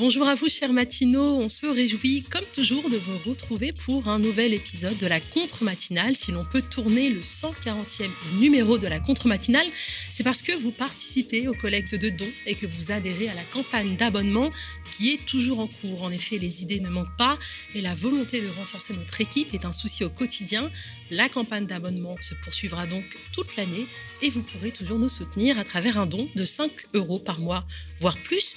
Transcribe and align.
Bonjour 0.00 0.26
à 0.26 0.34
vous, 0.34 0.48
chers 0.48 0.72
matinaux. 0.72 1.36
On 1.36 1.50
se 1.50 1.66
réjouit, 1.66 2.22
comme 2.22 2.46
toujours, 2.54 2.88
de 2.88 2.96
vous 2.96 3.18
retrouver 3.28 3.74
pour 3.74 4.08
un 4.08 4.18
nouvel 4.18 4.54
épisode 4.54 4.96
de 4.96 5.06
la 5.06 5.20
contre-matinale. 5.20 6.16
Si 6.16 6.32
l'on 6.32 6.46
peut 6.46 6.62
tourner 6.62 7.10
le 7.10 7.20
140e 7.20 8.08
numéro 8.38 8.78
de 8.78 8.86
la 8.86 8.98
contre-matinale, 8.98 9.66
c'est 10.08 10.24
parce 10.24 10.40
que 10.40 10.52
vous 10.52 10.70
participez 10.70 11.48
aux 11.48 11.54
collectes 11.54 11.96
de 11.96 12.08
dons 12.08 12.32
et 12.46 12.54
que 12.54 12.66
vous 12.66 12.92
adhérez 12.92 13.28
à 13.28 13.34
la 13.34 13.44
campagne 13.44 13.94
d'abonnement 13.96 14.48
qui 14.90 15.10
est 15.10 15.22
toujours 15.26 15.60
en 15.60 15.66
cours. 15.66 16.02
En 16.02 16.10
effet, 16.10 16.38
les 16.38 16.62
idées 16.62 16.80
ne 16.80 16.88
manquent 16.88 17.16
pas 17.18 17.38
et 17.74 17.82
la 17.82 17.94
volonté 17.94 18.40
de 18.40 18.48
renforcer 18.48 18.94
notre 18.94 19.20
équipe 19.20 19.52
est 19.52 19.66
un 19.66 19.72
souci 19.72 20.02
au 20.02 20.08
quotidien. 20.08 20.70
La 21.10 21.28
campagne 21.28 21.66
d'abonnement 21.66 22.16
se 22.22 22.32
poursuivra 22.42 22.86
donc 22.86 23.04
toute 23.34 23.54
l'année 23.56 23.86
et 24.22 24.30
vous 24.30 24.42
pourrez 24.42 24.70
toujours 24.70 24.98
nous 24.98 25.10
soutenir 25.10 25.58
à 25.58 25.64
travers 25.64 25.98
un 25.98 26.06
don 26.06 26.26
de 26.34 26.46
5 26.46 26.70
euros 26.94 27.18
par 27.18 27.38
mois, 27.38 27.66
voire 27.98 28.16
plus. 28.16 28.56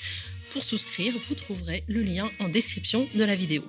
Pour 0.54 0.64
souscrire, 0.64 1.16
vous 1.18 1.34
trouverez 1.34 1.84
le 1.88 2.04
lien 2.04 2.30
en 2.40 2.48
description 2.48 3.10
de 3.16 3.24
la 3.26 3.36
vidéo. 3.36 3.64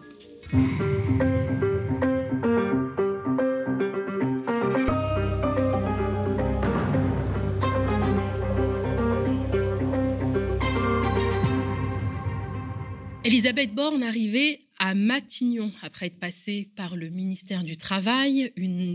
Elisabeth 13.24 13.74
Borne 13.74 14.02
arrivée 14.02 14.60
à 14.78 14.94
Matignon, 14.94 15.70
après 15.82 16.06
être 16.06 16.18
passée 16.18 16.68
par 16.76 16.96
le 16.96 17.08
ministère 17.08 17.62
du 17.62 17.76
Travail, 17.76 18.52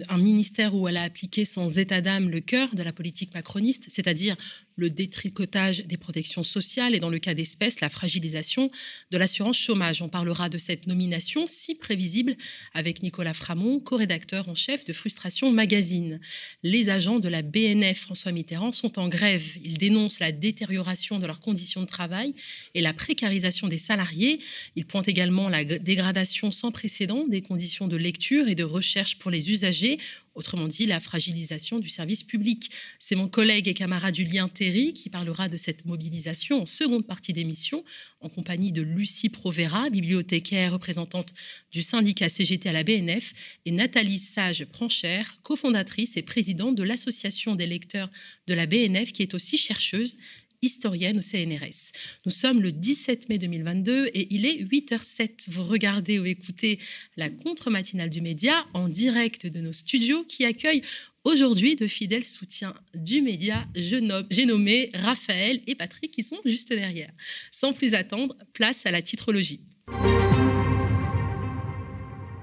un 0.09 0.17
ministère 0.17 0.75
où 0.75 0.87
elle 0.87 0.97
a 0.97 1.03
appliqué 1.03 1.45
sans 1.45 1.77
état 1.77 2.01
d'âme 2.01 2.29
le 2.29 2.41
cœur 2.41 2.75
de 2.75 2.83
la 2.83 2.91
politique 2.91 3.33
macroniste, 3.33 3.85
c'est-à-dire 3.89 4.35
le 4.79 4.89
détricotage 4.89 5.85
des 5.85 5.97
protections 5.97 6.43
sociales 6.43 6.95
et 6.95 6.99
dans 6.99 7.09
le 7.09 7.19
cas 7.19 7.33
d'espèces, 7.33 7.81
la 7.81 7.89
fragilisation 7.89 8.71
de 9.11 9.17
l'assurance 9.17 9.57
chômage. 9.57 10.01
On 10.01 10.09
parlera 10.09 10.49
de 10.49 10.57
cette 10.57 10.87
nomination 10.87 11.45
si 11.47 11.75
prévisible 11.75 12.35
avec 12.73 13.03
Nicolas 13.03 13.33
Framont, 13.33 13.79
co-rédacteur 13.79 14.47
en 14.47 14.55
chef 14.55 14.85
de 14.85 14.93
Frustration 14.93 15.51
Magazine. 15.51 16.19
Les 16.63 16.89
agents 16.89 17.19
de 17.19 17.27
la 17.27 17.41
BNF 17.41 17.99
François 17.99 18.31
Mitterrand 18.31 18.71
sont 18.71 18.97
en 18.99 19.09
grève. 19.09 19.57
Ils 19.63 19.77
dénoncent 19.77 20.19
la 20.19 20.31
détérioration 20.31 21.19
de 21.19 21.27
leurs 21.27 21.41
conditions 21.41 21.81
de 21.81 21.87
travail 21.87 22.33
et 22.73 22.81
la 22.81 22.93
précarisation 22.93 23.67
des 23.67 23.77
salariés. 23.77 24.39
Ils 24.75 24.85
pointent 24.85 25.09
également 25.09 25.49
la 25.49 25.65
dégradation 25.77 26.51
sans 26.51 26.71
précédent 26.71 27.25
des 27.27 27.41
conditions 27.41 27.87
de 27.87 27.97
lecture 27.97 28.47
et 28.47 28.55
de 28.55 28.63
recherche 28.63 29.17
pour 29.19 29.31
les 29.31 29.51
usagers 29.51 29.99
autrement 30.39 30.67
dit 30.67 30.85
la 30.85 30.99
fragilisation 30.99 31.79
du 31.79 31.89
service 31.89 32.23
public. 32.23 32.71
C'est 32.97 33.15
mon 33.15 33.27
collègue 33.27 33.67
et 33.67 33.73
camarade 33.73 34.15
Julien 34.15 34.47
Théry 34.47 34.93
qui 34.93 35.09
parlera 35.09 35.49
de 35.49 35.57
cette 35.57 35.85
mobilisation 35.85 36.61
en 36.61 36.65
seconde 36.65 37.05
partie 37.05 37.33
d'émission, 37.33 37.83
en 38.21 38.29
compagnie 38.29 38.71
de 38.71 38.81
Lucie 38.81 39.29
Provera, 39.29 39.89
bibliothécaire 39.89 40.73
représentante 40.73 41.33
du 41.71 41.83
syndicat 41.83 42.29
CGT 42.29 42.69
à 42.69 42.73
la 42.73 42.83
BNF, 42.83 43.33
et 43.65 43.71
Nathalie 43.71 44.17
Sage-Pranchère, 44.17 45.39
cofondatrice 45.43 46.15
et 46.15 46.21
présidente 46.21 46.75
de 46.75 46.83
l'association 46.83 47.55
des 47.55 47.67
lecteurs 47.67 48.09
de 48.47 48.53
la 48.53 48.65
BNF, 48.65 49.11
qui 49.11 49.23
est 49.23 49.33
aussi 49.33 49.57
chercheuse 49.57 50.15
historienne 50.61 51.17
au 51.17 51.21
CNRS. 51.21 51.91
Nous 52.25 52.31
sommes 52.31 52.61
le 52.61 52.71
17 52.71 53.29
mai 53.29 53.37
2022 53.37 54.07
et 54.13 54.27
il 54.33 54.45
est 54.45 54.63
8h07. 54.63 55.49
Vous 55.49 55.63
regardez 55.63 56.19
ou 56.19 56.25
écoutez 56.25 56.79
la 57.17 57.29
contre-matinale 57.29 58.09
du 58.09 58.21
média 58.21 58.65
en 58.73 58.89
direct 58.89 59.47
de 59.47 59.61
nos 59.61 59.73
studios 59.73 60.23
qui 60.25 60.45
accueillent 60.45 60.83
aujourd'hui 61.23 61.75
de 61.75 61.87
fidèles 61.87 62.25
soutiens 62.25 62.73
du 62.93 63.21
média. 63.21 63.67
J'ai 63.75 64.45
nommé 64.45 64.89
Raphaël 64.93 65.61
et 65.67 65.75
Patrick 65.75 66.11
qui 66.11 66.23
sont 66.23 66.39
juste 66.45 66.69
derrière. 66.69 67.11
Sans 67.51 67.73
plus 67.73 67.93
attendre, 67.93 68.35
place 68.53 68.85
à 68.85 68.91
la 68.91 69.01
titrologie. 69.01 69.61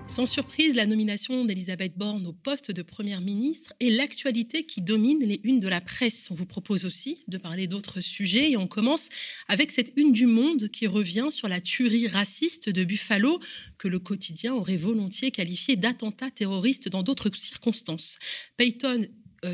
Sans 0.08 0.24
surprise, 0.24 0.76
la 0.76 0.86
nomination 0.86 1.44
d'Elisabeth 1.44 1.98
Borne 1.98 2.28
au 2.28 2.32
poste 2.32 2.70
de 2.70 2.82
Première 2.82 3.20
ministre 3.20 3.72
est 3.80 3.90
l'actualité 3.90 4.64
qui 4.64 4.80
domine 4.80 5.24
les 5.24 5.40
unes 5.42 5.58
de 5.58 5.68
la 5.68 5.80
presse. 5.80 6.28
On 6.30 6.34
vous 6.34 6.46
propose 6.46 6.84
aussi 6.84 7.24
de 7.26 7.38
parler 7.38 7.66
d'autres 7.66 8.00
sujets 8.00 8.52
et 8.52 8.56
on 8.56 8.68
commence 8.68 9.08
avec 9.48 9.72
cette 9.72 9.92
une 9.96 10.12
du 10.12 10.26
Monde 10.26 10.68
qui 10.68 10.86
revient 10.86 11.26
sur 11.30 11.48
la 11.48 11.60
tuerie 11.60 12.06
raciste 12.06 12.68
de 12.68 12.84
Buffalo 12.84 13.40
que 13.78 13.88
le 13.88 13.98
quotidien 13.98 14.54
aurait 14.54 14.76
volontiers 14.76 15.32
qualifié 15.32 15.74
d'attentat 15.74 16.30
terroriste 16.30 16.88
dans 16.88 17.02
d'autres 17.02 17.30
circonstances. 17.34 18.18
Peyton 18.56 19.06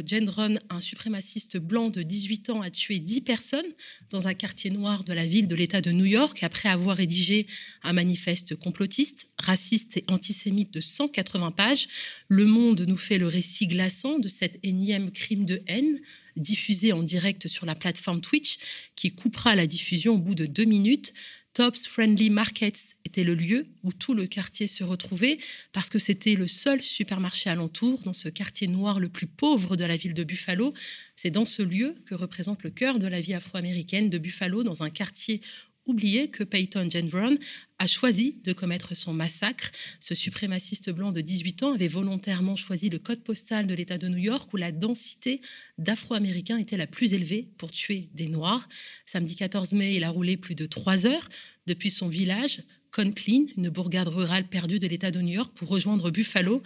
Gendron, 0.07 0.59
un 0.71 0.81
suprémaciste 0.81 1.59
blanc 1.59 1.91
de 1.91 2.03
18 2.03 2.51
ans, 2.51 2.63
a 2.63 2.71
tué 2.71 2.99
10 2.99 3.21
personnes 3.23 3.67
dans 4.11 4.29
un 4.29 4.35
quartier 4.35 4.71
noir 4.71 5.05
de 5.05 5.13
la 5.13 5.27
ville 5.27 5.49
de 5.49 5.55
l'État 5.55 5.81
de 5.81 5.93
New 5.93 6.05
York 6.05 6.43
après 6.43 6.69
avoir 6.69 6.97
rédigé 6.97 7.47
un 7.83 7.93
manifeste 7.93 8.55
complotiste, 8.55 9.29
raciste 9.39 9.99
et 9.99 10.05
antisémite 10.09 10.73
de 10.73 10.81
180 10.81 11.51
pages. 11.51 11.89
Le 12.29 12.47
Monde 12.47 12.85
nous 12.89 12.97
fait 12.97 13.19
le 13.19 13.27
récit 13.27 13.67
glaçant 13.67 14.19
de 14.19 14.29
cet 14.29 14.59
énième 14.63 15.11
crime 15.11 15.45
de 15.45 15.63
haine 15.67 16.01
diffusé 16.37 16.93
en 16.93 17.03
direct 17.03 17.49
sur 17.49 17.67
la 17.67 17.75
plateforme 17.75 18.21
Twitch 18.21 18.59
qui 18.97 19.13
coupera 19.13 19.55
la 19.57 19.67
diffusion 19.67 20.15
au 20.15 20.19
bout 20.19 20.35
de 20.35 20.47
deux 20.47 20.65
minutes. 20.65 21.13
Tops 21.55 21.87
Friendly 21.87 22.31
Markets 22.31 22.95
était 23.05 23.25
le 23.25 23.35
lieu 23.35 23.67
où 23.83 23.93
tout 23.93 24.15
le 24.15 24.27
quartier 24.27 24.67
se 24.67 24.85
retrouvait 24.85 25.39
parce 25.73 25.91
que 25.91 25.99
c'était 25.99 26.35
le 26.35 26.47
seul 26.47 26.83
supermarché 26.83 27.51
alentour 27.51 27.99
dans 28.05 28.15
ce 28.15 28.31
quartier 28.31 28.69
noir 28.69 29.01
le 29.01 29.11
plus 29.11 29.27
pauvre 29.27 29.77
de 29.77 29.85
la 29.85 29.99
ville 29.99 30.15
de 30.15 30.25
Buffalo. 30.25 30.73
C'est 31.15 31.31
dans 31.31 31.45
ce 31.45 31.63
lieu 31.63 31.95
que 32.07 32.15
représente 32.15 32.63
le 32.63 32.71
cœur 32.71 32.99
de 32.99 33.07
la 33.07 33.21
vie 33.21 33.35
afro-américaine 33.35 34.09
de 34.09 34.17
Buffalo, 34.17 34.63
dans 34.63 34.83
un 34.83 34.89
quartier 34.89 35.43
oublié 35.87 36.29
que 36.29 36.45
Peyton 36.45 36.89
Gendron 36.91 37.37
a 37.79 37.87
choisi 37.87 38.37
de 38.45 38.53
commettre 38.53 38.97
son 38.97 39.13
massacre. 39.13 39.71
Ce 40.01 40.15
suprémaciste 40.15 40.91
blanc 40.91 41.13
de 41.13 41.21
18 41.21 41.63
ans 41.65 41.75
avait 41.75 41.89
volontairement 41.89 42.57
choisi 42.57 42.89
le 42.89 42.99
code 42.99 43.23
postal 43.23 43.67
de 43.67 43.75
l'État 43.75 43.99
de 43.99 44.09
New 44.09 44.19
York 44.19 44.53
où 44.53 44.57
la 44.57 44.73
densité 44.73 45.41
d'Afro-Américains 45.79 46.59
était 46.59 46.77
la 46.77 46.87
plus 46.87 47.15
élevée 47.15 47.49
pour 47.59 47.71
tuer 47.71 48.09
des 48.15 48.29
Noirs. 48.29 48.69
Samedi 49.07 49.35
14 49.35 49.73
mai, 49.73 49.95
il 49.97 50.05
a 50.05 50.11
roulé 50.11 50.37
plus 50.37 50.55
de 50.55 50.67
trois 50.67 51.07
heures 51.07 51.29
depuis 51.67 51.91
son 51.91 52.09
village, 52.09 52.63
Conclean, 52.93 53.47
une 53.57 53.71
bourgade 53.71 54.09
rurale 54.09 54.47
perdue 54.49 54.79
de 54.79 54.87
l'État 54.87 55.11
de 55.11 55.21
New 55.21 55.33
York, 55.33 55.53
pour 55.55 55.69
rejoindre 55.69 56.11
Buffalo. 56.11 56.63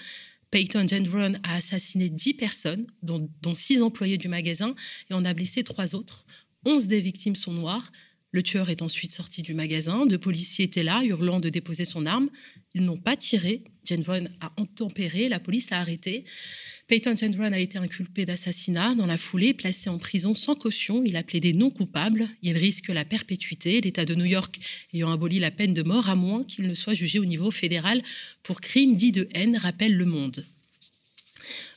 Peyton 0.51 0.87
Gendron 0.89 1.35
a 1.45 1.55
assassiné 1.57 2.09
10 2.09 2.35
personnes, 2.35 2.87
dont, 3.03 3.31
dont 3.43 3.55
6 3.55 3.83
employés 3.83 4.19
du 4.19 4.29
magasin, 4.29 4.75
et 5.09 5.15
en 5.15 5.25
a 5.25 5.35
blessé 5.35 5.63
trois 5.63 5.95
autres. 5.95 6.27
11 6.65 6.89
des 6.89 7.01
victimes 7.01 7.37
sont 7.37 7.53
noires. 7.53 7.93
Le 8.37 8.43
tueur 8.43 8.69
est 8.69 8.83
ensuite 8.83 9.13
sorti 9.13 9.41
du 9.41 9.55
magasin. 9.55 10.05
Deux 10.05 10.19
policiers 10.19 10.67
étaient 10.67 10.83
là, 10.83 11.03
hurlant 11.03 11.41
de 11.41 11.49
déposer 11.49 11.87
son 11.87 12.05
arme. 12.05 12.29
Ils 12.75 12.85
n'ont 12.85 12.99
pas 12.99 13.17
tiré. 13.17 13.65
Jen 13.83 14.03
Vaughn 14.03 14.29
a 14.43 14.53
intempéré. 14.59 15.31
La 15.31 15.41
police 15.41 15.71
l'a 15.71 15.81
arrêté. 15.81 16.27
Peyton 16.87 17.17
Gendron 17.17 17.55
a 17.55 17.59
été 17.59 17.79
inculpé 17.79 18.27
d'assassinat 18.27 18.95
dans 18.95 19.07
la 19.07 19.17
foulée, 19.17 19.55
placé 19.55 19.89
en 19.89 19.97
prison 19.97 20.35
sans 20.35 20.55
caution. 20.55 21.03
Il 21.07 21.17
a 21.17 21.23
plaidé 21.23 21.55
non 21.55 21.71
coupable. 21.71 22.29
Il 22.43 22.59
risque 22.59 22.89
la 22.89 23.07
perpétuité. 23.07 23.81
L'État 23.81 24.05
de 24.05 24.15
New 24.15 24.27
York 24.27 24.61
ayant 24.93 25.11
aboli 25.11 25.39
la 25.39 25.51
peine 25.51 25.73
de 25.73 25.83
mort, 25.83 26.11
à 26.11 26.15
moins 26.15 26.45
qu'il 26.45 26.69
ne 26.69 26.75
soit 26.75 26.93
jugé 26.93 27.19
au 27.19 27.25
niveau 27.25 27.51
fédéral 27.51 28.03
pour 28.43 28.61
crime 28.61 28.97
dit 28.97 29.13
de 29.13 29.31
haine, 29.33 29.57
rappelle 29.57 29.97
Le 29.97 30.05
Monde. 30.05 30.45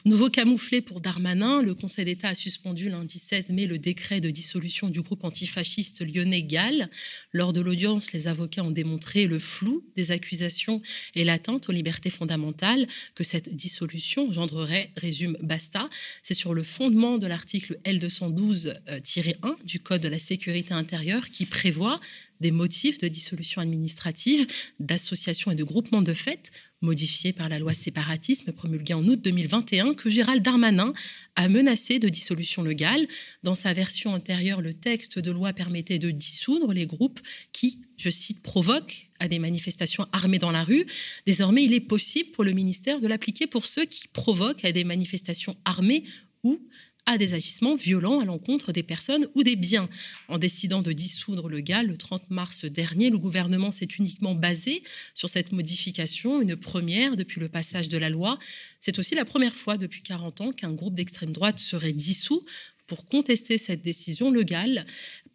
Nouveau 0.05 0.29
camouflé 0.29 0.79
pour 0.79 1.01
Darmanin, 1.01 1.61
le 1.61 1.75
Conseil 1.75 2.05
d'État 2.05 2.29
a 2.29 2.35
suspendu 2.35 2.87
lundi 2.87 3.19
16 3.19 3.49
mai 3.49 3.67
le 3.67 3.77
décret 3.77 4.21
de 4.21 4.29
dissolution 4.29 4.87
du 4.87 5.01
groupe 5.01 5.25
antifasciste 5.25 6.05
lyonnais 6.07 6.43
GAL. 6.43 6.89
Lors 7.33 7.51
de 7.51 7.59
l'audience, 7.59 8.13
les 8.13 8.29
avocats 8.29 8.63
ont 8.63 8.71
démontré 8.71 9.27
le 9.27 9.39
flou 9.39 9.83
des 9.97 10.11
accusations 10.11 10.81
et 11.15 11.25
l'atteinte 11.25 11.67
aux 11.67 11.73
libertés 11.73 12.09
fondamentales 12.09 12.87
que 13.13 13.25
cette 13.25 13.53
dissolution 13.53 14.29
engendrerait, 14.29 14.89
résume 14.95 15.37
Basta. 15.41 15.89
C'est 16.23 16.33
sur 16.33 16.53
le 16.53 16.63
fondement 16.63 17.17
de 17.17 17.27
l'article 17.27 17.77
L212-1 17.83 19.65
du 19.65 19.81
Code 19.81 20.01
de 20.01 20.07
la 20.07 20.19
sécurité 20.19 20.73
intérieure 20.73 21.29
qui 21.29 21.45
prévoit 21.45 21.99
des 22.39 22.51
motifs 22.51 22.97
de 22.97 23.07
dissolution 23.07 23.61
administrative, 23.61 24.47
d'association 24.79 25.51
et 25.51 25.55
de 25.55 25.63
groupement 25.63 26.01
de 26.01 26.13
fait 26.13 26.51
modifié 26.81 27.33
par 27.33 27.49
la 27.49 27.59
loi 27.59 27.73
séparatisme 27.73 28.51
promulguée 28.51 28.93
en 28.93 29.05
août 29.05 29.19
2021, 29.21 29.93
que 29.93 30.09
Gérald 30.09 30.41
Darmanin 30.41 30.93
a 31.35 31.49
menacé 31.49 31.99
de 31.99 32.07
dissolution 32.07 32.63
légale. 32.63 33.07
Dans 33.43 33.55
sa 33.55 33.73
version 33.73 34.13
antérieure, 34.13 34.61
le 34.61 34.73
texte 34.73 35.19
de 35.19 35.31
loi 35.31 35.51
permettait 35.53 35.99
de 35.99 36.11
dissoudre 36.11 36.73
les 36.73 36.85
groupes 36.85 37.19
qui, 37.51 37.79
je 37.97 38.09
cite, 38.09 38.41
provoquent 38.41 39.09
à 39.19 39.27
des 39.27 39.39
manifestations 39.39 40.07
armées 40.13 40.39
dans 40.39 40.51
la 40.51 40.63
rue. 40.63 40.85
Désormais, 41.25 41.65
il 41.65 41.73
est 41.73 41.81
possible 41.81 42.31
pour 42.31 42.45
le 42.45 42.53
ministère 42.53 43.01
de 43.01 43.07
l'appliquer 43.07 43.47
pour 43.47 43.65
ceux 43.65 43.85
qui 43.85 44.07
provoquent 44.07 44.63
à 44.63 44.71
des 44.71 44.85
manifestations 44.85 45.57
armées 45.65 46.05
ou 46.43 46.61
à 47.09 47.17
des 47.17 47.33
agissements 47.33 47.75
violents 47.75 48.19
à 48.19 48.25
l'encontre 48.25 48.71
des 48.71 48.83
personnes 48.83 49.27
ou 49.33 49.41
des 49.41 49.55
biens. 49.55 49.89
En 50.27 50.37
décidant 50.37 50.83
de 50.83 50.93
dissoudre 50.93 51.49
le 51.49 51.59
GAL 51.59 51.87
le 51.87 51.97
30 51.97 52.29
mars 52.29 52.65
dernier, 52.65 53.09
le 53.09 53.17
gouvernement 53.17 53.71
s'est 53.71 53.87
uniquement 53.97 54.35
basé 54.35 54.83
sur 55.15 55.27
cette 55.27 55.51
modification, 55.51 56.39
une 56.39 56.55
première 56.55 57.17
depuis 57.17 57.41
le 57.41 57.49
passage 57.49 57.89
de 57.89 57.97
la 57.97 58.11
loi. 58.11 58.37
C'est 58.79 58.99
aussi 58.99 59.15
la 59.15 59.25
première 59.25 59.55
fois 59.55 59.79
depuis 59.79 60.03
40 60.03 60.41
ans 60.41 60.51
qu'un 60.51 60.71
groupe 60.71 60.93
d'extrême 60.93 61.31
droite 61.31 61.57
serait 61.57 61.93
dissous. 61.93 62.45
Pour 62.85 63.07
contester 63.07 63.57
cette 63.57 63.81
décision, 63.81 64.29
le 64.29 64.43
GAL 64.43 64.85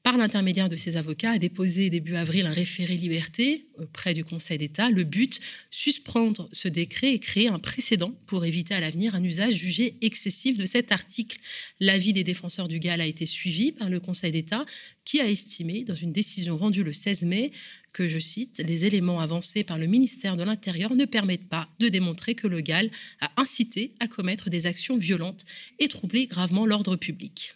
par 0.05 0.19
l'intermédiaire 0.19 0.69
de 0.69 0.77
ses 0.77 0.99
avocats, 0.99 1.33
a 1.33 1.39
déposé 1.39 1.89
début 1.89 2.15
avril 2.15 2.45
un 2.45 2.53
référé 2.53 2.95
liberté 2.95 3.65
auprès 3.79 4.13
du 4.13 4.23
Conseil 4.23 4.59
d'État. 4.59 4.91
Le 4.91 5.03
but, 5.03 5.41
suspendre 5.71 6.47
ce 6.53 6.69
décret 6.69 7.15
et 7.15 7.19
créer 7.19 7.49
un 7.49 7.59
précédent 7.59 8.13
pour 8.27 8.45
éviter 8.45 8.75
à 8.75 8.81
l'avenir 8.81 9.15
un 9.15 9.25
usage 9.25 9.55
jugé 9.55 9.97
excessif 10.03 10.59
de 10.59 10.67
cet 10.67 10.93
article. 10.93 11.39
L'avis 11.81 12.13
des 12.13 12.23
défenseurs 12.23 12.69
du 12.69 12.81
GAL 12.81 13.01
a 13.01 13.07
été 13.07 13.25
suivi 13.25 13.73
par 13.73 13.89
le 13.89 13.99
Conseil 13.99 14.31
d'État 14.31 14.67
qui 15.07 15.23
a 15.23 15.29
estimé, 15.29 15.85
dans 15.85 15.95
une 15.95 16.13
décision 16.13 16.59
rendue 16.59 16.85
le 16.85 16.93
16 16.93 17.23
mai, 17.23 17.51
que, 17.95 18.07
je 18.07 18.19
cite, 18.19 18.63
les 18.67 18.85
éléments 18.85 19.21
avancés 19.21 19.65
par 19.65 19.79
le 19.79 19.87
ministère 19.87 20.37
de 20.37 20.45
l'Intérieur 20.45 20.95
ne 20.95 21.07
permettent 21.07 21.49
pas 21.49 21.71
de 21.79 21.89
démontrer 21.89 22.35
que 22.35 22.47
le 22.47 22.61
GAL 22.61 22.91
a 23.23 23.33
incité 23.41 23.95
à 24.01 24.07
commettre 24.07 24.51
des 24.51 24.67
actions 24.67 24.99
violentes 24.99 25.47
et 25.79 25.89
troublé 25.89 26.27
gravement 26.27 26.67
l'ordre 26.67 26.97
public. 26.97 27.55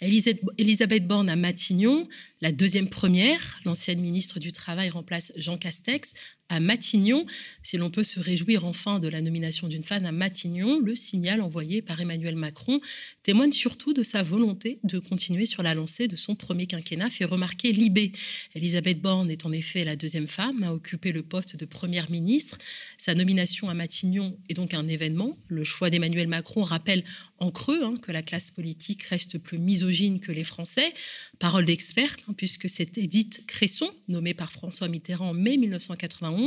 Elisabeth 0.00 1.06
Borne 1.06 1.28
à 1.28 1.36
Matignon, 1.36 2.08
la 2.40 2.52
deuxième 2.52 2.88
première, 2.88 3.60
l'ancienne 3.64 4.00
ministre 4.00 4.38
du 4.38 4.50
Travail 4.50 4.88
remplace 4.88 5.32
Jean 5.36 5.58
Castex 5.58 6.14
à 6.50 6.60
Matignon. 6.60 7.24
Si 7.62 7.78
l'on 7.78 7.90
peut 7.90 8.02
se 8.02 8.20
réjouir 8.20 8.66
enfin 8.66 8.98
de 8.98 9.08
la 9.08 9.22
nomination 9.22 9.68
d'une 9.68 9.84
femme 9.84 10.04
à 10.04 10.12
Matignon, 10.12 10.80
le 10.80 10.96
signal 10.96 11.40
envoyé 11.40 11.80
par 11.80 12.00
Emmanuel 12.00 12.36
Macron 12.36 12.80
témoigne 13.22 13.52
surtout 13.52 13.94
de 13.94 14.02
sa 14.02 14.22
volonté 14.22 14.80
de 14.82 14.98
continuer 14.98 15.46
sur 15.46 15.62
la 15.62 15.74
lancée 15.74 16.08
de 16.08 16.16
son 16.16 16.34
premier 16.34 16.66
quinquennat, 16.66 17.08
fait 17.08 17.24
remarquer 17.24 17.72
Libé. 17.72 18.12
Elisabeth 18.54 19.00
Borne 19.00 19.30
est 19.30 19.46
en 19.46 19.52
effet 19.52 19.84
la 19.84 19.96
deuxième 19.96 20.26
femme 20.26 20.62
à 20.64 20.74
occuper 20.74 21.12
le 21.12 21.22
poste 21.22 21.56
de 21.56 21.64
première 21.64 22.10
ministre. 22.10 22.58
Sa 22.98 23.14
nomination 23.14 23.68
à 23.68 23.74
Matignon 23.74 24.36
est 24.48 24.54
donc 24.54 24.74
un 24.74 24.88
événement. 24.88 25.38
Le 25.48 25.62
choix 25.62 25.88
d'Emmanuel 25.88 26.26
Macron 26.26 26.64
rappelle 26.64 27.04
en 27.38 27.50
creux 27.50 27.84
hein, 27.84 27.94
que 28.02 28.10
la 28.10 28.22
classe 28.22 28.50
politique 28.50 29.04
reste 29.04 29.38
plus 29.38 29.58
misogyne 29.58 30.18
que 30.18 30.32
les 30.32 30.44
Français. 30.44 30.92
Parole 31.38 31.64
d'experte, 31.64 32.24
hein, 32.28 32.34
puisque 32.36 32.68
c'est 32.68 32.98
Edith 32.98 33.44
Cresson, 33.46 33.90
nommée 34.08 34.34
par 34.34 34.50
François 34.50 34.88
Mitterrand 34.88 35.30
en 35.30 35.34
mai 35.34 35.56
1991, 35.56 36.39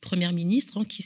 première 0.00 0.32
ministre, 0.32 0.78
hein, 0.78 0.84
qui, 0.84 1.02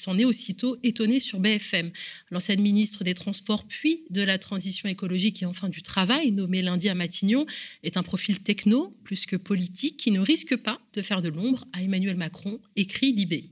s'en 0.00 0.18
est 0.18 0.24
aussitôt 0.24 0.76
étonnée 0.82 1.20
sur 1.20 1.38
BFM. 1.38 1.90
L'ancienne 2.30 2.60
ministre 2.60 3.04
des 3.04 3.14
Transports, 3.14 3.64
puis 3.68 4.04
de 4.10 4.22
la 4.22 4.38
Transition 4.38 4.88
écologique 4.88 5.42
et 5.42 5.46
enfin 5.46 5.68
du 5.68 5.82
Travail, 5.82 6.32
nommée 6.32 6.62
lundi 6.62 6.88
à 6.88 6.94
Matignon, 6.94 7.46
est 7.82 7.96
un 7.96 8.02
profil 8.02 8.40
techno 8.40 8.96
plus 9.04 9.26
que 9.26 9.36
politique 9.36 9.96
qui 9.96 10.10
ne 10.10 10.20
risque 10.20 10.56
pas 10.56 10.80
de 10.94 11.02
faire 11.02 11.22
de 11.22 11.28
l'ombre 11.28 11.64
à 11.72 11.82
Emmanuel 11.82 12.16
Macron, 12.16 12.60
écrit 12.76 13.12
Libé. 13.12 13.51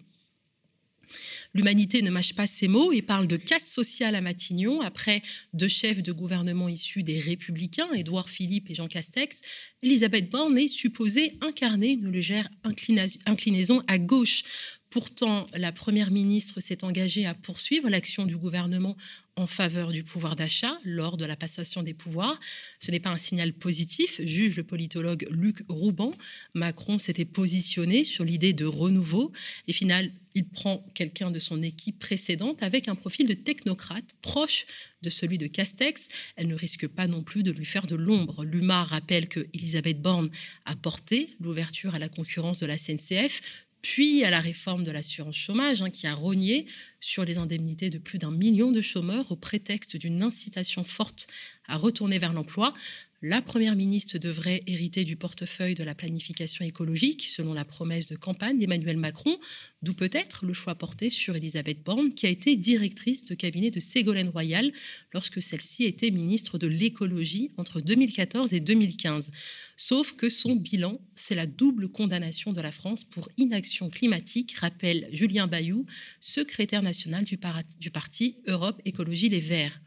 L'humanité 1.54 2.02
ne 2.02 2.10
mâche 2.10 2.34
pas 2.34 2.46
ses 2.46 2.68
mots 2.68 2.92
et 2.92 3.02
parle 3.02 3.26
de 3.26 3.36
casse 3.36 3.70
sociale 3.70 4.14
à 4.14 4.20
Matignon. 4.20 4.80
Après 4.80 5.22
deux 5.52 5.68
chefs 5.68 6.02
de 6.02 6.12
gouvernement 6.12 6.68
issus 6.68 7.02
des 7.02 7.18
Républicains, 7.18 7.92
Édouard 7.92 8.28
Philippe 8.28 8.70
et 8.70 8.74
Jean 8.74 8.88
Castex, 8.88 9.40
Elisabeth 9.82 10.30
Borne 10.30 10.58
est 10.58 10.68
supposée 10.68 11.36
incarner 11.40 11.92
une 11.92 12.10
légère 12.10 12.48
inclinaison 13.26 13.82
à 13.86 13.98
gauche. 13.98 14.42
Pourtant, 14.90 15.46
la 15.54 15.70
Première 15.70 16.10
ministre 16.10 16.58
s'est 16.58 16.82
engagée 16.82 17.24
à 17.24 17.34
poursuivre 17.34 17.88
l'action 17.88 18.26
du 18.26 18.36
gouvernement 18.36 18.96
en 19.36 19.46
faveur 19.46 19.92
du 19.92 20.02
pouvoir 20.02 20.34
d'achat 20.34 20.76
lors 20.84 21.16
de 21.16 21.24
la 21.24 21.36
passation 21.36 21.84
des 21.84 21.94
pouvoirs. 21.94 22.38
Ce 22.80 22.90
n'est 22.90 22.98
pas 22.98 23.10
un 23.10 23.16
signal 23.16 23.52
positif, 23.52 24.20
juge 24.24 24.56
le 24.56 24.64
politologue 24.64 25.28
Luc 25.30 25.62
Rouban. 25.68 26.12
Macron 26.54 26.98
s'était 26.98 27.24
positionné 27.24 28.02
sur 28.02 28.24
l'idée 28.24 28.52
de 28.52 28.64
renouveau 28.64 29.30
et 29.68 29.72
final, 29.72 30.10
il 30.34 30.46
prend 30.48 30.84
quelqu'un 30.94 31.30
de 31.30 31.38
son 31.38 31.62
équipe 31.62 31.98
précédente 31.98 32.62
avec 32.62 32.88
un 32.88 32.94
profil 32.94 33.26
de 33.26 33.34
technocrate 33.34 34.14
proche 34.22 34.66
de 35.02 35.10
celui 35.10 35.38
de 35.38 35.46
Castex. 35.46 36.08
Elle 36.36 36.48
ne 36.48 36.54
risque 36.54 36.86
pas 36.86 37.06
non 37.06 37.22
plus 37.22 37.42
de 37.42 37.50
lui 37.50 37.64
faire 37.64 37.86
de 37.86 37.96
l'ombre. 37.96 38.44
L'UMA 38.44 38.84
rappelle 38.84 39.28
que 39.28 39.46
Elisabeth 39.54 40.00
Borne 40.00 40.30
a 40.64 40.76
porté 40.76 41.30
l'ouverture 41.40 41.94
à 41.94 41.98
la 41.98 42.08
concurrence 42.08 42.58
de 42.60 42.66
la 42.66 42.78
CNCF 42.78 43.40
puis 43.82 44.24
à 44.24 44.30
la 44.30 44.40
réforme 44.40 44.84
de 44.84 44.90
l'assurance 44.90 45.36
chômage, 45.36 45.82
hein, 45.82 45.90
qui 45.90 46.06
a 46.06 46.14
rogné 46.14 46.66
sur 47.00 47.24
les 47.24 47.38
indemnités 47.38 47.90
de 47.90 47.98
plus 47.98 48.18
d'un 48.18 48.30
million 48.30 48.72
de 48.72 48.80
chômeurs 48.80 49.32
au 49.32 49.36
prétexte 49.36 49.96
d'une 49.96 50.22
incitation 50.22 50.84
forte 50.84 51.26
à 51.66 51.76
retourner 51.76 52.18
vers 52.18 52.32
l'emploi. 52.32 52.74
La 53.22 53.42
Première 53.42 53.76
ministre 53.76 54.16
devrait 54.16 54.62
hériter 54.66 55.04
du 55.04 55.14
portefeuille 55.14 55.74
de 55.74 55.84
la 55.84 55.94
planification 55.94 56.64
écologique, 56.64 57.26
selon 57.28 57.52
la 57.52 57.66
promesse 57.66 58.06
de 58.06 58.16
campagne 58.16 58.58
d'Emmanuel 58.58 58.96
Macron, 58.96 59.38
d'où 59.82 59.92
peut-être 59.92 60.46
le 60.46 60.54
choix 60.54 60.74
porté 60.74 61.10
sur 61.10 61.36
Elisabeth 61.36 61.84
Borne, 61.84 62.14
qui 62.14 62.24
a 62.24 62.30
été 62.30 62.56
directrice 62.56 63.26
de 63.26 63.34
cabinet 63.34 63.70
de 63.70 63.78
Ségolène 63.78 64.30
Royal 64.30 64.72
lorsque 65.12 65.42
celle-ci 65.42 65.84
était 65.84 66.10
ministre 66.10 66.56
de 66.56 66.66
l'écologie 66.66 67.50
entre 67.58 67.82
2014 67.82 68.54
et 68.54 68.60
2015. 68.60 69.32
Sauf 69.76 70.12
que 70.12 70.30
son 70.30 70.56
bilan, 70.56 70.98
c'est 71.14 71.34
la 71.34 71.46
double 71.46 71.90
condamnation 71.90 72.54
de 72.54 72.62
la 72.62 72.72
France 72.72 73.04
pour 73.04 73.28
inaction 73.36 73.90
climatique, 73.90 74.56
rappelle 74.56 75.10
Julien 75.12 75.46
Bayou, 75.46 75.84
secrétaire 76.20 76.80
national 76.80 77.24
du, 77.24 77.36
parti 77.36 78.36
Europe 78.46 78.80
Écologie 78.86 79.28
Les 79.28 79.40
Verts. 79.40 79.78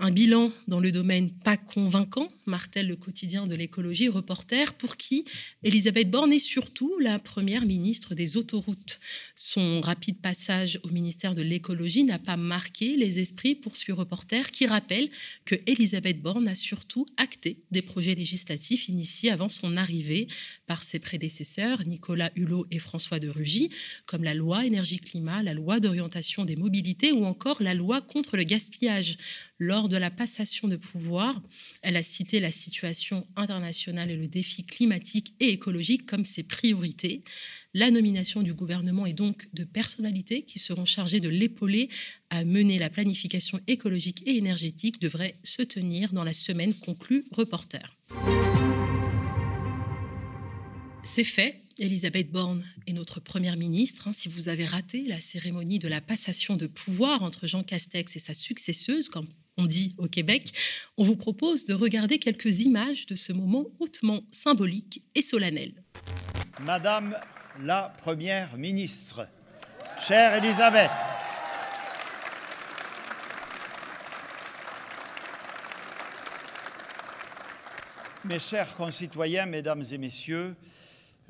Un 0.00 0.12
bilan 0.12 0.52
dans 0.68 0.78
le 0.78 0.92
domaine 0.92 1.28
pas 1.28 1.56
convaincant, 1.56 2.30
martèle 2.46 2.86
le 2.86 2.94
quotidien 2.94 3.48
de 3.48 3.56
l'écologie 3.56 4.08
reporter, 4.08 4.74
pour 4.74 4.96
qui 4.96 5.24
Elisabeth 5.64 6.08
Borne 6.08 6.32
est 6.32 6.38
surtout 6.38 6.96
la 7.00 7.18
première 7.18 7.66
ministre 7.66 8.14
des 8.14 8.36
autoroutes. 8.36 9.00
Son 9.34 9.80
rapide 9.80 10.20
passage 10.20 10.78
au 10.84 10.88
ministère 10.90 11.34
de 11.34 11.42
l'écologie 11.42 12.04
n'a 12.04 12.20
pas 12.20 12.36
marqué 12.36 12.96
les 12.96 13.18
esprits, 13.18 13.56
poursuit 13.56 13.92
reporter, 13.92 14.52
qui 14.52 14.68
rappelle 14.68 15.10
que 15.44 15.56
Elisabeth 15.66 16.22
Borne 16.22 16.46
a 16.46 16.54
surtout 16.54 17.04
acté 17.16 17.64
des 17.72 17.82
projets 17.82 18.14
législatifs 18.14 18.88
initiés 18.88 19.32
avant 19.32 19.48
son 19.48 19.76
arrivée 19.76 20.28
par 20.68 20.84
ses 20.84 21.00
prédécesseurs, 21.00 21.84
Nicolas 21.84 22.30
Hulot 22.36 22.68
et 22.70 22.78
François 22.78 23.18
de 23.18 23.28
Rugy, 23.28 23.70
comme 24.06 24.22
la 24.22 24.34
loi 24.34 24.64
énergie-climat, 24.64 25.42
la 25.42 25.54
loi 25.54 25.80
d'orientation 25.80 26.44
des 26.44 26.54
mobilités 26.54 27.10
ou 27.10 27.24
encore 27.24 27.60
la 27.64 27.74
loi 27.74 28.00
contre 28.00 28.36
le 28.36 28.44
gaspillage. 28.44 29.18
Lors 29.60 29.88
de 29.88 29.96
la 29.96 30.12
passation 30.12 30.68
de 30.68 30.76
pouvoir, 30.76 31.42
elle 31.82 31.96
a 31.96 32.02
cité 32.04 32.38
la 32.38 32.52
situation 32.52 33.26
internationale 33.34 34.08
et 34.08 34.16
le 34.16 34.28
défi 34.28 34.64
climatique 34.64 35.34
et 35.40 35.48
écologique 35.48 36.06
comme 36.06 36.24
ses 36.24 36.44
priorités. 36.44 37.24
La 37.74 37.90
nomination 37.90 38.42
du 38.42 38.54
gouvernement 38.54 39.04
est 39.04 39.14
donc 39.14 39.48
de 39.54 39.64
personnalités 39.64 40.42
qui 40.42 40.60
seront 40.60 40.84
chargées 40.84 41.18
de 41.18 41.28
l'épauler 41.28 41.88
à 42.30 42.44
mener 42.44 42.78
la 42.78 42.88
planification 42.88 43.58
écologique 43.66 44.22
et 44.26 44.36
énergétique 44.36 45.00
devrait 45.00 45.36
se 45.42 45.62
tenir 45.62 46.12
dans 46.12 46.24
la 46.24 46.32
semaine 46.32 46.74
conclue 46.74 47.24
reporter. 47.32 47.96
C'est 51.02 51.24
fait. 51.24 51.60
Elisabeth 51.78 52.30
Borne 52.30 52.64
est 52.86 52.92
notre 52.92 53.18
première 53.20 53.56
ministre. 53.56 54.08
Hein. 54.08 54.12
Si 54.12 54.28
vous 54.28 54.48
avez 54.48 54.66
raté 54.66 55.02
la 55.08 55.20
cérémonie 55.20 55.78
de 55.78 55.88
la 55.88 56.00
passation 56.00 56.56
de 56.56 56.66
pouvoir 56.66 57.22
entre 57.22 57.46
Jean 57.46 57.62
Castex 57.62 58.16
et 58.16 58.20
sa 58.20 58.34
successeuse, 58.34 59.08
comme 59.08 59.28
on 59.58 59.66
dit 59.66 59.94
au 59.98 60.06
Québec, 60.06 60.52
on 60.96 61.04
vous 61.04 61.16
propose 61.16 61.66
de 61.66 61.74
regarder 61.74 62.18
quelques 62.18 62.62
images 62.62 63.06
de 63.06 63.16
ce 63.16 63.32
moment 63.32 63.66
hautement 63.80 64.20
symbolique 64.30 65.02
et 65.14 65.20
solennel. 65.20 65.72
Madame 66.64 67.16
la 67.62 67.92
Première 67.98 68.56
ministre, 68.56 69.28
chère 70.06 70.34
Elisabeth, 70.34 70.90
mes 78.24 78.38
chers 78.38 78.76
concitoyens, 78.76 79.46
mesdames 79.46 79.82
et 79.90 79.98
messieurs, 79.98 80.54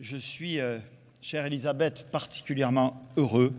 je 0.00 0.16
suis, 0.18 0.60
euh, 0.60 0.78
chère 1.22 1.46
Elisabeth, 1.46 2.06
particulièrement 2.12 3.00
heureux 3.16 3.54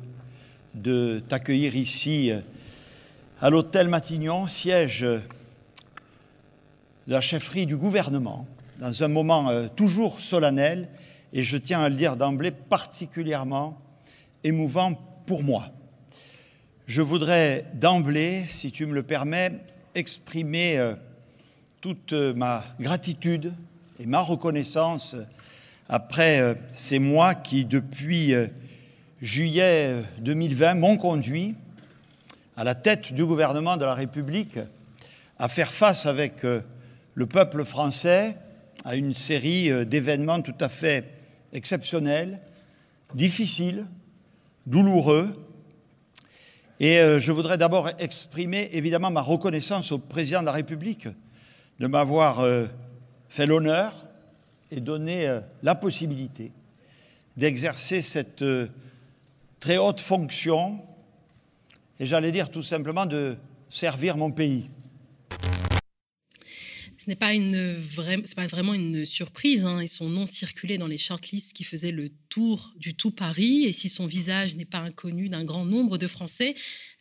de 0.76 1.24
t'accueillir 1.28 1.76
ici. 1.76 2.32
Euh, 2.32 2.42
à 3.42 3.50
l'hôtel 3.50 3.88
Matignon, 3.88 4.48
siège 4.48 5.06
la 7.08 7.22
chefferie 7.22 7.66
du 7.66 7.78
gouvernement, 7.78 8.46
dans 8.80 9.02
un 9.02 9.08
moment 9.08 9.50
euh, 9.50 9.68
toujours 9.74 10.20
solennel, 10.20 10.90
et 11.32 11.44
je 11.44 11.58
tiens 11.58 11.82
à 11.82 11.90
le 11.90 11.96
dire 11.96 12.18
d'emblée, 12.18 12.52
particulièrement 12.52 13.80
émouvant 14.44 14.94
pour 15.26 15.44
moi. 15.44 15.70
Je 16.86 17.02
voudrais 17.02 17.66
d'emblée, 17.76 18.44
si 18.50 18.72
tu 18.72 18.86
me 18.86 18.94
le 18.94 19.04
permets, 19.04 19.54
exprimer 19.96 20.78
euh, 20.78 20.96
toute 21.80 22.12
ma 22.12 22.66
gratitude 22.80 23.54
et 24.00 24.06
ma 24.06 24.20
reconnaissance 24.20 25.16
après 25.88 26.42
euh, 26.42 26.56
ces 26.68 27.00
mois 27.00 27.36
qui, 27.36 27.64
depuis 27.64 28.34
juillet 29.22 30.04
2020, 30.20 30.74
m'ont 30.76 30.98
conduit 30.98 31.56
à 32.60 32.66
la 32.66 32.76
tête 32.76 33.14
du 33.14 33.26
gouvernement 33.26 33.78
de 33.78 33.86
la 33.86 33.94
République 33.94 34.60
à 35.38 35.48
faire 35.48 35.72
face 35.72 36.06
avec 36.06 36.44
euh, 36.44 36.60
le 37.14 37.26
peuple 37.26 37.64
français 37.64 38.36
à 38.84 38.98
une 38.98 39.14
série 39.14 39.72
euh, 39.72 39.86
d'événements 39.86 40.42
tout 40.42 40.56
à 40.60 40.68
fait 40.68 41.06
exceptionnels, 41.54 42.42
difficiles, 43.16 43.86
douloureux. 44.68 45.42
Et 46.82 47.00
euh, 47.00 47.22
je 47.22 47.32
voudrais 47.32 47.58
d'abord 47.58 47.92
exprimer 47.98 48.70
évidemment 48.74 49.10
ma 49.10 49.22
reconnaissance 49.22 49.94
au 49.94 49.98
président 49.98 50.42
de 50.42 50.48
la 50.48 50.52
République 50.52 51.08
de 51.80 51.88
m'avoir 51.88 52.46
fait 53.30 53.46
l'honneur 53.46 53.94
et 54.70 54.82
donné 54.82 55.40
la 55.64 55.76
possibilité 55.76 56.52
d'exercer 57.38 58.02
cette 58.02 58.44
très 59.62 59.78
haute 59.78 60.02
fonction 60.02 60.82
et 62.00 62.06
j'allais 62.06 62.32
dire 62.32 62.50
tout 62.50 62.64
simplement 62.64 63.06
de 63.06 63.36
servir 63.70 64.18
mon 64.18 64.32
pays. 64.32 64.70
Ce 66.98 67.10
n'est 67.10 67.16
pas, 67.16 67.32
vraiment 68.48 68.74
une 68.74 69.06
surprise, 69.06 69.66
hein, 69.66 69.80
et 69.80 69.88
son 69.88 70.10
nom 70.10 70.26
circulait 70.28 70.78
dans 70.78 70.88
les 70.88 70.98
shortlists 70.98 71.54
qui 71.54 71.64
faisaient 71.64 71.92
le 71.92 72.10
tour 72.30 72.74
du 72.78 72.94
tout 72.94 73.12
Paris, 73.12 73.64
et 73.66 73.74
si 73.74 73.90
son 73.90 74.06
visage 74.06 74.56
n'est 74.56 74.66
pas 74.66 74.80
inconnu 74.80 75.30
d'un 75.30 75.44
grand 75.44 75.66
nombre 75.66 75.98
de 75.98 76.08
Français, 76.08 76.56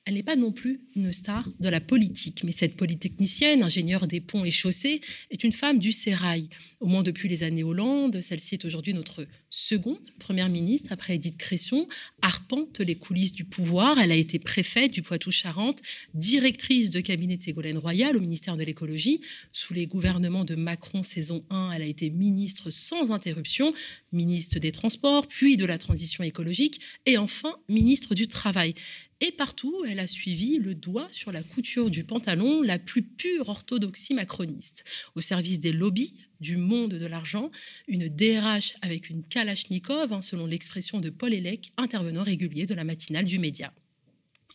elle 0.08 0.14
n'est 0.14 0.22
pas 0.22 0.36
non 0.36 0.52
plus 0.52 0.80
une 0.96 1.12
star 1.12 1.46
de 1.60 1.68
la 1.68 1.80
politique, 1.80 2.42
mais 2.42 2.52
cette 2.52 2.76
polytechnicienne, 2.76 3.62
ingénieure 3.62 4.06
des 4.06 4.22
ponts 4.22 4.42
et 4.42 4.50
chaussées, 4.50 5.02
est 5.30 5.44
une 5.44 5.52
femme 5.52 5.78
du 5.78 5.92
sérail. 5.92 6.48
Au 6.80 6.86
moins 6.86 7.02
depuis 7.02 7.28
les 7.28 7.42
années 7.42 7.62
Hollande, 7.62 8.18
celle-ci 8.22 8.54
est 8.54 8.64
aujourd'hui 8.64 8.94
notre 8.94 9.26
seconde 9.50 9.98
première 10.18 10.48
ministre 10.48 10.92
après 10.92 11.16
Edith 11.16 11.36
Cresson, 11.36 11.86
arpente 12.22 12.80
les 12.80 12.94
coulisses 12.94 13.34
du 13.34 13.44
pouvoir. 13.44 13.98
Elle 13.98 14.12
a 14.12 14.16
été 14.16 14.38
préfète 14.38 14.92
du 14.92 15.02
Poitou-Charentes, 15.02 15.82
directrice 16.14 16.88
de 16.88 17.00
cabinet 17.00 17.36
de 17.36 17.42
Ségolène 17.42 17.76
Royal 17.76 18.16
au 18.16 18.20
ministère 18.20 18.56
de 18.56 18.64
l'écologie. 18.64 19.20
Sous 19.52 19.74
les 19.74 19.86
gouvernements 19.86 20.46
de 20.46 20.54
Macron 20.54 21.02
saison 21.02 21.44
1, 21.50 21.72
elle 21.72 21.82
a 21.82 21.86
été 21.86 22.08
ministre 22.08 22.70
sans 22.70 23.10
interruption, 23.10 23.74
ministre 24.12 24.58
des 24.58 24.72
Transports, 24.72 25.26
puis 25.26 25.58
de 25.58 25.66
la 25.66 25.76
transition 25.76 26.24
écologique 26.24 26.80
et 27.04 27.18
enfin 27.18 27.54
ministre 27.68 28.14
du 28.14 28.26
Travail. 28.26 28.74
Et 29.20 29.32
partout, 29.32 29.84
elle 29.88 29.98
a 29.98 30.06
suivi 30.06 30.58
le 30.58 30.76
doigt 30.76 31.08
sur 31.10 31.32
la 31.32 31.42
couture 31.42 31.90
du 31.90 32.04
pantalon 32.04 32.62
la 32.62 32.78
plus 32.78 33.02
pure 33.02 33.48
orthodoxie 33.48 34.14
macroniste, 34.14 34.84
au 35.16 35.20
service 35.20 35.58
des 35.58 35.72
lobbies 35.72 36.14
du 36.40 36.56
monde 36.56 36.94
de 36.94 37.06
l'argent, 37.06 37.50
une 37.88 38.08
DRH 38.08 38.74
avec 38.80 39.10
une 39.10 39.24
Kalachnikov, 39.24 40.12
hein, 40.12 40.22
selon 40.22 40.46
l'expression 40.46 41.00
de 41.00 41.10
Paul 41.10 41.34
Elec, 41.34 41.72
intervenant 41.76 42.22
régulier 42.22 42.64
de 42.64 42.74
la 42.74 42.84
matinale 42.84 43.24
du 43.24 43.40
média. 43.40 43.72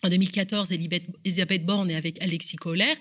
En 0.05 0.09
2014, 0.09 0.69
Elisabeth 1.23 1.65
Borne 1.65 1.89
est 1.89 1.95
avec 1.95 2.21
Alexis 2.21 2.57
Kohler, 2.57 2.93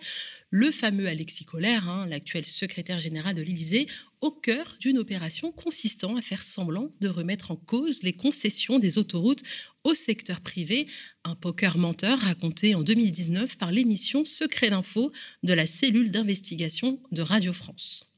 le 0.50 0.70
fameux 0.70 1.08
Alexis 1.08 1.44
Kohler, 1.44 1.80
hein, 1.82 2.06
l'actuel 2.06 2.44
secrétaire 2.44 3.00
général 3.00 3.34
de 3.34 3.42
l'Élysée, 3.42 3.88
au 4.20 4.30
cœur 4.30 4.76
d'une 4.78 4.98
opération 4.98 5.50
consistant 5.50 6.14
à 6.14 6.22
faire 6.22 6.44
semblant 6.44 6.92
de 7.00 7.08
remettre 7.08 7.50
en 7.50 7.56
cause 7.56 8.04
les 8.04 8.12
concessions 8.12 8.78
des 8.78 8.98
autoroutes 8.98 9.42
au 9.82 9.94
secteur 9.94 10.40
privé, 10.42 10.86
un 11.24 11.34
poker 11.34 11.76
menteur 11.76 12.20
raconté 12.20 12.76
en 12.76 12.82
2019 12.82 13.58
par 13.58 13.72
l'émission 13.72 14.24
Secret 14.24 14.70
d'info 14.70 15.10
de 15.42 15.54
la 15.54 15.66
cellule 15.66 16.12
d'investigation 16.12 17.00
de 17.10 17.22
Radio 17.22 17.52
France. 17.52 18.11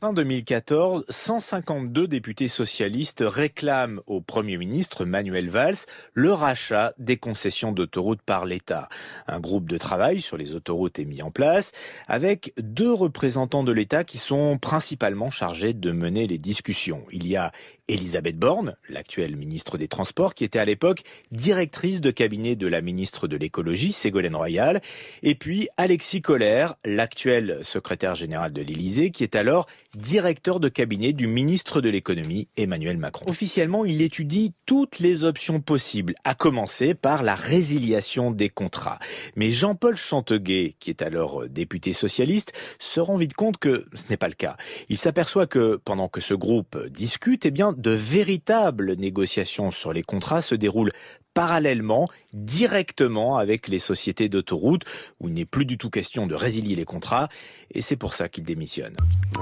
En 0.00 0.12
2014, 0.12 1.06
152 1.08 2.06
députés 2.06 2.46
socialistes 2.46 3.24
réclament 3.26 4.00
au 4.06 4.20
Premier 4.20 4.56
ministre 4.56 5.04
Manuel 5.04 5.50
Valls 5.50 5.74
le 6.12 6.32
rachat 6.32 6.94
des 6.98 7.16
concessions 7.16 7.72
d'autoroutes 7.72 8.22
par 8.22 8.46
l'État. 8.46 8.88
Un 9.26 9.40
groupe 9.40 9.68
de 9.68 9.76
travail 9.76 10.20
sur 10.20 10.36
les 10.36 10.54
autoroutes 10.54 11.00
est 11.00 11.04
mis 11.04 11.20
en 11.20 11.32
place 11.32 11.72
avec 12.06 12.52
deux 12.58 12.92
représentants 12.92 13.64
de 13.64 13.72
l'État 13.72 14.04
qui 14.04 14.18
sont 14.18 14.56
principalement 14.58 15.32
chargés 15.32 15.72
de 15.72 15.90
mener 15.90 16.28
les 16.28 16.38
discussions. 16.38 17.02
Il 17.10 17.26
y 17.26 17.34
a 17.34 17.50
Elisabeth 17.88 18.36
Borne, 18.36 18.76
l'actuelle 18.88 19.34
ministre 19.34 19.78
des 19.78 19.88
Transports, 19.88 20.34
qui 20.34 20.44
était 20.44 20.58
à 20.58 20.64
l'époque 20.64 21.02
directrice 21.32 22.00
de 22.00 22.10
cabinet 22.10 22.54
de 22.54 22.66
la 22.66 22.82
ministre 22.82 23.26
de 23.26 23.36
l'écologie, 23.36 23.92
Ségolène 23.92 24.36
Royal, 24.36 24.80
et 25.22 25.34
puis 25.34 25.68
Alexis 25.76 26.20
Collère, 26.20 26.74
l'actuel 26.84 27.60
secrétaire 27.62 28.14
général 28.14 28.52
de 28.52 28.60
l'Élysée, 28.62 29.10
qui 29.10 29.24
est 29.24 29.34
alors 29.38 29.66
directeur 29.96 30.60
de 30.60 30.68
cabinet 30.68 31.12
du 31.12 31.26
ministre 31.26 31.80
de 31.80 31.88
l'économie, 31.88 32.48
Emmanuel 32.56 32.98
Macron. 32.98 33.26
Officiellement, 33.28 33.84
il 33.84 34.02
étudie 34.02 34.52
toutes 34.66 34.98
les 34.98 35.24
options 35.24 35.60
possibles, 35.60 36.14
à 36.24 36.34
commencer 36.34 36.94
par 36.94 37.22
la 37.22 37.34
résiliation 37.34 38.30
des 38.30 38.48
contrats. 38.48 38.98
Mais 39.36 39.50
Jean-Paul 39.50 39.96
Chanteguet, 39.96 40.76
qui 40.78 40.90
est 40.90 41.02
alors 41.02 41.48
député 41.48 41.92
socialiste, 41.92 42.52
se 42.78 43.00
rend 43.00 43.16
vite 43.16 43.34
compte 43.34 43.58
que 43.58 43.86
ce 43.94 44.04
n'est 44.10 44.16
pas 44.16 44.28
le 44.28 44.34
cas. 44.34 44.56
Il 44.88 44.98
s'aperçoit 44.98 45.46
que 45.46 45.80
pendant 45.84 46.08
que 46.08 46.20
ce 46.20 46.34
groupe 46.34 46.76
discute, 46.88 47.46
eh 47.46 47.50
bien, 47.50 47.72
de 47.72 47.90
véritables 47.90 48.94
négociations 48.96 49.70
sur 49.70 49.92
les 49.92 50.02
contrats 50.02 50.42
se 50.42 50.54
déroulent 50.54 50.92
parallèlement, 51.38 52.08
directement 52.32 53.36
avec 53.36 53.68
les 53.68 53.78
sociétés 53.78 54.28
d'autoroutes, 54.28 54.82
où 55.20 55.28
il 55.28 55.34
n'est 55.34 55.44
plus 55.44 55.66
du 55.66 55.78
tout 55.78 55.88
question 55.88 56.26
de 56.26 56.34
résilier 56.34 56.74
les 56.74 56.84
contrats, 56.84 57.28
et 57.70 57.80
c'est 57.80 57.94
pour 57.94 58.14
ça 58.14 58.28
qu'il 58.28 58.42
démissionne. 58.42 58.94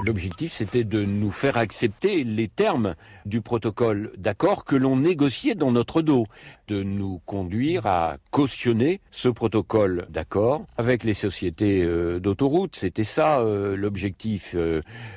L'objectif, 0.05 0.53
c'était 0.53 0.83
de 0.83 1.03
nous 1.03 1.31
faire 1.31 1.57
accepter 1.57 2.23
les 2.23 2.49
termes 2.49 2.93
du 3.25 3.41
protocole 3.41 4.11
d'accord 4.15 4.63
que 4.63 4.75
l'on 4.75 4.95
négociait 4.95 5.55
dans 5.55 5.71
notre 5.71 6.03
dos, 6.03 6.27
de 6.67 6.83
nous 6.83 7.19
conduire 7.25 7.87
à 7.87 8.17
cautionner 8.29 9.01
ce 9.09 9.29
protocole 9.29 10.05
d'accord 10.11 10.61
avec 10.77 11.03
les 11.03 11.15
sociétés 11.15 11.81
euh, 11.83 12.19
d'autoroutes. 12.19 12.75
C'était 12.75 13.03
ça 13.03 13.39
euh, 13.39 13.75
l'objectif. 13.75 14.55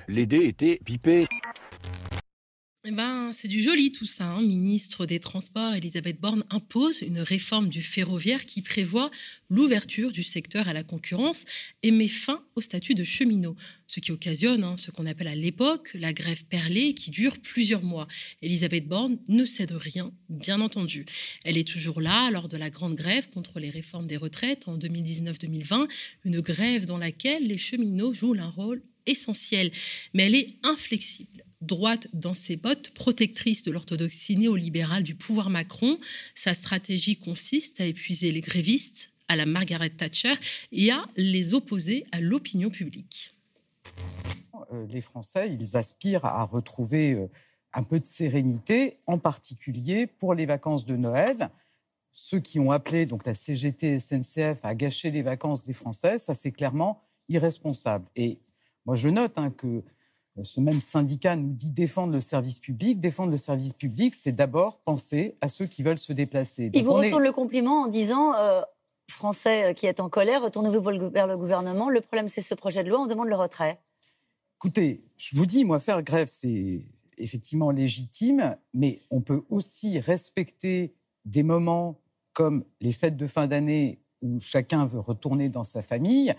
L'idée 0.08 0.44
était 0.46 0.80
pipée. 0.82 1.26
Eh 2.82 2.92
ben, 2.92 3.30
c'est 3.34 3.46
du 3.46 3.60
joli 3.60 3.92
tout 3.92 4.06
ça. 4.06 4.24
Hein. 4.24 4.40
Ministre 4.40 5.04
des 5.04 5.20
Transports, 5.20 5.74
Elisabeth 5.74 6.18
Borne 6.18 6.44
impose 6.48 7.02
une 7.02 7.18
réforme 7.18 7.68
du 7.68 7.82
ferroviaire 7.82 8.46
qui 8.46 8.62
prévoit 8.62 9.10
l'ouverture 9.50 10.10
du 10.10 10.22
secteur 10.22 10.66
à 10.66 10.72
la 10.72 10.82
concurrence 10.82 11.44
et 11.82 11.90
met 11.90 12.08
fin 12.08 12.42
au 12.56 12.62
statut 12.62 12.94
de 12.94 13.04
cheminot, 13.04 13.54
ce 13.86 14.00
qui 14.00 14.12
occasionne 14.12 14.64
hein, 14.64 14.76
ce 14.78 14.90
qu'on 14.90 15.04
appelle 15.04 15.28
à 15.28 15.34
l'époque 15.34 15.90
la 15.92 16.14
grève 16.14 16.46
perlée 16.46 16.94
qui 16.94 17.10
dure 17.10 17.38
plusieurs 17.40 17.82
mois. 17.82 18.08
Elisabeth 18.40 18.88
Borne 18.88 19.18
ne 19.28 19.44
cède 19.44 19.72
rien, 19.72 20.10
bien 20.30 20.62
entendu. 20.62 21.04
Elle 21.44 21.58
est 21.58 21.68
toujours 21.68 22.00
là 22.00 22.30
lors 22.30 22.48
de 22.48 22.56
la 22.56 22.70
grande 22.70 22.94
grève 22.94 23.28
contre 23.28 23.60
les 23.60 23.68
réformes 23.68 24.06
des 24.06 24.16
retraites 24.16 24.68
en 24.68 24.78
2019-2020, 24.78 25.86
une 26.24 26.40
grève 26.40 26.86
dans 26.86 26.98
laquelle 26.98 27.46
les 27.46 27.58
cheminots 27.58 28.14
jouent 28.14 28.36
un 28.38 28.48
rôle 28.48 28.82
essentiel, 29.04 29.70
mais 30.14 30.22
elle 30.24 30.34
est 30.34 30.56
inflexible 30.62 31.44
droite 31.60 32.08
dans 32.12 32.34
ses 32.34 32.56
bottes, 32.56 32.90
protectrice 32.90 33.62
de 33.62 33.70
l'orthodoxie 33.70 34.36
néolibérale 34.36 35.02
du 35.02 35.14
pouvoir 35.14 35.50
Macron. 35.50 35.98
Sa 36.34 36.54
stratégie 36.54 37.16
consiste 37.16 37.80
à 37.80 37.84
épuiser 37.84 38.32
les 38.32 38.40
grévistes, 38.40 39.10
à 39.28 39.36
la 39.36 39.46
Margaret 39.46 39.90
Thatcher, 39.90 40.34
et 40.72 40.90
à 40.90 41.04
les 41.16 41.54
opposer 41.54 42.06
à 42.12 42.20
l'opinion 42.20 42.70
publique. 42.70 43.34
Euh, 44.72 44.86
les 44.88 45.00
Français, 45.00 45.56
ils 45.58 45.76
aspirent 45.76 46.24
à 46.24 46.44
retrouver 46.44 47.12
euh, 47.12 47.28
un 47.72 47.82
peu 47.82 48.00
de 48.00 48.06
sérénité, 48.06 48.96
en 49.06 49.18
particulier 49.18 50.06
pour 50.06 50.34
les 50.34 50.46
vacances 50.46 50.86
de 50.86 50.96
Noël. 50.96 51.50
Ceux 52.12 52.40
qui 52.40 52.58
ont 52.58 52.72
appelé 52.72 53.06
donc 53.06 53.24
la 53.24 53.34
CGT 53.34 54.00
SNCF 54.00 54.64
à 54.64 54.74
gâcher 54.74 55.10
les 55.10 55.22
vacances 55.22 55.64
des 55.64 55.72
Français, 55.72 56.18
ça 56.18 56.34
c'est 56.34 56.52
clairement 56.52 57.02
irresponsable. 57.28 58.06
Et 58.16 58.38
moi 58.84 58.96
je 58.96 59.08
note 59.08 59.32
hein, 59.36 59.50
que 59.50 59.82
ce 60.42 60.60
même 60.60 60.80
syndicat 60.80 61.36
nous 61.36 61.52
dit 61.52 61.70
défendre 61.70 62.12
le 62.12 62.20
service 62.20 62.58
public. 62.58 63.00
Défendre 63.00 63.30
le 63.30 63.36
service 63.36 63.72
public, 63.72 64.14
c'est 64.14 64.32
d'abord 64.32 64.80
penser 64.80 65.36
à 65.40 65.48
ceux 65.48 65.66
qui 65.66 65.82
veulent 65.82 65.98
se 65.98 66.12
déplacer. 66.12 66.70
Il 66.74 66.84
vous 66.84 66.92
retourne 66.92 67.22
le 67.22 67.32
compliment 67.32 67.82
en 67.82 67.86
disant 67.86 68.34
euh, 68.34 68.62
Français 69.10 69.74
qui 69.76 69.86
est 69.86 70.00
en 70.00 70.08
colère, 70.08 70.42
retournez-vous 70.42 71.10
vers 71.10 71.26
le 71.26 71.36
gouvernement. 71.36 71.90
Le 71.90 72.00
problème, 72.00 72.28
c'est 72.28 72.42
ce 72.42 72.54
projet 72.54 72.84
de 72.84 72.88
loi, 72.88 73.00
on 73.00 73.06
demande 73.06 73.28
le 73.28 73.36
retrait. 73.36 73.80
Écoutez, 74.58 75.02
je 75.16 75.36
vous 75.36 75.46
dis, 75.46 75.64
moi, 75.64 75.80
faire 75.80 76.02
grève, 76.02 76.28
c'est 76.30 76.82
effectivement 77.16 77.70
légitime, 77.70 78.56
mais 78.74 79.00
on 79.10 79.20
peut 79.20 79.42
aussi 79.48 79.98
respecter 80.00 80.94
des 81.24 81.42
moments 81.42 82.00
comme 82.32 82.64
les 82.80 82.92
fêtes 82.92 83.16
de 83.16 83.26
fin 83.26 83.46
d'année 83.46 84.00
où 84.22 84.38
chacun 84.40 84.86
veut 84.86 85.00
retourner 85.00 85.48
dans 85.48 85.64
sa 85.64 85.82
famille. 85.82 86.34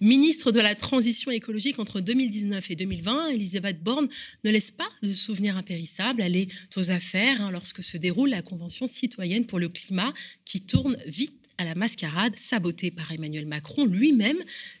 Ministre 0.00 0.52
de 0.52 0.60
la 0.60 0.74
Transition 0.74 1.30
écologique 1.30 1.78
entre 1.78 2.00
2019 2.00 2.70
et 2.70 2.76
2020, 2.76 3.28
Elisabeth 3.30 3.82
Borne 3.82 4.08
ne 4.44 4.50
laisse 4.50 4.70
pas 4.70 4.88
de 5.02 5.12
souvenirs 5.12 5.56
impérissables. 5.56 6.20
Elle 6.20 6.36
est 6.36 6.48
aux 6.76 6.90
affaires 6.90 7.42
hein, 7.42 7.50
lorsque 7.50 7.82
se 7.82 7.96
déroule 7.96 8.30
la 8.30 8.42
Convention 8.42 8.86
citoyenne 8.86 9.46
pour 9.46 9.58
le 9.58 9.68
climat 9.68 10.12
qui 10.44 10.60
tourne 10.60 10.96
vite 11.06 11.37
à 11.58 11.64
la 11.64 11.74
mascarade 11.74 12.38
sabotée 12.38 12.90
par 12.90 13.10
Emmanuel 13.12 13.46
Macron 13.46 13.84
lui-même, 13.84 14.38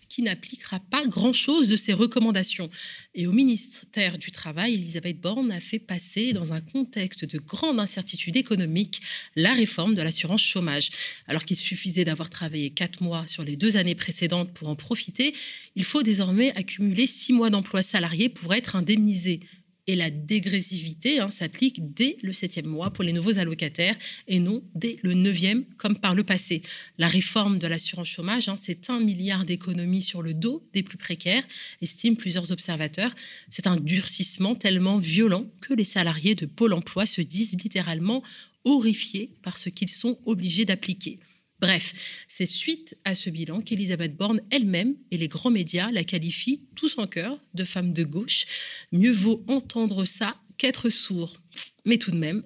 qui 0.08 0.22
n'appliquera 0.22 0.80
pas 0.80 1.06
grand-chose 1.06 1.68
de 1.68 1.76
ses 1.76 1.92
recommandations. 1.92 2.70
Et 3.14 3.26
au 3.26 3.32
ministère 3.32 4.16
du 4.16 4.30
Travail, 4.30 4.74
Elisabeth 4.74 5.20
Borne 5.20 5.52
a 5.52 5.60
fait 5.60 5.78
passer, 5.78 6.32
dans 6.32 6.52
un 6.52 6.60
contexte 6.60 7.24
de 7.24 7.38
grande 7.38 7.78
incertitude 7.78 8.36
économique, 8.36 9.02
la 9.36 9.52
réforme 9.52 9.94
de 9.94 10.02
l'assurance 10.02 10.42
chômage. 10.42 10.90
Alors 11.26 11.44
qu'il 11.44 11.56
suffisait 11.56 12.04
d'avoir 12.04 12.30
travaillé 12.30 12.70
quatre 12.70 13.02
mois 13.02 13.26
sur 13.26 13.44
les 13.44 13.56
deux 13.56 13.76
années 13.76 13.94
précédentes 13.94 14.52
pour 14.52 14.68
en 14.68 14.76
profiter, 14.76 15.34
il 15.76 15.84
faut 15.84 16.02
désormais 16.02 16.54
accumuler 16.56 17.06
six 17.06 17.32
mois 17.32 17.50
d'emploi 17.50 17.82
salarié 17.82 18.28
pour 18.28 18.54
être 18.54 18.76
indemnisé 18.76 19.40
Et 19.88 19.96
la 19.96 20.10
dégressivité 20.10 21.18
hein, 21.18 21.30
s'applique 21.30 21.94
dès 21.94 22.18
le 22.22 22.34
septième 22.34 22.66
mois 22.66 22.90
pour 22.90 23.04
les 23.04 23.14
nouveaux 23.14 23.38
allocataires 23.38 23.96
et 24.28 24.38
non 24.38 24.62
dès 24.74 24.98
le 25.02 25.14
neuvième 25.14 25.64
comme 25.78 25.98
par 25.98 26.14
le 26.14 26.24
passé. 26.24 26.60
La 26.98 27.08
réforme 27.08 27.58
de 27.58 27.66
l'assurance 27.66 28.06
chômage, 28.08 28.50
hein, 28.50 28.56
c'est 28.56 28.90
un 28.90 29.00
milliard 29.00 29.46
d'économies 29.46 30.02
sur 30.02 30.20
le 30.20 30.34
dos 30.34 30.62
des 30.74 30.82
plus 30.82 30.98
précaires, 30.98 31.42
estiment 31.80 32.16
plusieurs 32.16 32.52
observateurs. 32.52 33.14
C'est 33.48 33.66
un 33.66 33.76
durcissement 33.76 34.54
tellement 34.54 34.98
violent 34.98 35.46
que 35.62 35.72
les 35.72 35.84
salariés 35.84 36.34
de 36.34 36.44
Pôle 36.44 36.74
Emploi 36.74 37.06
se 37.06 37.22
disent 37.22 37.56
littéralement 37.62 38.22
horrifiés 38.64 39.30
par 39.42 39.56
ce 39.56 39.70
qu'ils 39.70 39.88
sont 39.88 40.18
obligés 40.26 40.66
d'appliquer. 40.66 41.18
Bref, 41.60 42.24
c'est 42.28 42.46
suite 42.46 42.96
à 43.04 43.14
ce 43.14 43.30
bilan 43.30 43.60
qu'Elisabeth 43.60 44.16
Borne 44.16 44.40
elle-même 44.50 44.94
et 45.10 45.18
les 45.18 45.28
grands 45.28 45.50
médias 45.50 45.90
la 45.90 46.04
qualifient 46.04 46.62
tous 46.76 46.98
en 46.98 47.06
cœur 47.06 47.38
de 47.54 47.64
femme 47.64 47.92
de 47.92 48.04
gauche. 48.04 48.46
Mieux 48.92 49.12
vaut 49.12 49.44
entendre 49.48 50.04
ça 50.04 50.36
qu'être 50.56 50.88
sourd. 50.88 51.40
Mais 51.84 51.98
tout 51.98 52.12
de 52.12 52.16
même. 52.16 52.44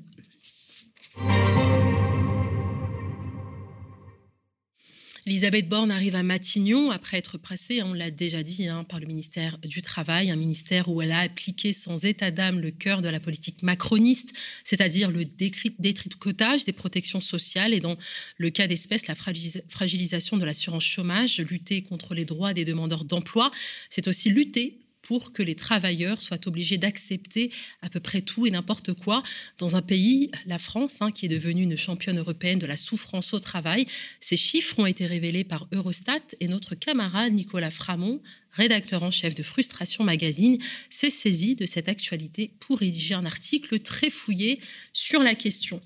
Elisabeth 5.25 5.69
Borne 5.69 5.93
arrive 5.93 6.17
à 6.17 6.25
Matignon 6.25 6.91
après 6.91 7.17
être 7.17 7.39
pressée, 7.39 7.81
on 7.85 7.95
l'a 7.95 8.11
déjà 8.11 8.43
dit, 8.43 8.67
hein, 8.67 8.83
par 8.83 8.99
le 8.99 9.07
ministère 9.07 9.57
du 9.59 9.81
Travail, 9.81 10.33
un 10.33 10.37
ministère 10.37 10.89
où 10.89 11.01
elle 11.01 11.13
a 11.13 11.21
appliqué 11.21 11.73
sans 11.73 12.05
état 12.05 12.33
d'âme 12.33 12.59
le 12.59 12.73
cœur 12.73 13.03
de 13.03 13.09
la 13.09 13.21
politique 13.21 13.63
macroniste, 13.63 14.33
c'est-à-dire 14.65 15.13
le 15.13 15.25
détricotage 15.25 16.65
des 16.65 16.73
protections 16.73 17.21
sociales 17.21 17.73
et 17.73 17.79
dans 17.79 17.97
le 18.37 18.51
cas 18.51 18.67
d'espèce, 18.67 19.07
la 19.07 19.15
fragilisation 19.15 20.39
de 20.39 20.45
l'assurance 20.45 20.85
chômage, 20.85 21.39
lutter 21.39 21.83
contre 21.83 22.15
les 22.15 22.25
droits 22.25 22.53
des 22.53 22.65
demandeurs 22.65 23.05
d'emploi. 23.05 23.53
C'est 23.91 24.09
aussi 24.09 24.29
lutter 24.29 24.82
pour 25.03 25.33
que 25.33 25.43
les 25.43 25.55
travailleurs 25.55 26.21
soient 26.21 26.47
obligés 26.47 26.79
d'accepter 26.79 27.51
à 27.83 27.91
peu 27.91 28.01
près 28.01 28.23
tout 28.23 28.47
et 28.47 28.51
n'importe 28.51 28.93
quoi 28.95 29.23
dans 29.59 29.77
un 29.77 29.83
pays, 29.83 30.31
la 30.47 30.59
France, 30.59 30.99
hein, 31.01 31.11
qui 31.11 31.27
est 31.27 31.29
devenue 31.29 31.65
une 31.65 31.77
championne 31.77 32.19
européenne 32.19 32.59
de 32.59 32.67
la 32.67 32.77
souffrance 32.77 33.35
au 33.35 33.41
travail. 33.41 33.87
Ces 34.21 34.37
chiffres 34.37 34.79
ont 34.79 34.87
été 34.87 35.07
révélés 35.07 35.45
par 35.45 35.67
Eurostat 35.73 36.21
et 36.41 36.49
notre 36.49 36.75
camarade 36.75 37.33
Nicolas 37.33 37.71
Framont, 37.71 38.21
rédacteur 38.53 39.03
en 39.03 39.11
chef 39.11 39.35
de 39.35 39.43
Frustration 39.43 40.05
Magazine, 40.05 40.59
s'est 40.91 41.11
saisi 41.11 41.57
de 41.57 41.67
cette 41.67 41.89
actualité 41.89 42.53
pour 42.61 42.79
rédiger 42.79 43.15
un 43.15 43.27
article 43.27 43.81
très 43.81 44.11
fouillé 44.11 44.61
sur 44.93 45.23
la 45.23 45.35
question. 45.35 45.81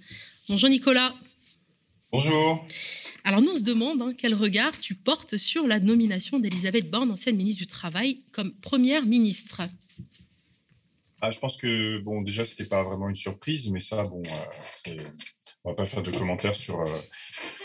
Bonjour 0.48 0.68
Nicolas. 0.68 1.14
Bonjour. 2.12 2.66
Alors 3.26 3.42
nous, 3.42 3.50
on 3.50 3.56
se 3.56 3.64
demande 3.64 4.00
hein, 4.02 4.14
quel 4.16 4.34
regard 4.34 4.78
tu 4.78 4.94
portes 4.94 5.36
sur 5.36 5.66
la 5.66 5.80
nomination 5.80 6.38
d'Elisabeth 6.38 6.88
Borne, 6.88 7.10
ancienne 7.10 7.36
ministre 7.36 7.58
du 7.58 7.66
Travail, 7.66 8.20
comme 8.30 8.54
première 8.54 9.04
ministre. 9.04 9.62
Ah, 11.20 11.32
je 11.32 11.40
pense 11.40 11.56
que 11.56 11.98
bon, 12.04 12.22
déjà, 12.22 12.44
c'était 12.44 12.66
pas 12.66 12.84
vraiment 12.84 13.08
une 13.08 13.16
surprise, 13.16 13.68
mais 13.72 13.80
ça, 13.80 14.04
bon, 14.04 14.22
euh, 14.24 14.30
c'est 14.52 14.96
on 15.66 15.70
va 15.70 15.74
pas 15.74 15.86
faire 15.86 16.02
de 16.02 16.12
commentaires 16.12 16.54
sur 16.54 16.80
euh, 16.80 16.86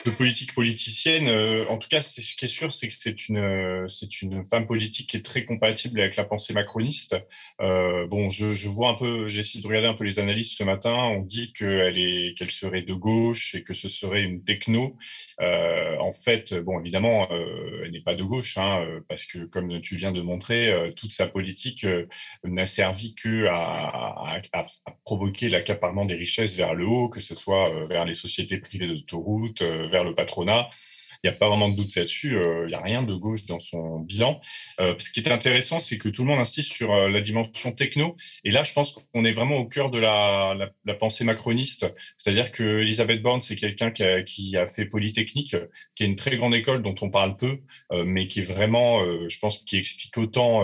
de 0.08 0.12
politique 0.12 0.55
politicienne. 0.55 1.27
Euh, 1.27 1.65
en 1.70 1.77
tout 1.77 1.88
cas, 1.88 2.01
ce 2.01 2.36
qui 2.36 2.46
est 2.46 2.48
sûr, 2.48 2.74
c'est 2.74 2.88
que 2.88 2.93
c'est 2.98 3.29
une 3.29 3.38
euh, 3.38 3.88
une 4.24 4.43
femme 4.43 4.65
politique 4.65 5.10
qui 5.10 5.17
est 5.17 5.22
très 5.22 5.46
compatible 5.46 6.00
avec 6.00 6.15
la 6.15 6.25
pensée 6.25 6.53
macroniste. 6.53 7.15
bon, 7.60 8.29
je, 8.29 8.67
vois 8.67 8.89
un 8.89 8.96
peu, 8.96 9.27
j'ai 9.27 9.41
essayé 9.41 9.62
de 9.62 9.67
regarder 9.67 9.88
un 9.88 9.93
peu 9.93 10.03
les 10.03 10.20
analyses 10.20 10.53
ce 10.55 10.63
matin. 10.63 10.96
On 10.96 11.22
dit 11.22 11.53
qu'elle 11.53 11.98
est 11.98 12.34
qu'elle 12.36 12.50
serait 12.50 12.81
de 12.81 12.93
gauche 12.93 13.53
et 13.53 13.63
que 13.63 13.75
ce 13.75 13.88
serait 13.88 14.24
une 14.24 14.43
techno. 14.43 14.98
en 15.39 16.12
fait, 16.12 16.55
bon, 16.55 16.79
évidemment, 16.79 17.27
n'est 17.91 18.01
pas 18.01 18.15
de 18.15 18.24
gauche, 18.24 18.57
hein, 18.57 18.86
parce 19.07 19.25
que 19.25 19.39
comme 19.45 19.81
tu 19.81 19.95
viens 19.95 20.12
de 20.12 20.21
montrer, 20.21 20.74
toute 20.95 21.12
sa 21.12 21.27
politique 21.27 21.86
n'a 22.43 22.65
servi 22.65 23.15
que 23.15 23.48
à, 23.50 24.41
provoquer 25.03 25.50
l'accaparement 25.50 26.05
des 26.05 26.15
richesses 26.15 26.55
vers 26.55 26.74
le 26.74 26.86
haut, 26.86 27.10
que 27.10 27.19
ce 27.19 27.36
soit 27.36 27.69
vers 27.86 28.05
les 28.05 28.13
sociétés 28.13 28.57
privées 28.57 28.88
d'autoroutes, 28.88 29.62
euh, 29.62 29.88
vers 29.88 30.03
le 30.03 30.13
patronat. 30.13 30.69
Il 31.23 31.29
n'y 31.29 31.35
a 31.35 31.37
pas 31.37 31.49
vraiment 31.49 31.69
de 31.69 31.75
doute 31.75 31.95
là-dessus. 31.95 32.35
Euh, 32.35 32.65
il 32.65 32.69
n'y 32.69 32.73
a 32.73 32.79
rien 32.79 33.03
de 33.03 33.13
gauche 33.13 33.45
dans 33.45 33.59
son 33.59 33.99
bilan. 33.99 34.41
Euh, 34.79 34.95
ce 34.97 35.11
qui 35.11 35.19
est 35.19 35.31
intéressant, 35.31 35.79
c'est 35.79 35.97
que 35.97 36.09
tout 36.09 36.23
le 36.23 36.29
monde 36.29 36.39
insiste 36.39 36.73
sur 36.73 36.93
la 36.93 37.21
dimension 37.21 37.71
techno. 37.71 38.15
Et 38.43 38.49
là, 38.49 38.63
je 38.63 38.73
pense 38.73 38.93
qu'on 38.93 39.23
est 39.25 39.31
vraiment 39.31 39.57
au 39.57 39.65
cœur 39.65 39.91
de 39.91 40.00
la, 40.00 40.72
pensée 41.00 41.24
macroniste. 41.24 41.93
C'est-à-dire 42.17 42.51
que 42.51 42.81
Elisabeth 42.81 43.22
Borne, 43.22 43.41
c'est 43.41 43.55
quelqu'un 43.55 43.91
qui 43.91 44.57
a, 44.57 44.65
fait 44.65 44.85
Polytechnique, 44.85 45.55
qui 45.96 46.03
est 46.03 46.07
une 46.07 46.15
très 46.15 46.35
grande 46.37 46.55
école 46.55 46.81
dont 46.81 46.96
on 47.01 47.09
parle 47.09 47.35
peu, 47.37 47.59
mais 47.91 48.27
qui 48.27 48.39
est 48.39 48.43
vraiment, 48.43 49.03
je 49.27 49.39
pense, 49.39 49.59
qui 49.59 49.77
explique 49.77 50.17
autant, 50.17 50.63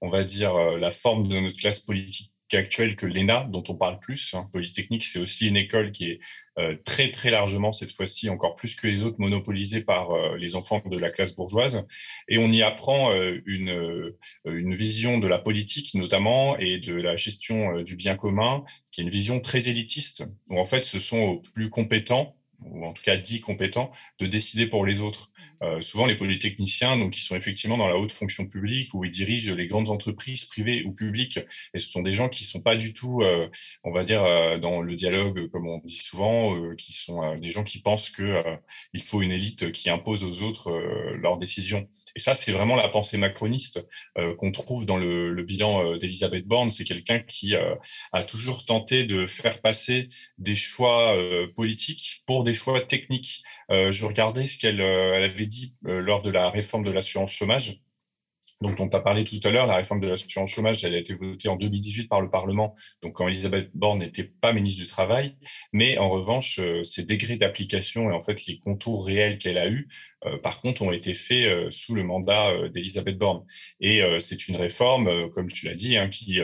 on 0.00 0.08
va 0.08 0.24
dire, 0.24 0.54
la 0.54 0.90
forme 0.90 1.28
de 1.28 1.40
notre 1.40 1.56
classe 1.56 1.80
politique 1.80 2.35
actuelle 2.54 2.94
que 2.96 3.06
l'ENA, 3.06 3.48
dont 3.50 3.64
on 3.68 3.74
parle 3.74 3.98
plus. 3.98 4.34
Hein. 4.34 4.44
Polytechnique, 4.52 5.04
c'est 5.04 5.18
aussi 5.18 5.48
une 5.48 5.56
école 5.56 5.90
qui 5.90 6.10
est 6.10 6.20
euh, 6.58 6.76
très, 6.84 7.10
très 7.10 7.30
largement, 7.30 7.72
cette 7.72 7.92
fois-ci, 7.92 8.28
encore 8.28 8.54
plus 8.54 8.76
que 8.76 8.86
les 8.86 9.02
autres, 9.02 9.16
monopolisée 9.18 9.82
par 9.82 10.12
euh, 10.12 10.36
les 10.36 10.54
enfants 10.54 10.82
de 10.84 10.98
la 10.98 11.10
classe 11.10 11.34
bourgeoise. 11.34 11.84
Et 12.28 12.38
on 12.38 12.52
y 12.52 12.62
apprend 12.62 13.12
euh, 13.12 13.40
une, 13.46 14.12
une 14.44 14.74
vision 14.74 15.18
de 15.18 15.26
la 15.26 15.38
politique, 15.38 15.94
notamment, 15.94 16.56
et 16.58 16.78
de 16.78 16.94
la 16.94 17.16
gestion 17.16 17.82
du 17.82 17.96
bien 17.96 18.16
commun, 18.16 18.64
qui 18.92 19.00
est 19.00 19.04
une 19.04 19.10
vision 19.10 19.40
très 19.40 19.68
élitiste, 19.68 20.28
où 20.48 20.60
en 20.60 20.64
fait, 20.64 20.84
ce 20.84 20.98
sont 20.98 21.18
aux 21.18 21.40
plus 21.40 21.70
compétents 21.70 22.36
ou 22.64 22.86
en 22.86 22.92
tout 22.92 23.02
cas 23.02 23.16
dits 23.16 23.40
compétents, 23.40 23.90
de 24.18 24.26
décider 24.26 24.66
pour 24.66 24.84
les 24.86 25.00
autres. 25.00 25.30
Euh, 25.62 25.80
souvent, 25.80 26.06
les 26.06 26.16
polytechniciens, 26.16 26.98
donc, 26.98 27.16
ils 27.16 27.22
sont 27.22 27.36
effectivement 27.36 27.76
dans 27.76 27.88
la 27.88 27.96
haute 27.96 28.12
fonction 28.12 28.46
publique 28.46 28.92
où 28.94 29.04
ils 29.04 29.10
dirigent 29.10 29.54
les 29.54 29.66
grandes 29.66 29.88
entreprises 29.88 30.44
privées 30.44 30.82
ou 30.84 30.92
publiques. 30.92 31.38
Et 31.74 31.78
ce 31.78 31.88
sont 31.88 32.02
des 32.02 32.12
gens 32.12 32.28
qui 32.28 32.44
ne 32.44 32.48
sont 32.48 32.60
pas 32.60 32.76
du 32.76 32.92
tout, 32.92 33.22
euh, 33.22 33.48
on 33.84 33.92
va 33.92 34.04
dire, 34.04 34.22
euh, 34.22 34.58
dans 34.58 34.82
le 34.82 34.94
dialogue, 34.94 35.48
comme 35.50 35.68
on 35.68 35.78
dit 35.84 35.96
souvent, 35.96 36.74
qui 36.76 36.92
sont 36.92 37.36
des 37.36 37.50
gens 37.50 37.64
qui 37.64 37.80
pensent 37.80 38.10
qu'il 38.10 39.02
faut 39.02 39.22
une 39.22 39.32
élite 39.32 39.72
qui 39.72 39.90
impose 39.90 40.24
aux 40.24 40.42
autres 40.42 40.72
leurs 41.16 41.36
décisions. 41.36 41.88
Et 42.14 42.20
ça, 42.20 42.34
c'est 42.34 42.52
vraiment 42.52 42.76
la 42.76 42.88
pensée 42.88 43.18
macroniste 43.18 43.86
qu'on 44.38 44.52
trouve 44.52 44.86
dans 44.86 44.96
le, 44.96 45.32
le 45.32 45.42
bilan 45.42 45.96
d'Elisabeth 45.96 46.46
Borne. 46.46 46.70
C'est 46.70 46.84
quelqu'un 46.84 47.20
qui 47.20 47.54
a 47.54 48.22
toujours 48.22 48.64
tenté 48.64 49.04
de 49.04 49.26
faire 49.26 49.60
passer 49.60 50.08
des 50.38 50.56
choix 50.56 51.16
politiques 51.54 52.22
pour 52.26 52.44
des 52.44 52.54
choix 52.54 52.80
techniques. 52.80 53.42
je 53.70 54.04
regardais 54.04 54.46
ce 54.46 54.58
qu'elle 54.58 54.80
dit 55.44 55.76
euh, 55.86 56.00
lors 56.00 56.22
de 56.22 56.30
la 56.30 56.48
réforme 56.48 56.84
de 56.84 56.90
l'assurance 56.90 57.32
chômage, 57.32 57.82
dont 58.60 58.74
on 58.78 58.88
t'a 58.88 59.00
parlé 59.00 59.24
tout 59.24 59.40
à 59.44 59.50
l'heure, 59.50 59.66
la 59.66 59.76
réforme 59.76 60.00
de 60.00 60.08
l'assurance 60.08 60.50
chômage, 60.50 60.84
elle 60.84 60.94
a 60.94 60.98
été 60.98 61.12
votée 61.14 61.48
en 61.48 61.56
2018 61.56 62.08
par 62.08 62.22
le 62.22 62.30
Parlement, 62.30 62.74
donc 63.02 63.14
quand 63.14 63.28
Elisabeth 63.28 63.70
Borne 63.74 63.98
n'était 63.98 64.24
pas 64.24 64.52
ministre 64.52 64.80
du 64.80 64.88
Travail, 64.88 65.36
mais 65.72 65.98
en 65.98 66.08
revanche, 66.08 66.58
euh, 66.60 66.82
ses 66.82 67.04
degrés 67.04 67.36
d'application 67.36 68.10
et 68.10 68.14
en 68.14 68.20
fait 68.20 68.46
les 68.46 68.58
contours 68.58 69.04
réels 69.04 69.38
qu'elle 69.38 69.58
a 69.58 69.68
eus 69.68 69.88
euh, 69.88 70.15
par 70.42 70.60
contre, 70.60 70.82
ont 70.82 70.92
été 70.92 71.14
faits 71.14 71.46
euh, 71.46 71.70
sous 71.70 71.94
le 71.94 72.02
mandat 72.02 72.50
euh, 72.50 72.68
d'Elisabeth 72.68 73.18
Borne. 73.18 73.44
Et 73.80 74.02
c'est 74.20 74.48
une 74.48 74.56
réforme, 74.56 75.30
comme 75.30 75.50
tu 75.50 75.66
l'as 75.66 75.74
dit, 75.74 75.96
hein, 75.96 76.08
qui, 76.08 76.40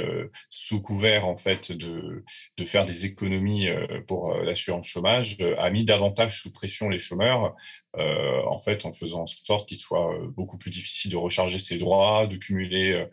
sous 0.50 0.82
couvert 0.82 1.26
en 1.26 1.36
fait 1.36 1.72
de, 1.72 2.22
faire 2.64 2.86
des 2.86 3.04
économies 3.04 3.68
pour 4.06 4.34
l'assurance 4.34 4.86
chômage, 4.86 5.38
a 5.58 5.70
mis 5.70 5.84
davantage 5.84 6.40
sous 6.40 6.52
pression 6.52 6.88
les 6.88 6.98
chômeurs, 6.98 7.54
en 7.94 8.58
fait, 8.58 8.84
en 8.86 8.92
faisant 8.92 9.22
en 9.22 9.26
sorte 9.26 9.68
qu'il 9.68 9.78
soit 9.78 10.16
beaucoup 10.28 10.58
plus 10.58 10.70
difficile 10.70 11.12
de 11.12 11.16
recharger 11.16 11.58
ses 11.58 11.78
droits, 11.78 12.26
de 12.26 12.36
cumuler 12.36 13.06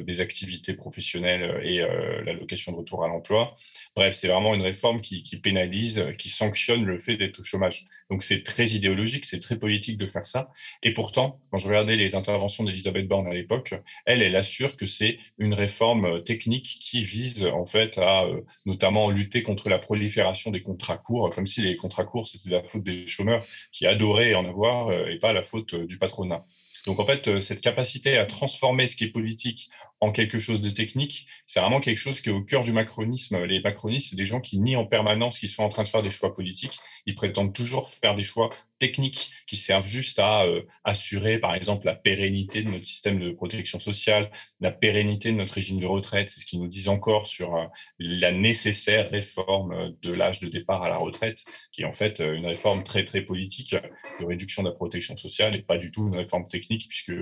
des 0.00 0.20
activités 0.20 0.74
professionnelles 0.74 1.60
et 1.64 1.78
l'allocation 2.24 2.72
de 2.72 2.78
retour 2.78 3.04
à 3.04 3.08
l'emploi. 3.08 3.54
Bref, 3.96 4.14
c'est 4.14 4.28
vraiment 4.28 4.54
une 4.54 4.62
réforme 4.62 5.00
qui, 5.00 5.22
qui 5.22 5.38
pénalise, 5.38 6.06
qui 6.18 6.28
sanctionne 6.28 6.84
le 6.84 6.98
fait 6.98 7.16
d'être 7.16 7.40
au 7.40 7.44
chômage. 7.44 7.84
Donc 8.12 8.24
c'est 8.24 8.42
très 8.42 8.66
idéologique, 8.66 9.24
c'est 9.24 9.38
très 9.38 9.58
politique 9.58 9.96
de 9.96 10.06
faire 10.06 10.26
ça. 10.26 10.50
Et 10.82 10.92
pourtant, 10.92 11.40
quand 11.50 11.56
je 11.56 11.66
regardais 11.66 11.96
les 11.96 12.14
interventions 12.14 12.62
d'Elisabeth 12.62 13.08
Borne 13.08 13.26
à 13.26 13.32
l'époque, 13.32 13.72
elle, 14.04 14.20
elle 14.20 14.36
assure 14.36 14.76
que 14.76 14.84
c'est 14.84 15.18
une 15.38 15.54
réforme 15.54 16.04
euh, 16.04 16.20
technique 16.20 16.76
qui 16.82 17.04
vise 17.04 17.46
en 17.46 17.64
fait 17.64 17.96
à 17.96 18.24
euh, 18.24 18.42
notamment 18.66 19.08
lutter 19.08 19.42
contre 19.42 19.70
la 19.70 19.78
prolifération 19.78 20.50
des 20.50 20.60
contrats 20.60 20.98
courts, 20.98 21.30
comme 21.30 21.46
si 21.46 21.62
les 21.62 21.74
contrats 21.74 22.04
courts 22.04 22.26
c'était 22.26 22.50
la 22.50 22.62
faute 22.62 22.82
des 22.82 23.06
chômeurs 23.06 23.46
qui 23.72 23.86
adoraient 23.86 24.34
en 24.34 24.44
avoir 24.44 24.88
euh, 24.88 25.06
et 25.06 25.18
pas 25.18 25.32
la 25.32 25.42
faute 25.42 25.74
du 25.74 25.96
patronat. 25.96 26.44
Donc 26.84 27.00
en 27.00 27.06
fait, 27.06 27.40
cette 27.40 27.62
capacité 27.62 28.18
à 28.18 28.26
transformer 28.26 28.88
ce 28.88 28.96
qui 28.96 29.04
est 29.04 29.10
politique 29.10 29.70
en 30.02 30.10
quelque 30.10 30.40
chose 30.40 30.60
de 30.60 30.68
technique. 30.68 31.28
C'est 31.46 31.60
vraiment 31.60 31.80
quelque 31.80 31.96
chose 31.96 32.20
qui 32.20 32.28
est 32.28 32.32
au 32.32 32.42
cœur 32.42 32.62
du 32.62 32.72
macronisme. 32.72 33.44
Les 33.44 33.60
macronistes, 33.60 34.10
c'est 34.10 34.16
des 34.16 34.24
gens 34.24 34.40
qui 34.40 34.58
nient 34.58 34.74
en 34.74 34.84
permanence 34.84 35.38
qu'ils 35.38 35.48
sont 35.48 35.62
en 35.62 35.68
train 35.68 35.84
de 35.84 35.88
faire 35.88 36.02
des 36.02 36.10
choix 36.10 36.34
politiques. 36.34 36.76
Ils 37.06 37.14
prétendent 37.14 37.54
toujours 37.54 37.88
faire 37.88 38.16
des 38.16 38.24
choix 38.24 38.48
techniques 38.80 39.30
qui 39.46 39.56
servent 39.56 39.86
juste 39.86 40.18
à 40.18 40.44
euh, 40.44 40.62
assurer, 40.82 41.38
par 41.38 41.54
exemple, 41.54 41.86
la 41.86 41.94
pérennité 41.94 42.64
de 42.64 42.70
notre 42.72 42.84
système 42.84 43.20
de 43.20 43.30
protection 43.30 43.78
sociale, 43.78 44.32
la 44.60 44.72
pérennité 44.72 45.30
de 45.30 45.36
notre 45.36 45.54
régime 45.54 45.78
de 45.78 45.86
retraite. 45.86 46.28
C'est 46.30 46.40
ce 46.40 46.46
qu'ils 46.46 46.60
nous 46.60 46.66
disent 46.66 46.88
encore 46.88 47.28
sur 47.28 47.54
euh, 47.54 47.64
la 48.00 48.32
nécessaire 48.32 49.08
réforme 49.08 49.72
euh, 49.72 49.90
de 50.02 50.12
l'âge 50.12 50.40
de 50.40 50.48
départ 50.48 50.82
à 50.82 50.88
la 50.88 50.98
retraite, 50.98 51.44
qui 51.70 51.82
est 51.82 51.86
en 51.86 51.92
fait 51.92 52.18
une 52.18 52.46
réforme 52.46 52.82
très, 52.82 53.04
très 53.04 53.20
politique 53.20 53.76
de 54.20 54.26
réduction 54.26 54.64
de 54.64 54.68
la 54.68 54.74
protection 54.74 55.16
sociale 55.16 55.54
et 55.54 55.62
pas 55.62 55.78
du 55.78 55.92
tout 55.92 56.08
une 56.08 56.16
réforme 56.16 56.48
technique, 56.48 56.88
puisque 56.88 57.12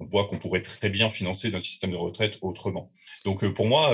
on 0.00 0.06
voit 0.06 0.26
qu'on 0.26 0.38
pourrait 0.38 0.62
très 0.62 0.90
bien 0.90 1.10
financer 1.10 1.50
notre 1.50 1.64
système 1.64 1.90
de 1.90 1.96
retraite 1.96 2.38
autrement. 2.42 2.90
Donc 3.24 3.46
pour 3.54 3.66
moi, 3.66 3.92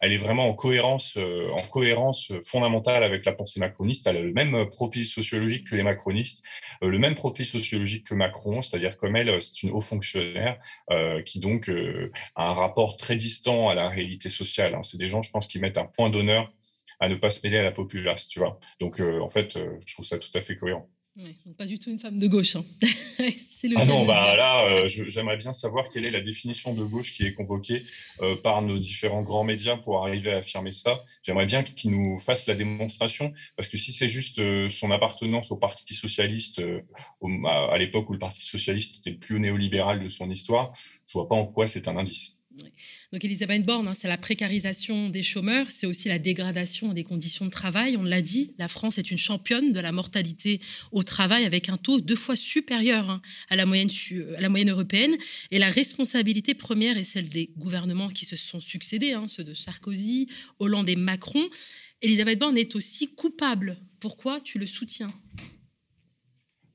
elle 0.00 0.12
est 0.12 0.16
vraiment 0.16 0.48
en 0.48 0.54
cohérence, 0.54 1.16
en 1.16 1.68
cohérence 1.68 2.32
fondamentale 2.44 3.02
avec 3.02 3.24
la 3.24 3.32
pensée 3.32 3.60
macroniste. 3.60 4.06
Elle 4.06 4.16
a 4.18 4.20
le 4.20 4.32
même 4.32 4.68
profil 4.68 5.06
sociologique 5.06 5.68
que 5.68 5.76
les 5.76 5.82
macronistes, 5.82 6.44
le 6.80 6.98
même 6.98 7.14
profil 7.14 7.44
sociologique 7.44 8.06
que 8.06 8.14
Macron, 8.14 8.62
c'est-à-dire 8.62 8.96
comme 8.96 9.16
elle, 9.16 9.42
c'est 9.42 9.64
une 9.64 9.70
haut 9.70 9.80
fonctionnaire 9.80 10.58
qui 11.24 11.40
donc 11.40 11.70
a 12.36 12.44
un 12.44 12.54
rapport 12.54 12.96
très 12.96 13.16
distant 13.16 13.68
à 13.68 13.74
la 13.74 13.88
réalité 13.88 14.28
sociale. 14.28 14.74
Hein. 14.74 14.82
C'est 14.82 14.98
des 14.98 15.08
gens, 15.08 15.22
je 15.22 15.30
pense, 15.30 15.46
qui 15.48 15.58
mettent 15.58 15.78
un 15.78 15.86
point 15.86 16.10
d'honneur 16.10 16.52
à 17.00 17.08
ne 17.08 17.16
pas 17.16 17.30
se 17.30 17.44
mêler 17.44 17.58
à 17.58 17.64
la 17.64 17.72
populace, 17.72 18.28
tu 18.28 18.38
vois. 18.38 18.60
Donc, 18.78 19.00
en 19.00 19.28
fait, 19.28 19.58
je 19.58 19.94
trouve 19.94 20.04
ça 20.04 20.18
tout 20.18 20.30
à 20.34 20.40
fait 20.40 20.54
cohérent. 20.56 20.88
Ouais, 21.14 21.34
pas 21.58 21.66
du 21.66 21.78
tout 21.78 21.90
une 21.90 21.98
femme 21.98 22.18
de 22.18 22.26
gauche. 22.26 22.56
Hein. 22.56 22.64
ah 23.76 23.84
non, 23.84 24.06
bah 24.06 24.34
là, 24.34 24.64
euh, 24.64 24.88
j'aimerais 24.88 25.36
bien 25.36 25.52
savoir 25.52 25.86
quelle 25.90 26.06
est 26.06 26.10
la 26.10 26.22
définition 26.22 26.72
de 26.72 26.82
gauche 26.84 27.12
qui 27.12 27.26
est 27.26 27.34
convoquée 27.34 27.84
euh, 28.22 28.34
par 28.36 28.62
nos 28.62 28.78
différents 28.78 29.20
grands 29.20 29.44
médias 29.44 29.76
pour 29.76 30.06
arriver 30.06 30.32
à 30.32 30.38
affirmer 30.38 30.72
ça. 30.72 31.04
J'aimerais 31.22 31.44
bien 31.44 31.62
qu'ils 31.62 31.90
nous 31.90 32.18
fassent 32.18 32.46
la 32.46 32.54
démonstration, 32.54 33.34
parce 33.56 33.68
que 33.68 33.76
si 33.76 33.92
c'est 33.92 34.08
juste 34.08 34.38
euh, 34.38 34.70
son 34.70 34.90
appartenance 34.90 35.50
au 35.50 35.58
Parti 35.58 35.94
socialiste 35.94 36.62
à, 36.62 37.78
l'époque 37.78 38.08
où 38.08 38.14
le 38.14 38.18
Parti 38.18 38.40
socialiste 38.46 39.00
était 39.00 39.10
le 39.10 39.18
plus 39.18 39.38
néolibéral 39.38 40.02
de 40.02 40.08
son 40.08 40.30
histoire, 40.30 40.72
je 41.06 41.12
vois 41.12 41.28
pas 41.28 41.34
en 41.34 41.46
quoi 41.46 41.66
c'est 41.66 41.88
un 41.88 41.98
indice. 41.98 42.38
Donc 43.12 43.26
Elisabeth 43.26 43.66
Borne, 43.66 43.88
hein, 43.88 43.94
c'est 43.98 44.08
la 44.08 44.16
précarisation 44.16 45.10
des 45.10 45.22
chômeurs, 45.22 45.70
c'est 45.70 45.86
aussi 45.86 46.08
la 46.08 46.18
dégradation 46.18 46.94
des 46.94 47.04
conditions 47.04 47.44
de 47.44 47.50
travail. 47.50 47.98
On 47.98 48.04
l'a 48.04 48.22
dit, 48.22 48.54
la 48.58 48.68
France 48.68 48.96
est 48.96 49.10
une 49.10 49.18
championne 49.18 49.74
de 49.74 49.80
la 49.80 49.92
mortalité 49.92 50.62
au 50.92 51.02
travail 51.02 51.44
avec 51.44 51.68
un 51.68 51.76
taux 51.76 52.00
deux 52.00 52.16
fois 52.16 52.36
supérieur 52.36 53.10
hein, 53.10 53.20
à, 53.50 53.56
la 53.56 53.66
moyenne, 53.66 53.90
à 54.38 54.40
la 54.40 54.48
moyenne 54.48 54.70
européenne. 54.70 55.14
Et 55.50 55.58
la 55.58 55.68
responsabilité 55.68 56.54
première 56.54 56.96
est 56.96 57.04
celle 57.04 57.28
des 57.28 57.50
gouvernements 57.58 58.08
qui 58.08 58.24
se 58.24 58.36
sont 58.36 58.62
succédés, 58.62 59.12
hein, 59.12 59.26
ceux 59.28 59.44
de 59.44 59.52
Sarkozy, 59.52 60.28
Hollande 60.58 60.88
et 60.88 60.96
Macron. 60.96 61.46
Elisabeth 62.00 62.38
Borne 62.38 62.56
est 62.56 62.74
aussi 62.76 63.08
coupable. 63.08 63.76
Pourquoi? 64.00 64.40
Tu 64.40 64.58
le 64.58 64.66
soutiens? 64.66 65.12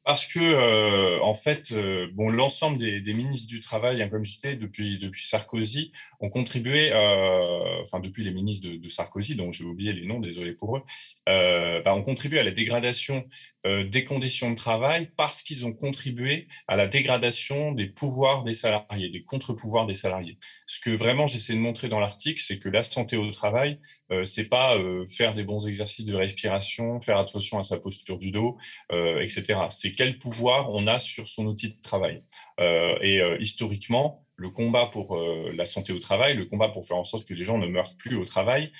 Parce 0.08 0.26
que 0.26 0.39
euh, 0.39 1.22
en 1.22 1.34
fait, 1.34 1.74
euh, 1.74 2.08
bon, 2.13 2.30
l'ensemble 2.30 2.78
des, 2.78 3.13
ministres 3.13 3.46
du 3.46 3.60
travail, 3.60 4.02
hein, 4.02 4.08
comme 4.08 4.24
je 4.24 4.36
disais, 4.36 4.56
depuis 4.56 5.00
depuis 5.00 5.28
Sarkozy, 5.28 5.91
ont 6.22 6.30
contribué, 6.30 6.93
euh, 6.93 7.82
enfin 7.82 8.00
depuis 8.00 8.24
les 8.24 8.32
ministres 8.32 8.70
de, 8.70 8.88
Sarkozy, 8.88 9.36
dont 9.36 9.52
j'ai 9.52 9.65
oublié 9.65 9.91
les 9.91 10.06
noms, 10.06 10.22
désolé 10.22 10.54
pour 10.54 10.78
eux, 10.78 10.84
bah, 11.26 11.93
ont 11.93 12.04
contribué 12.04 12.39
à 12.39 12.46
la 12.46 12.52
dégradation 12.52 13.28
des 13.65 14.06
conditions 14.06 14.50
de 14.50 14.56
travail 14.56 15.12
parce 15.17 15.43
qu'ils 15.43 15.65
ont 15.65 15.74
contribué 15.74 16.48
à 16.70 16.78
la 16.78 16.88
dégradation 16.88 17.74
des 17.74 17.88
pouvoirs 17.88 18.46
des 18.46 18.54
salariés, 18.54 19.10
des 19.10 19.24
contre-pouvoirs 19.26 19.88
des 19.88 19.96
salariés. 19.96 20.38
Ce 20.67 20.80
que 20.80 20.89
vraiment 20.89 21.28
j'essaie 21.28 21.54
de 21.54 21.60
montrer 21.60 21.89
dans 21.89 22.00
l'article, 22.00 22.41
c'est 22.41 22.60
que 22.60 22.70
la 22.70 22.84
santé 22.84 23.17
au 23.17 23.30
travail, 23.32 23.82
c'est 24.24 24.48
pas 24.48 24.78
faire 25.12 25.34
des 25.34 25.43
bons 25.43 25.67
exercices 25.67 26.06
de 26.06 26.15
respiration, 26.15 27.02
faire 27.02 27.17
attention 27.17 27.60
à 27.60 27.63
sa 27.63 27.78
posture 27.78 28.17
du 28.17 28.32
dos, 28.32 28.58
etc. 28.89 29.60
C'est 29.70 29.97
quel 29.98 30.18
pouvoir 30.20 30.72
on 30.72 30.88
a 30.88 31.00
sur 31.00 31.28
son 31.28 31.48
outil 31.48 31.74
de 31.74 31.82
travail. 31.82 32.24
Euh, 32.60 32.98
et 33.02 33.20
euh, 33.20 33.38
historiquement, 33.40 34.27
le 34.38 34.50
combat 34.50 34.86
pour 34.86 35.17
euh, 35.17 35.52
la 35.54 35.65
santé 35.65 35.91
au 35.91 36.00
travail, 36.00 36.36
le 36.36 36.45
combat 36.45 36.69
pour 36.69 36.86
faire 36.86 36.97
en 36.97 37.04
sorte 37.04 37.28
que 37.28 37.34
les 37.34 37.43
gens 37.43 37.58
ne 37.58 37.67
meurent 37.67 37.97
plus 37.97 38.15
au 38.15 38.26
travail, 38.26 38.71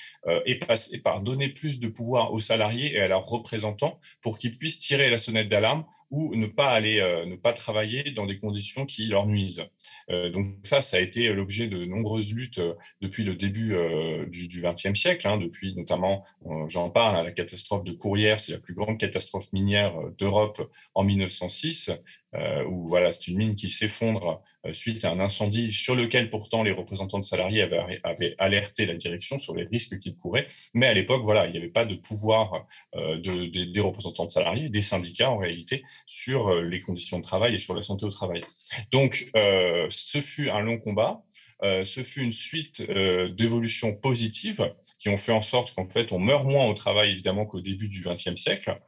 est 0.46 0.64
passé 0.66 0.98
par 0.98 1.20
donner 1.20 1.48
plus 1.48 1.80
de 1.80 1.88
pouvoir 1.88 2.32
aux 2.32 2.40
salariés 2.40 2.94
et 2.94 3.00
à 3.00 3.08
leurs 3.08 3.24
représentants 3.24 3.98
pour 4.20 4.38
qu'ils 4.38 4.56
puissent 4.56 4.78
tirer 4.78 5.10
la 5.10 5.18
sonnette 5.18 5.48
d'alarme 5.48 5.84
ou 6.10 6.34
ne 6.34 6.46
pas 6.46 6.70
aller, 6.70 7.00
ne 7.26 7.36
pas 7.36 7.52
travailler 7.52 8.10
dans 8.10 8.26
des 8.26 8.38
conditions 8.38 8.84
qui 8.84 9.06
leur 9.06 9.26
nuisent. 9.26 9.66
donc 10.08 10.54
ça, 10.64 10.80
ça 10.80 10.98
a 10.98 11.00
été 11.00 11.32
l'objet 11.32 11.68
de 11.68 11.84
nombreuses 11.84 12.34
luttes 12.34 12.60
depuis 13.00 13.24
le 13.24 13.36
début 13.36 13.74
du 14.28 14.62
XXe 14.62 14.98
siècle, 14.98 15.26
hein, 15.28 15.38
depuis 15.38 15.74
notamment, 15.74 16.24
j'en 16.66 16.90
parle, 16.90 17.16
hein, 17.16 17.22
la 17.22 17.32
catastrophe 17.32 17.84
de 17.84 17.92
Courrières, 17.92 18.40
c'est 18.40 18.52
la 18.52 18.58
plus 18.58 18.74
grande 18.74 18.98
catastrophe 18.98 19.52
minière 19.52 19.94
d'Europe 20.18 20.58
en 20.94 21.04
1906, 21.04 21.90
euh, 21.90 21.94
où 22.34 22.88
voilà, 22.88 23.12
c'est 23.12 23.28
une 23.28 23.38
mine 23.38 23.54
qui 23.54 23.70
s'effondre 23.70 24.42
euh, 24.66 24.72
suite 24.72 25.04
à 25.04 25.12
un 25.12 25.20
incendie 25.20 25.70
sur 25.70 25.94
lequel 25.94 26.30
pourtant 26.30 26.62
les 26.64 26.72
représentants 26.72 27.18
de 27.18 27.24
salariés 27.24 27.62
avaient, 27.62 28.34
alerté 28.38 28.86
la 28.86 28.94
direction 28.94 29.38
sur 29.38 29.54
les 29.54 29.64
risques 29.64 29.98
qu'il 29.98 30.16
courait. 30.16 30.46
Mais 30.74 30.86
à 30.86 30.94
l'époque, 30.94 31.22
voilà, 31.22 31.46
il 31.46 31.52
n'y 31.52 31.58
avait 31.58 31.68
pas 31.68 31.84
de 31.84 31.94
pouvoir 31.94 32.66
euh, 32.96 33.18
de, 33.18 33.64
des 33.64 33.80
représentants 33.80 34.24
de 34.26 34.30
salariés, 34.30 34.68
des 34.68 34.82
syndicats 34.82 35.30
en 35.30 35.38
réalité, 35.38 35.84
sur 36.06 36.54
les 36.60 36.80
conditions 36.80 37.18
de 37.18 37.22
travail 37.22 37.54
et 37.54 37.58
sur 37.58 37.74
la 37.74 37.82
santé 37.82 38.04
au 38.04 38.10
travail. 38.10 38.40
Donc, 38.90 39.28
ce 39.34 40.20
fut 40.20 40.50
un 40.50 40.60
long 40.60 40.78
combat. 40.78 41.22
ce 41.62 42.02
fut 42.02 42.22
une 42.22 42.32
suite 42.32 42.82
d'évolutions 43.36 43.94
positives 43.94 44.72
qui 44.98 45.08
ont 45.08 45.16
fait 45.16 45.32
en 45.32 45.42
sorte 45.42 45.74
qu'en 45.74 45.88
fait, 45.88 46.12
on 46.12 46.18
meurt 46.18 46.44
moins 46.44 46.66
au 46.66 46.74
travail, 46.74 47.12
évidemment, 47.12 47.46
qu'au 47.46 47.60
début 47.60 47.88
du 47.88 48.02
XXe 48.02 48.36
siècle. 48.36 48.78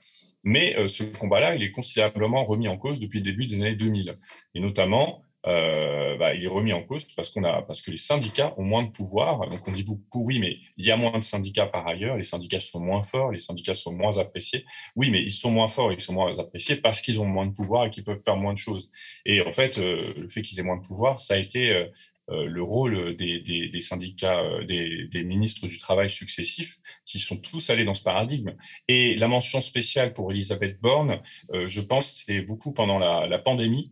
Mais 0.43 0.77
euh, 0.77 0.89
ce 0.89 1.05
combat-là, 1.05 1.55
il 1.55 1.63
est 1.63 1.71
considérablement 1.71 2.45
remis 2.45 2.69
en 2.69 2.77
cause 2.77 3.01
depuis 3.01 3.19
le 3.19 3.25
début 3.25 3.47
des 3.47 3.57
années 3.57 3.75
2000. 3.75 4.15
Et 4.55 4.61
notamment, 4.61 5.25
euh, 5.47 6.19
bah, 6.19 6.35
il 6.35 6.45
est 6.45 6.49
remis 6.49 6.75
en 6.75 6.83
cause 6.83 7.05
parce, 7.15 7.35
a, 7.39 7.63
parce 7.63 7.81
que 7.81 7.91
les 7.91 7.97
syndicats 7.97 8.53
ont 8.59 8.63
moins 8.63 8.83
de 8.83 8.91
pouvoir. 8.91 9.49
Donc 9.49 9.67
on 9.67 9.73
dit 9.73 9.85
beaucoup, 9.85 10.25
oui, 10.27 10.39
mais 10.39 10.59
il 10.77 10.85
y 10.85 10.91
a 10.91 10.97
moins 10.97 11.19
de 11.19 11.25
syndicats 11.25 11.67
par 11.67 11.87
ailleurs, 11.87 12.17
les 12.17 12.25
syndicats 12.25 12.61
sont 12.61 12.81
moins 12.81 13.03
forts, 13.03 13.33
les 13.33 13.39
syndicats 13.39 13.75
sont 13.75 13.95
moins 13.95 14.19
appréciés. 14.19 14.67
Oui, 14.97 15.11
mais 15.11 15.23
ils 15.23 15.31
sont 15.31 15.51
moins 15.51 15.69
forts 15.69 15.93
ils 15.93 16.01
sont 16.01 16.13
moins 16.13 16.39
appréciés 16.39 16.77
parce 16.77 17.01
qu'ils 17.01 17.21
ont 17.21 17.25
moins 17.25 17.47
de 17.47 17.53
pouvoir 17.53 17.87
et 17.87 17.91
qu'ils 17.91 18.05
peuvent 18.05 18.23
faire 18.23 18.37
moins 18.37 18.53
de 18.53 18.59
choses. 18.59 18.91
Et 19.25 19.41
en 19.41 19.53
fait, 19.53 19.79
euh, 19.79 20.13
le 20.17 20.29
fait 20.29 20.43
qu'ils 20.43 20.61
aient 20.61 20.65
moins 20.65 20.77
de 20.77 20.87
pouvoir, 20.87 21.21
ça 21.21 21.35
a 21.35 21.37
été 21.39 21.87
le 22.31 22.63
rôle 22.63 23.17
des, 23.17 23.81
syndicats, 23.81 24.41
euh, 24.41 24.65
des, 24.65 25.25
ministres 25.25 25.67
du 25.67 25.79
travail 25.79 26.09
successifs, 26.09 26.79
qui 27.05 27.19
sont 27.19 27.37
tous 27.37 27.71
allés 27.71 27.85
dans 27.85 27.95
ce 27.95 28.03
paradigme. 28.03 28.55
Et 28.89 29.17
la 29.17 29.29
mention 29.29 29.61
spéciale 29.61 30.13
pour 30.13 30.31
Elisabeth 30.31 30.81
Borne, 30.81 31.21
euh, 31.53 31.67
je 31.67 31.81
pense, 31.81 32.23
c'est 32.27 32.41
beaucoup 32.41 32.73
pendant 32.73 32.99
la, 32.99 33.39
pandémie, 33.39 33.91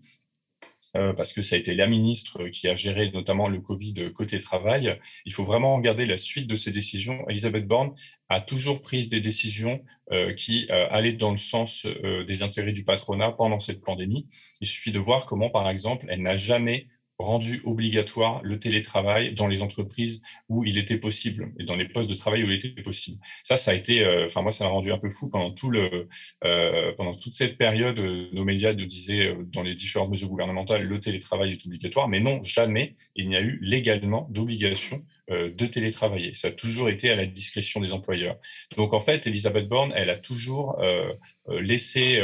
parce 1.16 1.32
que 1.32 1.42
ça 1.42 1.54
a 1.54 1.58
été 1.58 1.74
la 1.74 1.86
ministre 1.86 2.48
qui 2.48 2.66
a 2.66 2.74
géré 2.74 3.10
notamment 3.12 3.48
le 3.48 3.60
Covid 3.60 4.12
côté 4.12 4.40
travail. 4.40 4.98
Il 5.26 5.32
faut 5.32 5.44
vraiment 5.44 5.76
regarder 5.76 6.06
la 6.06 6.18
suite 6.18 6.48
de 6.48 6.56
ces 6.56 6.72
décisions. 6.72 7.24
Elisabeth 7.28 7.66
Borne 7.68 7.94
a 8.28 8.40
toujours 8.40 8.80
pris 8.80 9.06
des 9.06 9.20
décisions 9.20 9.80
qui 10.36 10.68
allaient 10.70 11.12
dans 11.12 11.30
le 11.30 11.36
sens 11.36 11.86
des 12.26 12.42
intérêts 12.42 12.72
du 12.72 12.84
patronat 12.84 13.30
pendant 13.30 13.60
cette 13.60 13.82
pandémie. 13.84 14.26
Il 14.60 14.66
suffit 14.66 14.90
de 14.90 14.98
voir 14.98 15.26
comment, 15.26 15.50
par 15.50 15.68
exemple, 15.70 16.06
elle 16.08 16.22
n'a 16.22 16.36
jamais 16.36 16.88
rendu 17.18 17.60
obligatoire 17.64 18.40
le 18.44 18.58
télétravail 18.58 19.34
dans 19.34 19.48
les 19.48 19.62
entreprises 19.62 20.22
où 20.48 20.64
il 20.64 20.78
était 20.78 20.98
possible 20.98 21.52
et 21.58 21.64
dans 21.64 21.74
les 21.74 21.88
postes 21.88 22.08
de 22.08 22.14
travail 22.14 22.44
où 22.44 22.46
il 22.46 22.52
était 22.52 22.82
possible. 22.82 23.18
Ça, 23.42 23.56
ça 23.56 23.72
a 23.72 23.74
été, 23.74 24.04
euh, 24.04 24.26
enfin 24.26 24.42
moi, 24.42 24.52
ça 24.52 24.64
m'a 24.64 24.70
rendu 24.70 24.92
un 24.92 24.98
peu 24.98 25.10
fou 25.10 25.28
pendant 25.28 25.50
tout 25.50 25.70
le, 25.70 26.08
euh, 26.44 26.92
pendant 26.96 27.12
toute 27.12 27.34
cette 27.34 27.58
période. 27.58 27.98
Euh, 27.98 28.28
nos 28.32 28.44
médias 28.44 28.72
nous 28.72 28.86
disaient 28.86 29.36
dans 29.52 29.62
les 29.62 29.74
différentes 29.74 30.10
mesures 30.10 30.28
gouvernementales 30.28 30.84
le 30.84 31.00
télétravail 31.00 31.52
est 31.52 31.66
obligatoire, 31.66 32.08
mais 32.08 32.20
non, 32.20 32.40
jamais 32.42 32.94
il 33.16 33.28
n'y 33.28 33.36
a 33.36 33.40
eu 33.40 33.58
légalement 33.62 34.28
d'obligation 34.30 35.04
de 35.30 35.66
télétravailler. 35.66 36.32
Ça 36.32 36.48
a 36.48 36.50
toujours 36.50 36.88
été 36.88 37.10
à 37.10 37.16
la 37.16 37.26
discrétion 37.26 37.80
des 37.80 37.92
employeurs. 37.92 38.38
Donc 38.76 38.94
en 38.94 39.00
fait, 39.00 39.26
Elisabeth 39.26 39.68
Borne, 39.68 39.92
elle 39.94 40.08
a 40.08 40.16
toujours 40.16 40.80
euh, 40.80 41.12
euh, 41.48 41.60
laissé 41.60 42.22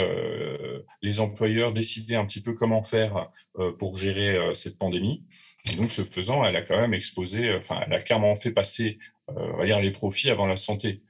les 1.03 1.21
employeurs 1.21 1.73
décider 1.73 2.15
un 2.15 2.25
petit 2.25 2.41
peu 2.41 2.55
comment 2.55 2.83
faire 2.83 3.31
pour 3.79 3.99
gérer 3.99 4.55
cette 4.55 4.79
pandémie. 4.79 5.25
Et 5.71 5.77
donc 5.77 5.91
ce 5.91 6.03
faisant, 6.03 6.45
elle 6.45 6.57
a 6.57 6.63
quand 6.63 6.81
même 6.81 6.95
exposé, 6.95 7.55
enfin, 7.55 7.81
elle 7.87 7.93
a 7.93 8.01
clairement 8.01 8.35
fait 8.35 8.51
passer, 8.51 8.99
on 9.29 9.57
va 9.57 9.67
dire, 9.67 9.81
les 9.81 9.91
profits 9.91 10.31
avant 10.31 10.47
la 10.47 10.57
santé. 10.57 11.03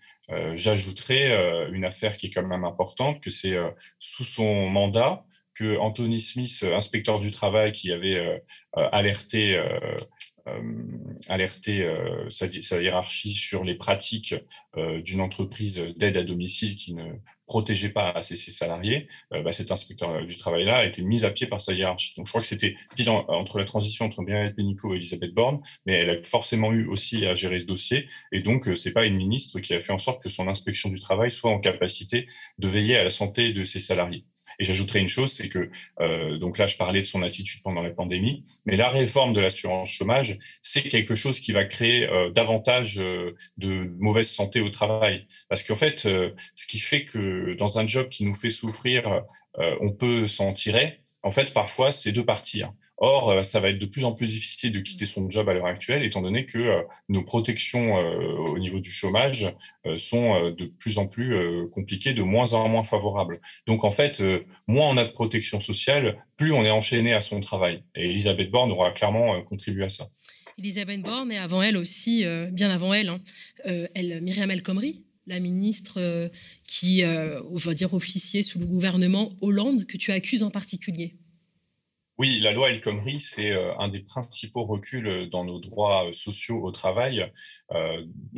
J'ajouterais 0.55 1.69
une 1.73 1.85
affaire 1.85 2.17
qui 2.17 2.27
est 2.27 2.31
quand 2.31 2.47
même 2.47 2.65
importante, 2.65 3.21
que 3.21 3.31
c'est 3.31 3.57
sous 3.99 4.25
son 4.25 4.69
mandat 4.69 5.25
que 5.55 5.79
Anthony 5.79 6.21
Smith, 6.21 6.65
inspecteur 6.73 7.21
du 7.21 7.31
travail, 7.31 7.73
qui 7.73 7.93
avait 7.93 8.43
alerté 8.75 9.57
euh, 9.57 9.97
alerter 11.29 11.83
euh, 11.83 12.29
sa, 12.29 12.47
hiérarchie 12.81 13.33
sur 13.33 13.65
les 13.65 13.75
pratiques 13.75 14.35
euh, 14.77 15.01
d'une 15.01 15.21
entreprise 15.21 15.83
d'aide 15.97 16.17
à 16.17 16.23
domicile 16.23 16.77
qui 16.77 16.95
ne 16.95 17.05
protégeait 17.47 17.91
pas 17.91 18.11
assez 18.11 18.37
ses 18.37 18.51
salariés, 18.51 19.07
bah, 19.31 19.53
cet 19.53 19.71
inspecteur 19.71 20.25
du 20.25 20.35
travail-là 20.39 20.79
a 20.79 20.85
été 20.87 21.03
mis 21.03 21.27
à 21.27 21.31
pied 21.31 21.47
par 21.47 21.61
sa 21.61 21.75
hiérarchie. 21.75 22.15
Donc 22.17 22.25
je 22.25 22.31
crois 22.31 22.41
que 22.41 22.47
c'était 22.47 22.75
pile 22.97 23.11
entre 23.11 23.59
la 23.59 23.67
transition 23.67 24.07
entre 24.07 24.23
Bernadette 24.23 24.57
Pénicaud 24.57 24.95
et 24.95 24.97
Elisabeth 24.97 25.35
Borne, 25.35 25.61
mais 25.85 25.93
elle 25.93 26.09
a 26.09 26.23
forcément 26.23 26.73
eu 26.73 26.87
aussi 26.87 27.27
à 27.27 27.35
gérer 27.35 27.59
ce 27.59 27.67
dossier. 27.67 28.09
Et 28.33 28.41
donc 28.41 28.71
c'est 28.77 28.95
pas 28.95 29.05
une 29.05 29.17
ministre 29.17 29.61
qui 29.61 29.75
a 29.75 29.81
fait 29.81 29.93
en 29.93 29.99
sorte 29.99 30.23
que 30.23 30.31
son 30.31 30.49
inspection 30.49 30.89
du 30.89 30.99
travail 30.99 31.31
soit 31.31 31.51
en 31.51 31.61
capacité 31.61 32.27
de 32.59 32.67
veiller 32.67 32.97
à 32.97 33.05
la 33.05 33.11
santé 33.11 33.53
de 33.53 33.63
ses 33.65 33.81
salariés. 33.81 34.25
Et 34.59 34.65
j'ajouterai 34.65 35.01
une 35.01 35.09
chose, 35.09 35.33
c'est 35.33 35.49
que, 35.49 35.71
euh, 36.01 36.39
donc 36.39 36.59
là, 36.59 36.67
je 36.67 36.77
parlais 36.77 37.01
de 37.01 37.07
son 37.07 37.23
attitude 37.23 37.63
pendant 37.63 37.83
la 37.83 37.91
pandémie, 37.91 38.43
mais 38.67 38.77
la 38.77 38.89
réforme 38.89 39.33
de 39.33 39.41
l'assurance 39.41 39.91
chômage, 39.91 40.39
c'est 40.63 40.83
quelque 40.83 41.15
chose 41.15 41.41
qui 41.41 41.53
va 41.53 41.65
créer 41.65 42.09
euh, 42.09 42.31
davantage 42.31 42.99
euh, 42.99 43.35
de 43.59 43.91
mauvaise 43.99 44.31
santé 44.31 44.61
au 44.61 44.71
travail. 44.71 45.27
Parce 45.49 45.63
qu'en 45.63 45.75
fait, 45.75 46.01
ce 46.01 46.67
qui 46.67 46.79
fait 46.79 47.05
que 47.05 47.55
dans 47.55 47.79
un 47.79 47.87
job 47.87 48.09
qui 48.09 48.25
nous 48.25 48.35
fait 48.35 48.51
souffrir, 48.51 49.23
on 49.81 49.93
peut 49.93 50.27
s'en 50.27 50.53
tirer, 50.53 51.01
en 51.23 51.31
fait, 51.31 51.53
parfois, 51.53 51.93
c'est 51.93 52.13
de 52.13 52.23
partir. 52.23 52.73
Or, 52.99 53.31
euh, 53.31 53.43
ça 53.43 53.59
va 53.61 53.71
être 53.71 53.79
de 53.79 53.87
plus 53.87 54.05
en 54.05 54.13
plus 54.13 54.29
difficile 54.29 54.73
de 54.73 54.79
quitter 54.79 55.07
son 55.07 55.29
job 55.29 55.49
à 55.49 55.55
l'heure 55.55 55.67
actuelle, 55.67 56.05
étant 56.05 56.23
donné 56.23 56.47
que 56.47 56.59
euh, 56.59 56.83
nos 57.09 57.25
protections 57.25 57.99
euh, 57.99 58.53
au 58.53 58.59
niveau 58.59 58.81
du 58.81 58.91
chômage 58.91 59.53
sont 59.97 60.51
de 60.51 60.65
plus 60.79 60.99
en 60.99 61.07
plus 61.07 61.37
compliquées, 61.73 62.15
de 62.15 62.23
moins 62.23 62.53
en 62.53 62.69
moins 62.69 62.85
favorables. 62.85 63.37
Donc, 63.67 63.85
en 63.85 63.91
fait, 63.91 64.23
moins 64.69 64.89
on 64.89 64.97
a 64.97 65.05
de 65.05 65.11
protection 65.11 65.61
sociale, 65.61 66.25
plus 66.37 66.53
on 66.53 66.65
est 66.65 66.71
enchaîné 66.71 67.13
à 67.13 67.21
son 67.21 67.41
travail. 67.41 67.83
Et 67.95 68.09
Elisabeth 68.09 68.51
Borne 68.51 68.73
aura 68.73 68.93
clairement 68.93 69.43
contribué 69.43 69.85
à 69.85 69.89
ça. 69.89 70.07
Elisabeth 70.59 71.03
Borne, 71.03 71.33
et 71.33 71.39
avant 71.39 71.63
elle 71.63 71.77
aussi, 71.77 72.25
bien 72.53 72.71
avant 72.71 72.95
elle, 72.95 73.09
hein, 73.11 73.21
elle 73.95 74.21
Myriam 74.23 74.51
El 74.51 74.63
Khomri, 74.63 75.05
la 75.27 75.41
ministre 75.41 76.31
qui, 76.67 77.05
on 77.05 77.57
va 77.57 77.75
dire, 77.75 77.93
officier 77.93 78.43
sous 78.43 78.59
le 78.59 78.67
gouvernement 78.67 79.33
Hollande, 79.41 79.87
que 79.87 79.97
tu 79.97 80.13
accuses 80.13 80.43
en 80.43 80.51
particulier. 80.51 81.17
Oui, 82.17 82.39
la 82.39 82.53
loi 82.53 82.71
El 82.71 82.81
Khomri, 82.81 83.19
c'est 83.19 83.51
euh, 83.51 83.77
un 83.77 83.89
des 83.89 83.99
principaux 83.99 84.65
reculs 84.65 85.09
euh, 85.09 85.27
dans 85.27 85.45
nos 85.45 85.59
droits 85.59 86.07
euh, 86.07 86.13
sociaux 86.13 86.63
au 86.63 86.71
travail 86.71 87.31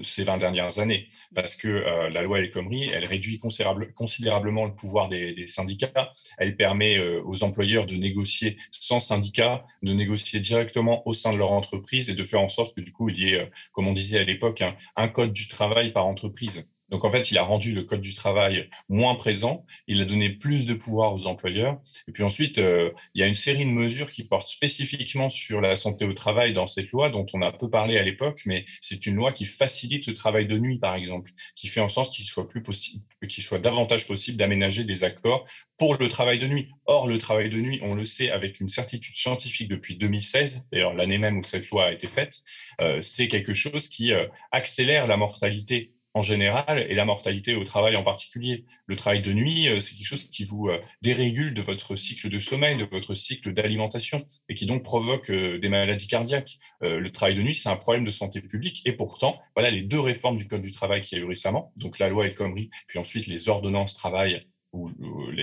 ces 0.02 0.24
20 0.24 0.38
dernières 0.38 0.78
années, 0.78 1.10
parce 1.34 1.56
que 1.56 1.68
la 1.68 2.22
loi 2.22 2.38
El 2.38 2.50
Khomri, 2.50 2.88
elle 2.88 3.04
réduit 3.04 3.38
considérablement 3.38 4.64
le 4.64 4.74
pouvoir 4.74 5.10
des, 5.10 5.46
syndicats, 5.46 6.10
elle 6.38 6.56
permet 6.56 6.98
aux 6.98 7.42
employeurs 7.42 7.84
de 7.84 7.96
négocier 7.96 8.56
sans 8.70 8.98
syndicat, 9.00 9.66
de 9.82 9.92
négocier 9.92 10.40
directement 10.40 11.06
au 11.06 11.12
sein 11.12 11.32
de 11.32 11.38
leur 11.38 11.52
entreprise 11.52 12.08
et 12.08 12.14
de 12.14 12.24
faire 12.24 12.40
en 12.40 12.48
sorte 12.48 12.74
que 12.74 12.80
du 12.80 12.92
coup, 12.92 13.10
il 13.10 13.18
y 13.18 13.34
ait, 13.34 13.50
comme 13.72 13.88
on 13.88 13.92
disait 13.92 14.20
à 14.20 14.24
l'époque, 14.24 14.62
un 14.94 15.08
code 15.08 15.34
du 15.34 15.48
travail 15.48 15.92
par 15.92 16.06
entreprise. 16.06 16.66
Donc 16.90 17.04
en 17.04 17.10
fait, 17.10 17.30
il 17.30 17.38
a 17.38 17.42
rendu 17.42 17.74
le 17.74 17.82
code 17.82 18.00
du 18.00 18.14
travail 18.14 18.68
moins 18.88 19.14
présent, 19.16 19.64
il 19.88 20.00
a 20.00 20.04
donné 20.04 20.30
plus 20.30 20.66
de 20.66 20.74
pouvoir 20.74 21.14
aux 21.14 21.26
employeurs. 21.26 21.80
Et 22.08 22.12
puis 22.12 22.22
ensuite, 22.22 22.58
euh, 22.58 22.90
il 23.14 23.20
y 23.20 23.24
a 23.24 23.26
une 23.26 23.34
série 23.34 23.64
de 23.64 23.70
mesures 23.70 24.10
qui 24.10 24.24
portent 24.24 24.48
spécifiquement 24.48 25.28
sur 25.28 25.60
la 25.60 25.76
santé 25.76 26.04
au 26.04 26.12
travail 26.12 26.52
dans 26.52 26.66
cette 26.66 26.90
loi, 26.92 27.10
dont 27.10 27.26
on 27.34 27.42
a 27.42 27.52
peu 27.52 27.68
parlé 27.70 27.98
à 27.98 28.02
l'époque, 28.02 28.42
mais 28.46 28.64
c'est 28.80 29.06
une 29.06 29.16
loi 29.16 29.32
qui 29.32 29.44
facilite 29.44 30.06
le 30.06 30.14
travail 30.14 30.46
de 30.46 30.58
nuit, 30.58 30.78
par 30.78 30.94
exemple, 30.94 31.30
qui 31.54 31.68
fait 31.68 31.80
en 31.80 31.88
sorte 31.88 32.12
qu'il 32.14 32.24
soit 32.24 32.48
plus 32.48 32.62
possible, 32.62 33.04
qu'il 33.28 33.42
soit 33.42 33.58
davantage 33.58 34.06
possible 34.06 34.36
d'aménager 34.36 34.84
des 34.84 35.04
accords 35.04 35.44
pour 35.78 35.96
le 35.96 36.08
travail 36.08 36.38
de 36.38 36.46
nuit. 36.46 36.70
Or, 36.86 37.06
le 37.06 37.18
travail 37.18 37.50
de 37.50 37.58
nuit, 37.58 37.80
on 37.82 37.94
le 37.94 38.04
sait 38.04 38.30
avec 38.30 38.60
une 38.60 38.68
certitude 38.68 39.14
scientifique 39.14 39.68
depuis 39.68 39.96
2016, 39.96 40.68
d'ailleurs 40.72 40.94
l'année 40.94 41.18
même 41.18 41.38
où 41.38 41.42
cette 41.42 41.68
loi 41.70 41.86
a 41.86 41.92
été 41.92 42.06
faite, 42.06 42.38
euh, 42.80 43.00
c'est 43.02 43.28
quelque 43.28 43.54
chose 43.54 43.88
qui 43.88 44.12
euh, 44.12 44.24
accélère 44.52 45.06
la 45.06 45.16
mortalité 45.16 45.92
en 46.16 46.22
général 46.22 46.86
et 46.88 46.94
la 46.94 47.04
mortalité 47.04 47.54
au 47.56 47.64
travail 47.64 47.94
en 47.94 48.02
particulier. 48.02 48.64
Le 48.86 48.96
travail 48.96 49.20
de 49.20 49.34
nuit, 49.34 49.68
euh, 49.68 49.80
c'est 49.80 49.94
quelque 49.94 50.06
chose 50.06 50.30
qui 50.30 50.44
vous 50.44 50.68
euh, 50.68 50.80
dérégule 51.02 51.52
de 51.52 51.60
votre 51.60 51.94
cycle 51.94 52.30
de 52.30 52.40
sommeil, 52.40 52.78
de 52.78 52.86
votre 52.90 53.12
cycle 53.12 53.52
d'alimentation 53.52 54.24
et 54.48 54.54
qui 54.54 54.64
donc 54.64 54.82
provoque 54.82 55.30
euh, 55.30 55.58
des 55.58 55.68
maladies 55.68 56.08
cardiaques. 56.08 56.56
Le 56.80 57.08
travail 57.10 57.34
de 57.34 57.42
nuit, 57.42 57.54
c'est 57.54 57.68
un 57.68 57.76
problème 57.76 58.04
de 58.04 58.10
santé 58.10 58.40
publique 58.40 58.80
et 58.86 58.92
pourtant, 58.92 59.38
voilà 59.54 59.70
les 59.70 59.82
deux 59.82 60.00
réformes 60.00 60.38
du 60.38 60.48
Code 60.48 60.62
du 60.62 60.72
travail 60.72 61.02
qui 61.02 61.16
a 61.16 61.18
eu 61.18 61.24
récemment, 61.24 61.72
donc 61.76 61.98
la 61.98 62.08
loi 62.08 62.24
El 62.26 62.34
Khomri, 62.34 62.70
puis 62.86 62.98
ensuite 62.98 63.26
les 63.26 63.48
ordonnances 63.48 63.94
travail 63.94 64.36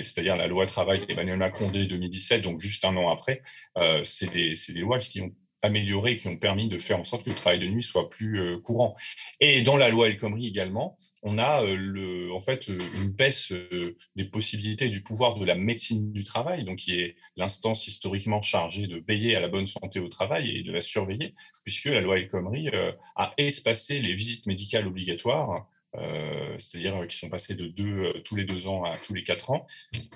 c'est-à-dire 0.03 0.35
la 0.35 0.45
loi 0.45 0.67
travail 0.67 1.03
d'Emmanuel 1.07 1.37
Macron 1.37 1.67
dès 1.71 1.85
2017, 1.85 2.43
donc 2.43 2.61
juste 2.61 2.85
un 2.85 2.95
an 2.97 3.09
après, 3.09 3.41
c'est 4.03 4.31
des, 4.31 4.55
lois 4.79 4.99
qui 4.99 5.21
ont 5.21 5.33
améliorés 5.63 6.17
qui 6.17 6.27
ont 6.27 6.35
permis 6.35 6.67
de 6.67 6.77
faire 6.77 6.99
en 6.99 7.05
sorte 7.05 7.23
que 7.23 7.29
le 7.29 7.35
travail 7.35 7.59
de 7.59 7.67
nuit 7.67 7.81
soit 7.81 8.09
plus 8.09 8.39
euh, 8.39 8.59
courant. 8.59 8.95
Et 9.39 9.63
dans 9.63 9.77
la 9.77 9.89
loi 9.89 10.07
El 10.07 10.17
Khomri 10.17 10.45
également, 10.45 10.97
on 11.23 11.37
a 11.37 11.63
euh, 11.63 12.29
en 12.31 12.41
fait 12.41 12.69
euh, 12.69 12.77
une 13.01 13.11
baisse 13.13 13.53
des 14.15 14.25
possibilités 14.25 14.89
du 14.89 15.01
pouvoir 15.01 15.35
de 15.35 15.45
la 15.45 15.55
médecine 15.55 16.11
du 16.11 16.23
travail, 16.23 16.65
donc 16.65 16.79
qui 16.79 16.99
est 16.99 17.15
l'instance 17.37 17.87
historiquement 17.87 18.41
chargée 18.41 18.87
de 18.87 19.01
veiller 19.07 19.35
à 19.35 19.39
la 19.39 19.47
bonne 19.47 19.65
santé 19.65 19.99
au 19.99 20.09
travail 20.09 20.57
et 20.57 20.63
de 20.63 20.71
la 20.71 20.81
surveiller, 20.81 21.33
puisque 21.63 21.85
la 21.85 22.01
loi 22.01 22.17
El 22.17 22.27
Khomri 22.27 22.69
a 23.15 23.33
espacé 23.37 24.01
les 24.01 24.13
visites 24.13 24.45
médicales 24.45 24.85
obligatoires 24.85 25.67
c'est-à-dire 26.57 27.07
qui 27.07 27.15
sont 27.15 27.29
passés 27.29 27.53
de 27.53 27.67
tous 28.21 28.35
les 28.35 28.45
deux 28.45 28.67
ans 28.67 28.83
à 28.83 28.93
tous 28.93 29.13
les 29.13 29.23
quatre 29.23 29.51
ans, 29.51 29.65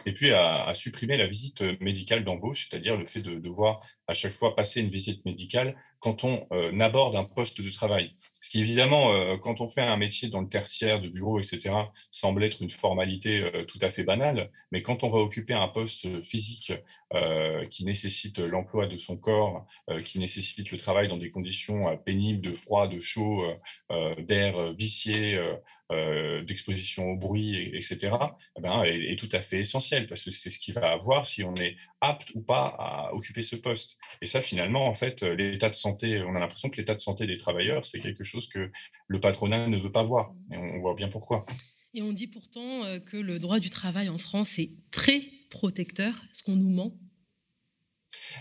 et 0.07 0.11
puis 0.11 0.31
à, 0.31 0.73
supprimer 0.73 1.17
la 1.17 1.27
visite 1.27 1.63
médicale 1.81 2.23
d'embauche, 2.23 2.67
c'est-à-dire 2.67 2.97
le 2.97 3.05
fait 3.05 3.21
de 3.21 3.35
devoir 3.35 3.79
à 4.07 4.13
chaque 4.13 4.33
fois 4.33 4.55
passer 4.55 4.81
une 4.81 4.87
visite 4.87 5.25
médicale 5.25 5.75
quand 5.99 6.23
on 6.23 6.45
euh, 6.51 6.79
aborde 6.79 7.15
un 7.15 7.23
poste 7.23 7.61
de 7.61 7.69
travail. 7.71 8.13
Ce 8.17 8.49
qui 8.49 8.61
évidemment, 8.61 9.37
quand 9.39 9.59
on 9.59 9.67
fait 9.67 9.81
un 9.81 9.97
métier 9.97 10.29
dans 10.29 10.41
le 10.41 10.47
tertiaire, 10.47 11.01
de 11.01 11.09
bureau, 11.09 11.39
etc., 11.39 11.75
semble 12.11 12.43
être 12.43 12.61
une 12.61 12.69
formalité 12.69 13.51
tout 13.67 13.79
à 13.81 13.89
fait 13.89 14.03
banale, 14.03 14.49
mais 14.71 14.81
quand 14.81 15.03
on 15.03 15.09
va 15.09 15.17
occuper 15.17 15.53
un 15.53 15.67
poste 15.67 16.21
physique 16.21 16.71
qui 17.69 17.83
nécessite 17.83 18.39
l'emploi 18.39 18.87
de 18.87 18.97
son 18.97 19.17
corps, 19.17 19.65
qui 20.05 20.19
nécessite 20.19 20.71
le 20.71 20.77
travail 20.77 21.09
dans 21.09 21.17
des 21.17 21.29
conditions 21.29 21.97
pénibles, 22.05 22.41
de 22.41 22.51
froid, 22.51 22.87
de 22.87 22.99
chaud, 22.99 23.43
d'air 24.19 24.73
vicié, 24.73 25.37
euh, 25.91 26.43
d'exposition 26.43 27.11
au 27.11 27.15
bruit, 27.15 27.55
etc., 27.73 28.15
eh 28.57 28.61
ben, 28.61 28.83
est, 28.83 29.17
tout 29.17 29.29
à 29.31 29.41
fait 29.41 29.61
essentiel 29.61 30.05
parce 30.05 30.23
que 30.23 30.31
c'est 30.31 30.49
ce 30.49 30.59
qui 30.59 30.71
va 30.71 30.97
voir 30.97 31.25
si 31.25 31.43
on 31.43 31.55
est 31.55 31.75
apte 32.01 32.31
ou 32.35 32.41
pas 32.41 32.75
à 32.77 33.13
occuper 33.13 33.41
ce 33.41 33.55
poste. 33.55 33.97
Et 34.21 34.25
ça, 34.25 34.41
finalement, 34.41 34.87
en 34.87 34.93
fait, 34.93 35.23
l'état 35.23 35.69
de 35.69 35.75
santé, 35.75 36.21
on 36.21 36.35
a 36.35 36.39
l'impression 36.39 36.69
que 36.69 36.77
l'état 36.77 36.95
de 36.95 37.01
santé 37.01 37.25
des 37.25 37.37
travailleurs, 37.37 37.85
c'est 37.85 37.99
quelque 37.99 38.23
chose 38.23 38.47
que 38.49 38.71
le 39.07 39.19
patronat 39.19 39.67
ne 39.67 39.77
veut 39.77 39.91
pas 39.91 40.03
voir. 40.03 40.33
Et 40.51 40.57
on 40.57 40.79
voit 40.79 40.93
bien 40.93 41.09
pourquoi. 41.09 41.45
Et 41.93 42.01
on 42.01 42.13
dit 42.13 42.27
pourtant 42.27 42.83
euh, 42.83 42.99
que 42.99 43.17
le 43.17 43.39
droit 43.39 43.59
du 43.59 43.69
travail 43.69 44.09
en 44.09 44.17
France 44.17 44.59
est 44.59 44.71
très 44.91 45.21
protecteur. 45.49 46.13
Est-ce 46.31 46.43
qu'on 46.43 46.55
nous 46.55 46.69
ment 46.69 46.93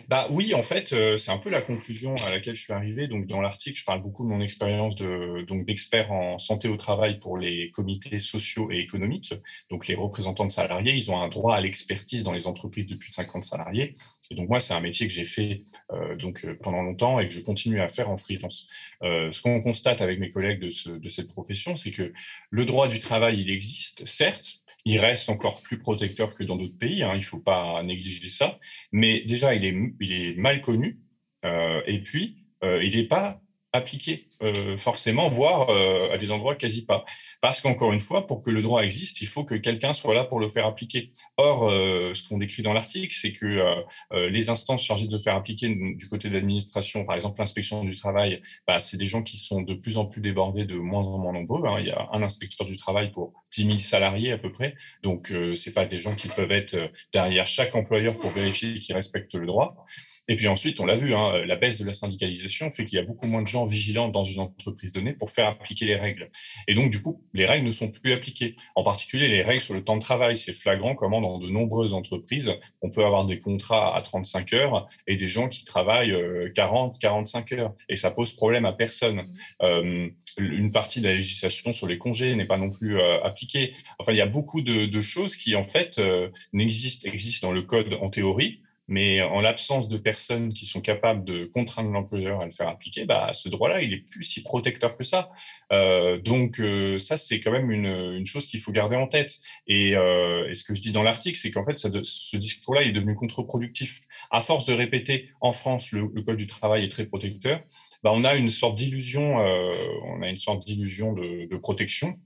bah 0.09 0.27
oui, 0.31 0.55
en 0.55 0.63
fait, 0.63 0.93
euh, 0.93 1.17
c'est 1.17 1.31
un 1.31 1.39
peu 1.39 1.51
la 1.51 1.61
conclusion 1.61 2.15
à 2.27 2.31
laquelle 2.31 2.55
je 2.55 2.63
suis 2.63 2.73
arrivé. 2.73 3.09
Donc 3.09 3.27
dans 3.27 3.41
l'article, 3.41 3.79
je 3.79 3.85
parle 3.85 4.03
beaucoup 4.03 4.25
de 4.25 4.29
mon 4.29 4.41
expérience 4.41 4.97
de 4.97 5.45
donc 5.47 5.67
d'expert 5.67 6.13
en 6.13 6.39
santé 6.39 6.69
au 6.69 6.77
travail 6.77 7.19
pour 7.19 7.39
les 7.39 7.71
comités 7.71 8.19
sociaux 8.19 8.71
et 8.71 8.79
économiques. 8.79 9.35
Donc 9.71 9.87
les 9.89 9.95
représentants 9.95 10.47
de 10.47 10.53
salariés, 10.53 10.95
ils 10.95 11.11
ont 11.11 11.21
un 11.21 11.29
droit 11.29 11.57
à 11.57 11.61
l'expertise 11.61 12.23
dans 12.23 12.33
les 12.33 12.47
entreprises 12.47 12.87
de 12.87 12.95
plus 12.95 13.11
de 13.11 13.15
50 13.15 13.45
salariés. 13.45 13.93
Et 14.31 14.35
donc 14.35 14.49
moi, 14.49 14.61
c'est 14.61 14.75
un 14.75 14.81
métier 14.81 15.07
que 15.07 15.13
j'ai 15.13 15.25
fait 15.25 15.63
euh, 15.93 16.17
donc 16.17 16.45
euh, 16.45 16.57
pendant 16.63 16.83
longtemps 16.83 17.21
et 17.21 17.29
que 17.29 17.35
je 17.35 17.41
continue 17.41 17.81
à 17.81 17.89
faire 17.89 18.11
en 18.11 18.17
freelance. 18.17 18.69
ce 19.03 19.43
qu'on 19.43 19.61
constate 19.61 20.01
avec 20.01 20.19
mes 20.19 20.31
collègues 20.31 20.61
de, 20.61 20.99
de 20.99 21.09
cette 21.09 21.29
profession, 21.29 21.77
c'est 21.77 21.93
que 21.93 22.13
le 22.51 22.65
droit 22.65 22.89
du 22.89 23.01
travail, 23.01 23.41
il 23.41 23.51
existe, 23.51 24.07
certes, 24.07 24.63
il 24.87 25.01
reste 25.01 25.29
encore 25.29 25.63
plus 25.63 25.79
protecteur 25.81 26.35
que 26.35 26.45
dans 26.45 26.57
d'autres 26.57 26.79
pays, 26.79 27.03
hein, 27.03 27.11
il 27.15 27.19
ne 27.19 27.25
faut 27.25 27.41
pas 27.41 27.83
négliger 27.83 28.29
ça, 28.29 28.59
mais 28.93 29.21
déjà, 29.27 29.55
il 29.55 29.65
est, 29.65 30.37
mal 30.39 30.63
connu, 30.63 31.01
euh, 31.45 31.83
et 31.87 32.03
puis, 32.03 32.37
euh, 32.63 32.83
il 32.83 32.97
n'est 32.97 33.09
pas 33.09 33.43
appliqué 33.73 34.29
euh, 34.43 34.77
forcément, 34.77 35.29
voire 35.29 35.71
euh, 35.71 36.13
à 36.13 36.17
des 36.17 36.31
endroits 36.31 36.57
quasi 36.57 36.85
pas. 36.85 37.05
Parce 37.41 37.61
qu'encore 37.61 37.93
une 37.93 38.01
fois, 38.01 38.27
pour 38.27 38.43
que 38.43 38.51
le 38.51 38.61
droit 38.61 38.83
existe, 38.83 39.21
il 39.23 39.27
faut 39.27 39.45
que 39.45 39.55
quelqu'un 39.55 39.93
soit 39.93 40.15
là 40.15 40.25
pour 40.25 40.41
le 40.41 40.49
faire 40.49 40.67
appliquer. 40.67 41.11
Or, 41.37 41.69
euh, 41.69 42.13
ce 42.15 42.29
qu'on 42.29 42.39
décrit 42.39 42.63
dans 42.63 42.73
l'article, 42.73 43.15
c'est 43.19 43.33
que 43.33 43.77
les 44.13 44.51
instances 44.51 44.85
chargées 44.85 45.09
de 45.09 45.19
faire 45.19 45.37
appliquer 45.37 45.69
du 45.69 46.09
côté 46.09 46.29
de 46.29 46.35
l'administration, 46.35 47.05
par 47.05 47.15
exemple 47.15 47.41
l'inspection 47.41 47.85
du 47.85 47.97
travail, 47.99 48.41
bah, 48.67 48.79
c'est 48.79 48.97
des 48.97 49.07
gens 49.07 49.23
qui 49.23 49.37
sont 49.37 49.63
de 49.63 49.75
plus 49.75 49.97
en 49.97 50.07
plus 50.07 50.21
débordés, 50.21 50.65
de 50.65 50.77
moins 50.77 51.05
en 51.05 51.19
moins 51.19 51.33
nombreux. 51.33 51.67
Hein. 51.67 51.77
Il 51.81 51.87
y 51.87 51.91
a 51.91 52.09
un 52.13 52.23
inspecteur 52.23 52.67
du 52.67 52.77
travail 52.77 53.11
pour 53.11 53.33
10 53.53 53.67
000 53.67 53.79
salariés 53.79 54.33
à 54.33 54.39
peu 54.39 54.53
près. 54.53 54.75
Donc, 55.03 55.33
c'est 55.55 55.75
pas 55.75 55.87
des 55.87 55.99
gens 55.99 56.15
qui 56.15 56.29
peuvent 56.29 56.53
être 56.53 56.77
derrière 57.13 57.47
chaque 57.47 57.75
employeur 57.75 58.19
pour 58.19 58.31
vérifier 58.31 58.81
qu'ils 58.81 58.95
respectent 58.95 59.35
le 59.35 59.47
droit. 59.47 59.85
Et 60.29 60.37
puis 60.37 60.49
ensuite, 60.49 60.81
on 60.81 60.87
l'a 60.87 60.97
vu, 60.97 61.15
hein, 61.15 61.45
la 61.47 61.57
baisse 61.57 61.79
de 61.79 61.87
la 61.87 61.93
syndicalisation 61.93 62.71
fait 62.71 62.85
qu'il 62.85 62.97
y 62.97 63.01
a 63.01 63.05
beaucoup 63.05 63.27
moins 63.27 63.43
de 63.43 63.47
gens 63.47 63.65
vigilants 63.65 64.09
dans 64.09 64.25
une 64.33 64.41
entreprise 64.41 64.93
donnée 64.93 65.13
pour 65.13 65.31
faire 65.31 65.49
appliquer 65.49 65.85
les 65.85 65.97
règles. 65.97 66.31
Et 66.69 66.75
donc, 66.75 66.91
du 66.91 67.01
coup, 67.01 67.23
les 67.35 67.47
règles 67.47 67.67
ne 67.67 67.73
sont 67.73 67.91
plus 67.91 68.13
appliquées. 68.13 68.57
En 68.75 68.83
particulier, 68.83 69.29
les 69.29 69.43
règles 69.43 69.61
sur 69.61 69.75
le 69.75 69.83
temps 69.83 69.97
de 69.97 70.01
travail. 70.01 70.37
C'est 70.37 70.53
flagrant 70.53 70.95
comment 70.95 71.21
dans 71.21 71.39
de 71.39 71.49
nombreuses 71.49 71.95
entreprises, 71.95 72.53
on 72.83 72.91
peut 72.91 73.05
avoir 73.05 73.25
des 73.25 73.41
contrats 73.41 73.97
à 73.97 74.03
35 74.03 74.53
heures 74.53 74.87
et 75.07 75.17
des 75.17 75.29
gens 75.29 75.49
qui 75.49 75.65
travaillent 75.65 76.17
40, 76.55 76.95
euh, 76.95 76.99
45 77.01 77.53
heures. 77.53 77.75
Et 77.89 77.97
ça 77.97 78.11
pose 78.11 78.33
problème 78.33 78.65
à 78.65 78.73
personne. 78.73 79.17
Mmh. 79.17 79.27
Euh, 79.63 80.09
une 80.39 80.71
partie 80.71 81.01
de 81.01 81.07
la 81.07 81.15
législation 81.15 81.73
sur 81.73 81.87
les 81.87 81.99
congés 81.99 82.35
n'est 82.35 82.47
pas 82.47 82.59
non 82.59 82.71
plus 82.71 82.99
euh, 82.99 83.23
appliquée. 83.23 83.75
Enfin, 83.99 84.13
il 84.13 84.19
y 84.19 84.23
a 84.23 84.27
beaucoup 84.27 84.63
de, 84.63 84.87
de 84.87 85.03
choses 85.03 85.37
qui, 85.37 85.57
en 85.57 85.65
fait, 85.65 86.01
n'existent, 86.53 87.09
existent 87.11 87.49
dans 87.49 87.53
le 87.53 87.63
code 87.63 87.95
en 88.01 88.09
théorie, 88.09 88.61
mais 88.89 89.21
en 89.21 89.41
l'absence 89.41 89.89
de 89.89 89.97
personnes 89.97 90.53
qui 90.53 90.67
sont 90.67 90.81
capables 90.81 91.25
de 91.25 91.47
contraindre 91.53 91.91
l'employeur 91.91 92.41
à 92.41 92.45
le 92.45 92.51
faire 92.53 92.69
appliquer, 92.69 93.05
bah, 93.05 93.31
ce 93.33 93.49
droit-là, 93.49 93.83
il 93.83 93.93
est 93.93 94.09
plus 94.11 94.23
si 94.23 94.43
protecteur 94.43 94.97
que 94.97 95.05
ça. 95.05 95.31
Euh, 95.73 96.19
donc 96.19 96.61
euh, 96.61 96.99
ça, 96.99 97.17
c'est 97.17 97.41
quand 97.41 97.51
même 97.51 97.71
une, 97.71 98.25
chose 98.27 98.47
qu'il 98.47 98.61
faut 98.61 98.73
garder 98.73 98.97
en 98.97 99.07
tête. 99.07 99.37
Et, 99.67 99.97
euh, 99.97 100.49
et, 100.49 100.55
ce 100.55 100.65
que 100.65 100.75
je 100.75 100.81
dis 100.81 100.93
dans 100.93 101.03
l'article, 101.03 101.39
c'est 101.39 101.51
qu'en 101.51 101.65
fait, 101.65 101.79
ce 101.79 102.37
discours-là 102.37 102.83
est 102.83 102.93
devenu 102.93 103.15
contre-productif. 103.15 104.01
À 104.31 104.41
force 104.41 104.67
de 104.67 104.75
répéter 104.75 105.31
en 105.41 105.53
France, 105.53 105.93
le, 105.93 106.09
code 106.23 106.37
du 106.37 106.47
travail 106.47 106.85
est 106.85 106.89
très 106.89 107.07
protecteur, 107.07 107.63
bah, 108.03 108.13
on 108.15 108.25
a 108.25 108.37
une 108.37 108.51
sorte 108.51 108.77
d'illusion, 108.77 109.37
on 109.37 110.23
a 110.23 110.29
une 110.29 110.39
sorte 110.39 110.65
d'illusion 110.65 111.13
de, 111.13 111.57
protection 111.57 112.19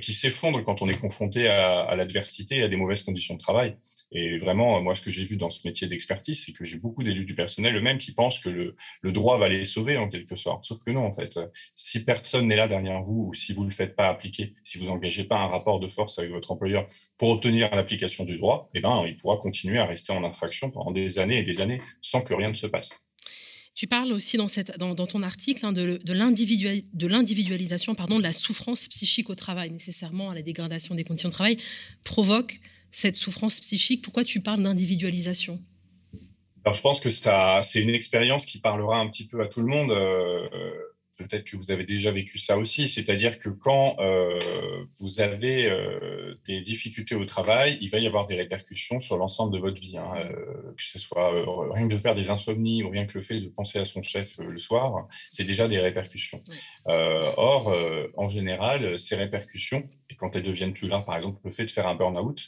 qui 0.00 0.12
s'effondre 0.12 0.64
quand 0.64 0.82
on 0.82 0.88
est 0.88 1.00
confronté 1.00 1.46
à, 1.48 1.94
l'adversité 1.94 2.62
à 2.62 2.68
des 2.68 2.76
mauvaises 2.76 3.02
conditions 3.02 3.34
de 3.34 3.38
travail. 3.38 3.76
Et 4.10 4.38
vraiment, 4.38 4.82
moi, 4.82 4.94
ce 4.94 5.02
que 5.02 5.10
j'ai 5.10 5.24
vu 5.24 5.36
dans 5.36 5.50
ce 5.50 5.61
ce 5.62 5.68
métier 5.68 5.86
d'expertise, 5.86 6.44
c'est 6.44 6.52
que 6.52 6.64
j'ai 6.64 6.78
beaucoup 6.78 7.02
d'élus 7.02 7.24
du 7.24 7.34
personnel 7.34 7.76
eux-mêmes 7.76 7.98
qui 7.98 8.12
pensent 8.12 8.40
que 8.40 8.48
le, 8.48 9.12
droit 9.12 9.38
va 9.38 9.48
les 9.48 9.64
sauver 9.64 9.96
en 9.96 10.08
quelque 10.08 10.36
sorte. 10.36 10.64
Sauf 10.64 10.82
que 10.84 10.90
non, 10.90 11.04
en 11.06 11.12
fait. 11.12 11.38
Si 11.74 12.04
personne 12.04 12.48
n'est 12.48 12.56
là 12.56 12.68
derrière 12.68 13.02
vous 13.02 13.28
ou 13.28 13.34
si 13.34 13.52
vous 13.52 13.64
ne 13.64 13.68
le 13.68 13.74
faites 13.74 13.94
pas 13.94 14.08
appliquer, 14.08 14.54
si 14.64 14.78
vous 14.78 14.86
n'engagez 14.86 15.24
pas 15.24 15.36
un 15.36 15.46
rapport 15.46 15.80
de 15.80 15.88
force 15.88 16.18
avec 16.18 16.30
votre 16.30 16.50
employeur 16.52 16.86
pour 17.18 17.30
obtenir 17.30 17.74
l'application 17.74 18.24
du 18.24 18.36
droit, 18.36 18.70
eh 18.74 18.80
ben, 18.80 19.04
il 19.06 19.16
pourra 19.16 19.36
continuer 19.36 19.78
à 19.78 19.86
rester 19.86 20.12
en 20.12 20.24
infraction 20.24 20.70
pendant 20.70 20.90
des 20.90 21.18
années 21.18 21.38
et 21.38 21.42
des 21.42 21.60
années 21.60 21.78
sans 22.00 22.22
que 22.22 22.34
rien 22.34 22.48
ne 22.48 22.54
se 22.54 22.66
passe. 22.66 23.06
Tu 23.74 23.86
parles 23.86 24.12
aussi 24.12 24.36
dans, 24.36 24.48
ton 25.06 25.22
article 25.22 25.64
hein, 25.64 25.72
de, 25.72 25.98
de 26.02 27.06
l'individualisation 27.06 27.94
pardon, 27.94 28.18
de 28.18 28.22
la 28.22 28.34
souffrance 28.34 28.86
psychique 28.88 29.30
au 29.30 29.34
travail. 29.34 29.70
Nécessairement, 29.70 30.32
la 30.34 30.42
dégradation 30.42 30.94
des 30.94 31.04
conditions 31.04 31.30
de 31.30 31.34
travail 31.34 31.56
provoque 32.04 32.60
cette 32.92 33.16
souffrance 33.16 33.58
psychique. 33.58 34.02
Pourquoi 34.02 34.22
tu 34.22 34.40
parles 34.40 34.62
d'individualisation? 34.62 35.60
Alors, 36.64 36.74
je 36.74 36.82
pense 36.82 37.00
que 37.00 37.10
ça, 37.10 37.60
c'est 37.62 37.82
une 37.82 37.90
expérience 37.90 38.46
qui 38.46 38.60
parlera 38.60 38.98
un 38.98 39.08
petit 39.08 39.26
peu 39.26 39.40
à 39.42 39.48
tout 39.48 39.60
le 39.60 39.66
monde. 39.66 39.90
Euh, 39.90 40.48
peut-être 41.18 41.44
que 41.44 41.56
vous 41.56 41.72
avez 41.72 41.84
déjà 41.84 42.12
vécu 42.12 42.38
ça 42.38 42.56
aussi, 42.56 42.88
c'est-à-dire 42.88 43.38
que 43.38 43.48
quand 43.48 43.96
euh, 43.98 44.38
vous 45.00 45.20
avez 45.20 45.68
euh, 45.68 46.34
des 46.46 46.60
difficultés 46.60 47.16
au 47.16 47.24
travail, 47.24 47.78
il 47.80 47.90
va 47.90 47.98
y 47.98 48.06
avoir 48.06 48.26
des 48.26 48.36
répercussions 48.36 49.00
sur 49.00 49.16
l'ensemble 49.16 49.52
de 49.52 49.58
votre 49.58 49.80
vie, 49.80 49.98
hein, 49.98 50.12
que 50.76 50.82
ce 50.82 50.98
soit 50.98 51.32
rien 51.74 51.88
que 51.88 51.92
de 51.92 51.98
faire 51.98 52.14
des 52.14 52.30
insomnies 52.30 52.84
ou 52.84 52.90
rien 52.90 53.06
que 53.06 53.14
le 53.14 53.22
fait 53.22 53.40
de 53.40 53.48
penser 53.48 53.78
à 53.78 53.84
son 53.84 54.02
chef 54.02 54.38
le 54.38 54.58
soir, 54.58 55.06
c'est 55.30 55.44
déjà 55.44 55.66
des 55.66 55.80
répercussions. 55.80 56.42
or, 56.86 57.74
en 58.16 58.28
général, 58.28 58.98
ces 58.98 59.16
répercussions, 59.16 59.88
et 60.12 60.16
quand 60.16 60.36
elles 60.36 60.42
deviennent 60.42 60.74
plus 60.74 60.88
graves, 60.88 61.04
par 61.04 61.16
exemple 61.16 61.40
le 61.44 61.50
fait 61.50 61.64
de 61.64 61.70
faire 61.70 61.86
un 61.86 61.94
burn-out, 61.94 62.40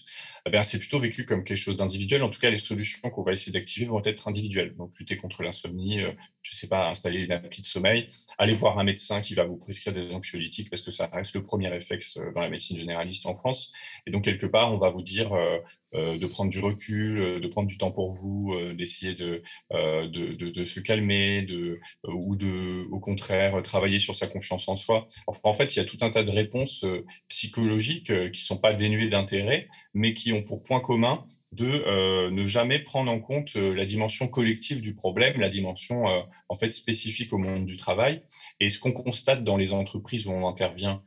eh 0.47 0.63
c'est 0.63 0.79
plutôt 0.79 0.99
vécu 0.99 1.25
comme 1.25 1.43
quelque 1.43 1.57
chose 1.57 1.77
d'individuel. 1.77 2.23
En 2.23 2.29
tout 2.29 2.39
cas, 2.39 2.51
les 2.51 2.59
solutions 2.59 3.09
qu'on 3.09 3.23
va 3.23 3.33
essayer 3.33 3.53
d'activer 3.53 3.87
vont 3.87 4.03
être 4.05 4.29
individuelles. 4.29 4.75
Donc, 4.77 4.97
lutter 4.99 5.17
contre 5.17 5.43
l'insomnie, 5.43 6.01
je 6.01 6.09
ne 6.09 6.15
sais 6.43 6.69
pas, 6.69 6.91
installer 6.91 7.21
une 7.21 7.33
appli 7.33 7.63
de 7.63 7.67
sommeil, 7.67 8.07
aller 8.37 8.53
voir 8.53 8.79
un 8.79 8.85
médecin 8.85 9.23
qui 9.23 9.35
va 9.35 9.45
vous 9.45 9.57
prescrire 9.57 9.95
des 9.95 10.15
anxiolytiques 10.15 10.69
parce 10.69 10.83
que 10.83 10.91
ça 10.91 11.07
reste 11.07 11.35
le 11.35 11.43
premier 11.43 11.69
réflexe 11.69 12.19
euh, 12.19 12.31
dans 12.35 12.43
la 12.43 12.51
médecine 12.51 12.77
généraliste 12.77 13.25
en 13.25 13.35
France. 13.35 13.73
Et 14.07 14.11
donc, 14.11 14.25
quelque 14.25 14.47
part, 14.47 14.71
on 14.71 14.77
va 14.77 14.91
vous 14.91 15.03
dire 15.03 15.33
euh, 15.33 15.45
euh, 15.55 15.61
de 15.95 16.27
prendre 16.27 16.51
du 16.51 16.59
recul, 16.59 17.41
de 17.41 17.49
prendre 17.49 17.69
du 17.69 17.79
temps 17.79 17.91
pour 17.91 18.11
vous, 18.11 18.55
d'essayer 18.77 19.15
de, 19.15 19.43
de, 19.71 20.65
se 20.65 20.81
calmer 20.81 21.43
de, 21.43 21.81
ou 22.05 22.37
de, 22.37 22.87
au 22.91 23.01
contraire, 23.01 23.63
travailler 23.63 23.99
sur 23.99 24.15
sa 24.15 24.27
confiance 24.27 24.69
en 24.69 24.77
soi. 24.77 25.07
en 25.43 25.55
fait, 25.55 25.75
il 25.75 25.79
y 25.79 25.83
a 25.83 25.85
tout 25.85 25.99
un 26.01 26.11
tas 26.11 26.23
de 26.23 26.31
réponses 26.31 26.85
psychologiques 27.29 28.07
qui 28.07 28.43
ne 28.43 28.47
sont 28.47 28.59
pas 28.59 28.73
dénuées 28.73 29.09
d'intérêt, 29.09 29.69
mais 29.93 30.15
qui 30.15 30.33
ont 30.33 30.43
pour 30.43 30.63
point 30.63 30.81
commun 30.81 31.25
de 31.55 32.31
ne 32.31 32.47
jamais 32.47 32.79
prendre 32.79 33.11
en 33.11 33.21
compte 33.21 33.55
la 33.55 33.85
dimension 33.85 34.29
collective 34.29 34.83
du 34.83 34.95
problème, 34.95 35.41
la 35.41 35.49
dimension 35.49 36.05
en 36.49 36.55
fait 36.55 36.73
spécifique 36.73 37.33
au 37.33 37.39
monde 37.39 37.67
du 37.67 37.77
travail. 37.77 38.23
Et 38.61 38.71
ce 38.71 38.79
qu'on 38.79 38.93
constate 38.93 39.45
dans 39.45 39.57
les 39.57 39.73
entreprises 39.73 40.27
où 40.27 40.33
on 40.33 40.49
intervient 40.49 41.03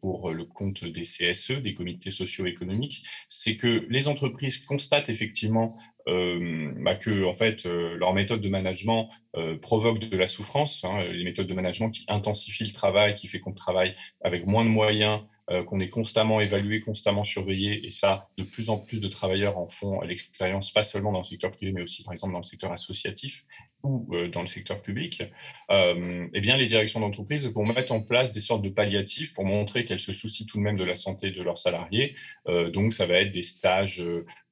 pour 0.00 0.30
le 0.30 0.44
compte 0.44 0.84
des 0.84 1.02
CSE, 1.02 1.62
des 1.62 1.74
comités 1.74 2.10
socio-économiques, 2.10 3.04
c'est 3.28 3.56
que 3.56 3.86
les 3.88 4.08
entreprises 4.08 4.58
constatent 4.64 5.08
effectivement 5.08 5.76
bah, 6.06 6.94
que 6.94 7.24
en 7.24 7.32
fait 7.32 7.64
leur 7.64 8.14
méthode 8.14 8.40
de 8.40 8.48
management 8.48 9.08
provoque 9.60 9.98
de 9.98 10.16
la 10.16 10.26
souffrance, 10.26 10.84
hein, 10.84 11.02
les 11.04 11.24
méthodes 11.24 11.46
de 11.46 11.54
management 11.54 11.90
qui 11.90 12.04
intensifient 12.08 12.64
le 12.64 12.72
travail, 12.72 13.14
qui 13.14 13.26
fait 13.26 13.40
qu'on 13.40 13.52
travaille 13.52 13.94
avec 14.22 14.46
moins 14.46 14.64
de 14.64 14.70
moyens, 14.70 15.20
euh, 15.20 15.33
qu'on 15.66 15.78
est 15.78 15.90
constamment 15.90 16.40
évalué, 16.40 16.80
constamment 16.80 17.22
surveillé, 17.22 17.86
et 17.86 17.90
ça, 17.90 18.28
de 18.38 18.44
plus 18.44 18.70
en 18.70 18.78
plus 18.78 19.00
de 19.00 19.08
travailleurs 19.08 19.58
en 19.58 19.66
font 19.66 20.00
l'expérience, 20.00 20.72
pas 20.72 20.82
seulement 20.82 21.12
dans 21.12 21.18
le 21.18 21.24
secteur 21.24 21.50
privé, 21.50 21.72
mais 21.72 21.82
aussi, 21.82 22.02
par 22.02 22.12
exemple, 22.12 22.32
dans 22.32 22.38
le 22.38 22.44
secteur 22.44 22.72
associatif 22.72 23.44
ou 23.82 24.06
euh, 24.14 24.28
dans 24.28 24.40
le 24.40 24.46
secteur 24.46 24.80
public, 24.80 25.22
euh, 25.70 26.28
eh 26.32 26.40
bien, 26.40 26.56
les 26.56 26.66
directions 26.66 27.00
d'entreprise 27.00 27.46
vont 27.48 27.66
mettre 27.66 27.92
en 27.92 28.00
place 28.00 28.32
des 28.32 28.40
sortes 28.40 28.62
de 28.62 28.70
palliatifs 28.70 29.34
pour 29.34 29.44
montrer 29.44 29.84
qu'elles 29.84 29.98
se 29.98 30.12
soucient 30.12 30.46
tout 30.46 30.56
de 30.56 30.62
même 30.62 30.78
de 30.78 30.84
la 30.84 30.94
santé 30.94 31.30
de 31.30 31.42
leurs 31.42 31.58
salariés. 31.58 32.14
donc, 32.72 32.92
ça 32.92 33.06
va 33.06 33.20
être 33.20 33.32
des 33.32 33.42
stages, 33.42 34.02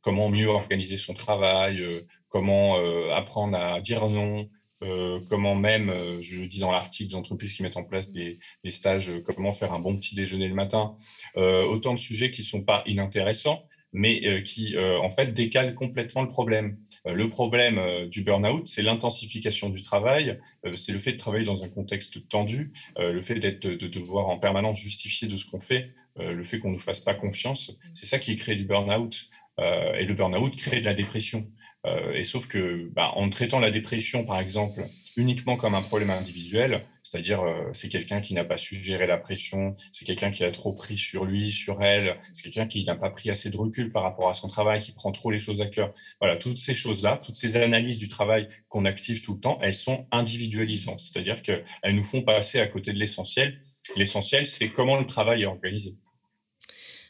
comment 0.00 0.28
mieux 0.28 0.48
organiser 0.48 0.98
son 0.98 1.14
travail, 1.14 1.83
comment 2.28 2.76
apprendre 3.14 3.57
à 3.57 3.81
dire 3.81 4.09
non, 4.09 4.48
euh, 4.83 5.21
comment 5.29 5.55
même, 5.55 5.90
euh, 5.90 6.21
je 6.21 6.40
le 6.40 6.47
dis 6.47 6.61
dans 6.61 6.73
l'article, 6.73 7.11
des 7.11 7.16
entreprises 7.16 7.55
qui 7.55 7.62
mettent 7.62 7.77
en 7.77 7.85
place 7.85 8.11
des, 8.11 8.38
stages, 8.66 9.11
euh, 9.11 9.21
comment 9.21 9.53
faire 9.53 9.73
un 9.73 9.79
bon 9.79 9.97
petit 9.97 10.14
déjeuner 10.14 10.49
le 10.49 10.55
matin, 10.55 10.95
autant 11.37 11.95
de 11.95 11.99
sujets 11.99 12.31
qui 12.31 12.42
ne 12.42 12.47
sont 12.47 12.62
pas 12.62 12.83
inintéressants, 12.87 13.66
mais 13.92 14.42
qui 14.45 14.75
en 14.79 15.11
fait 15.11 15.35
décalent 15.35 15.75
complètement 15.75 16.23
le 16.23 16.29
problème. 16.29 16.79
le 17.05 17.29
problème 17.29 18.09
du 18.09 18.23
burn-out, 18.23 18.66
c'est 18.66 18.83
l'intensification 18.83 19.68
du 19.68 19.83
travail, 19.83 20.38
c'est 20.75 20.92
le 20.92 20.99
fait 20.99 21.12
de 21.12 21.18
travailler 21.18 21.45
dans 21.45 21.62
un 21.64 21.68
contexte 21.68 22.29
tendu, 22.29 22.73
le 22.99 23.21
fait 23.21 23.35
d'être, 23.35 23.66
de 23.66 23.87
devoir 23.87 24.29
en 24.29 24.38
permanence 24.38 24.81
justifier 24.81 25.29
de 25.29 25.37
ce 25.37 25.51
qu'on 25.51 25.61
fait, 25.61 25.90
le 26.18 26.45
fait 26.45 26.59
qu'on 26.59 26.68
ne 26.68 26.75
nous 26.75 26.79
fasse 26.79 27.01
pas 27.01 27.14
confiance, 27.14 27.79
c'est 27.95 28.07
ça 28.07 28.18
qui 28.18 28.37
crée 28.37 28.55
du 28.55 28.64
burn-out. 28.64 29.29
et 29.59 30.05
le 30.05 30.14
burn-out 30.14 30.57
crée 30.57 30.81
de 30.81 30.87
la 30.87 30.95
dépression. 30.95 31.47
Euh, 31.87 32.12
et 32.12 32.23
sauf 32.23 32.47
que, 32.47 32.88
bah, 32.95 33.12
en 33.16 33.29
traitant 33.29 33.59
la 33.59 33.71
dépression, 33.71 34.25
par 34.25 34.40
exemple, 34.40 34.87
uniquement 35.16 35.57
comme 35.57 35.75
un 35.75 35.83
problème 35.83 36.11
individuel, 36.11 36.87
c'est-à-dire 37.03 37.42
euh, 37.42 37.68
c'est 37.73 37.88
quelqu'un 37.88 38.21
qui 38.21 38.35
n'a 38.35 38.45
pas 38.45 38.57
su 38.57 38.77
gérer 38.77 39.07
la 39.07 39.18
pression, 39.18 39.77
c'est 39.92 40.05
quelqu'un 40.05 40.31
qui 40.31 40.45
a 40.45 40.51
trop 40.51 40.73
pris 40.73 40.97
sur 40.97 41.25
lui, 41.25 41.51
sur 41.51 41.83
elle, 41.83 42.16
c'est 42.33 42.45
quelqu'un 42.45 42.66
qui 42.66 42.85
n'a 42.85 42.95
pas 42.95 43.11
pris 43.11 43.31
assez 43.31 43.51
de 43.51 43.57
recul 43.57 43.90
par 43.90 44.05
rapport 44.05 44.29
à 44.29 44.35
son 44.35 44.49
travail, 44.49 44.81
qui 44.81 44.92
prend 44.92 45.11
trop 45.11 45.31
les 45.31 45.38
choses 45.38 45.61
à 45.61 45.66
cœur. 45.66 45.92
Voilà, 46.21 46.37
toutes 46.37 46.57
ces 46.57 46.75
choses-là, 46.75 47.18
toutes 47.25 47.35
ces 47.35 47.57
analyses 47.57 47.99
du 47.99 48.09
travail 48.09 48.49
qu'on 48.68 48.85
active 48.85 49.23
tout 49.23 49.35
le 49.35 49.40
temps, 49.40 49.59
elles 49.61 49.75
sont 49.75 50.07
individualisantes, 50.12 51.01
c'est-à-dire 51.01 51.42
qu'elles 51.42 51.64
nous 51.95 52.05
font 52.05 52.23
passer 52.23 52.61
à 52.61 52.66
côté 52.66 52.92
de 52.92 52.99
l'essentiel. 52.99 53.61
L'essentiel, 53.97 54.47
c'est 54.47 54.71
comment 54.71 54.99
le 54.99 55.07
travail 55.07 55.42
est 55.42 55.47
organisé. 55.47 55.97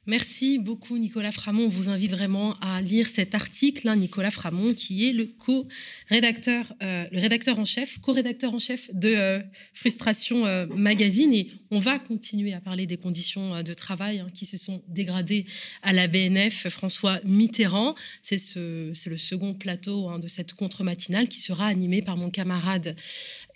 Merci 0.09 0.59
beaucoup 0.59 0.99
Nicolas 0.99 1.31
Framont. 1.31 1.67
On 1.67 1.69
vous 1.69 1.89
invite 1.89 2.11
vraiment 2.11 2.59
à 2.59 2.83
lire 2.83 3.07
cet 3.07 3.37
article. 3.37 3.87
Hein, 3.87 3.95
Nicolas 3.95 4.33
Framont, 4.33 4.75
qui 4.75 5.09
est 5.09 5.13
le 5.13 5.27
co-rédacteur, 5.27 6.75
euh, 6.83 7.05
le 7.13 7.21
rédacteur 7.21 7.61
en 7.61 7.65
chef, 7.65 7.99
co-rédacteur 7.99 8.53
en 8.53 8.59
chef 8.59 8.93
de 8.93 9.15
euh, 9.15 9.41
Frustration 9.73 10.45
euh, 10.45 10.67
Magazine. 10.77 11.33
Et 11.33 11.53
on 11.71 11.79
va 11.79 12.01
continuer 12.01 12.53
à 12.53 12.61
parler 12.61 12.87
des 12.87 12.97
conditions 12.97 13.63
de 13.63 13.75
travail 13.75 14.19
hein, 14.19 14.29
qui 14.35 14.45
se 14.45 14.57
sont 14.57 14.83
dégradées 14.89 15.47
à 15.83 15.93
la 15.93 16.09
BNF. 16.09 16.69
François 16.69 17.21
Mitterrand, 17.25 17.95
c'est 18.23 18.41
le 18.57 19.17
second 19.17 19.55
plateau 19.55 20.09
hein, 20.09 20.19
de 20.19 20.27
cette 20.27 20.53
contre-matinale 20.55 21.29
qui 21.29 21.39
sera 21.39 21.69
animé 21.69 22.03
par 22.03 22.17
mon 22.17 22.29
camarade 22.29 22.97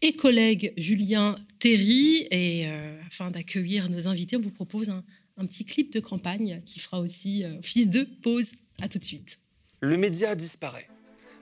et 0.00 0.12
collègue 0.12 0.74
Julien 0.76 1.34
Terry. 1.58 2.28
Et 2.30 2.68
afin 3.08 3.32
d'accueillir 3.32 3.90
nos 3.90 4.06
invités, 4.06 4.36
on 4.36 4.40
vous 4.40 4.50
propose 4.52 4.90
un 4.90 5.02
un 5.38 5.46
petit 5.46 5.64
clip 5.64 5.92
de 5.92 6.00
campagne 6.00 6.62
qui 6.64 6.80
fera 6.80 7.00
aussi 7.00 7.44
euh, 7.44 7.60
fils 7.62 7.88
de 7.88 8.06
pause. 8.22 8.54
À 8.82 8.88
tout 8.88 8.98
de 8.98 9.04
suite. 9.04 9.38
Le 9.80 9.96
média 9.96 10.34
disparaît. 10.34 10.88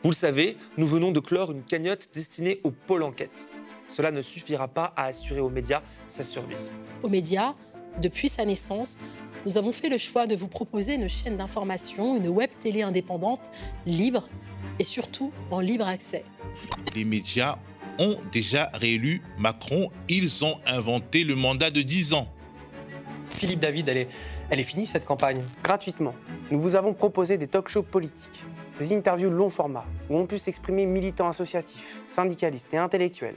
Vous 0.02 0.10
le 0.10 0.14
savez, 0.14 0.56
nous 0.76 0.86
venons 0.86 1.10
de 1.10 1.18
clore 1.18 1.50
une 1.50 1.64
cagnotte 1.64 2.10
destinée 2.14 2.60
au 2.62 2.70
pôle 2.70 3.02
enquête. 3.02 3.48
Cela 3.88 4.12
ne 4.12 4.22
suffira 4.22 4.68
pas 4.68 4.92
à 4.96 5.06
assurer 5.06 5.40
aux 5.40 5.50
médias 5.50 5.82
sa 6.06 6.22
survie. 6.22 6.54
Aux 7.02 7.08
médias, 7.08 7.54
depuis 8.00 8.28
sa 8.28 8.44
naissance, 8.44 8.98
nous 9.46 9.58
avons 9.58 9.72
fait 9.72 9.88
le 9.88 9.98
choix 9.98 10.26
de 10.26 10.36
vous 10.36 10.46
proposer 10.46 10.94
une 10.94 11.08
chaîne 11.08 11.36
d'information, 11.36 12.16
une 12.16 12.28
web 12.28 12.50
télé 12.60 12.82
indépendante, 12.82 13.50
libre 13.84 14.28
et 14.78 14.84
surtout 14.84 15.32
en 15.50 15.60
libre 15.60 15.88
accès. 15.88 16.24
Les 16.94 17.04
médias 17.04 17.58
ont 17.98 18.16
déjà 18.32 18.70
réélu 18.74 19.22
Macron. 19.38 19.90
Ils 20.08 20.44
ont 20.44 20.58
inventé 20.66 21.24
le 21.24 21.34
mandat 21.34 21.70
de 21.70 21.82
10 21.82 22.14
ans. 22.14 22.28
Philippe 23.34 23.60
David, 23.60 23.88
elle 23.88 24.60
est, 24.60 24.62
finie 24.62 24.86
cette 24.86 25.04
campagne 25.04 25.42
Gratuitement, 25.62 26.14
nous 26.50 26.60
vous 26.60 26.76
avons 26.76 26.94
proposé 26.94 27.36
des 27.36 27.48
talk-shows 27.48 27.82
politiques, 27.82 28.44
des 28.78 28.94
interviews 28.94 29.30
long 29.30 29.50
format 29.50 29.84
où 30.08 30.16
on 30.16 30.26
peut 30.26 30.38
s'exprimer 30.38 30.86
militants 30.86 31.28
associatifs, 31.28 32.00
syndicalistes 32.06 32.72
et 32.72 32.78
intellectuels 32.78 33.36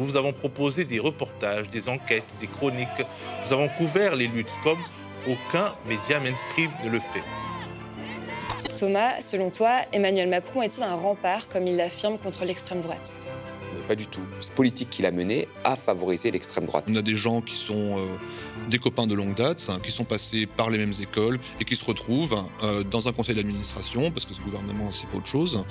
Nous 0.00 0.06
vous 0.06 0.16
avons 0.16 0.32
proposé 0.32 0.86
des 0.86 0.98
reportages, 0.98 1.68
des 1.68 1.90
enquêtes, 1.90 2.24
des 2.40 2.46
chroniques. 2.46 2.88
Nous 3.44 3.52
avons 3.52 3.68
couvert 3.68 4.16
les 4.16 4.28
luttes 4.28 4.48
comme 4.64 4.78
aucun 5.28 5.74
média 5.86 6.18
mainstream 6.20 6.70
ne 6.82 6.88
le 6.88 6.98
fait. 6.98 7.22
Thomas, 8.78 9.20
selon 9.20 9.50
toi, 9.50 9.82
Emmanuel 9.92 10.30
Macron 10.30 10.62
est-il 10.62 10.82
un 10.84 10.94
rempart, 10.94 11.48
comme 11.50 11.66
il 11.66 11.76
l'affirme, 11.76 12.16
contre 12.16 12.46
l'extrême 12.46 12.80
droite? 12.80 13.14
Pas 13.86 13.94
du 13.94 14.06
tout. 14.06 14.22
Cette 14.38 14.54
politique 14.54 14.88
qu'il 14.88 15.04
a 15.04 15.10
menée 15.10 15.48
a 15.64 15.76
favorisé 15.76 16.30
l'extrême 16.30 16.64
droite. 16.64 16.86
On 16.88 16.96
a 16.96 17.02
des 17.02 17.16
gens 17.16 17.42
qui 17.42 17.56
sont 17.56 17.98
euh, 17.98 18.06
des 18.68 18.78
copains 18.78 19.06
de 19.06 19.14
longue 19.14 19.34
date, 19.34 19.68
hein, 19.70 19.78
qui 19.82 19.90
sont 19.90 20.04
passés 20.04 20.46
par 20.46 20.70
les 20.70 20.78
mêmes 20.78 20.94
écoles 21.00 21.38
et 21.60 21.64
qui 21.64 21.76
se 21.76 21.84
retrouvent 21.84 22.44
euh, 22.62 22.82
dans 22.82 23.08
un 23.08 23.12
conseil 23.12 23.34
d'administration, 23.34 24.10
parce 24.10 24.26
que 24.26 24.34
ce 24.34 24.40
gouvernement, 24.40 24.92
c'est 24.92 25.08
pas 25.08 25.18
autre 25.18 25.26
chose, 25.26 25.64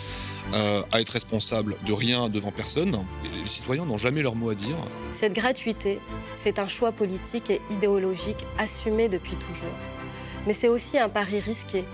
euh, 0.53 0.81
à 0.91 1.01
être 1.01 1.09
responsable 1.09 1.75
de 1.85 1.93
rien 1.93 2.29
devant 2.29 2.51
personne. 2.51 2.97
Les 3.23 3.49
citoyens 3.49 3.85
n'ont 3.85 3.97
jamais 3.97 4.21
leur 4.21 4.35
mot 4.35 4.49
à 4.49 4.55
dire. 4.55 4.75
Cette 5.11 5.33
gratuité, 5.33 5.99
c'est 6.35 6.59
un 6.59 6.67
choix 6.67 6.91
politique 6.91 7.49
et 7.49 7.61
idéologique 7.71 8.45
assumé 8.57 9.09
depuis 9.09 9.35
toujours. 9.35 9.98
Mais 10.47 10.53
c'est 10.53 10.67
aussi 10.67 10.97
un 10.97 11.09
pari 11.09 11.39
risqué 11.39 11.85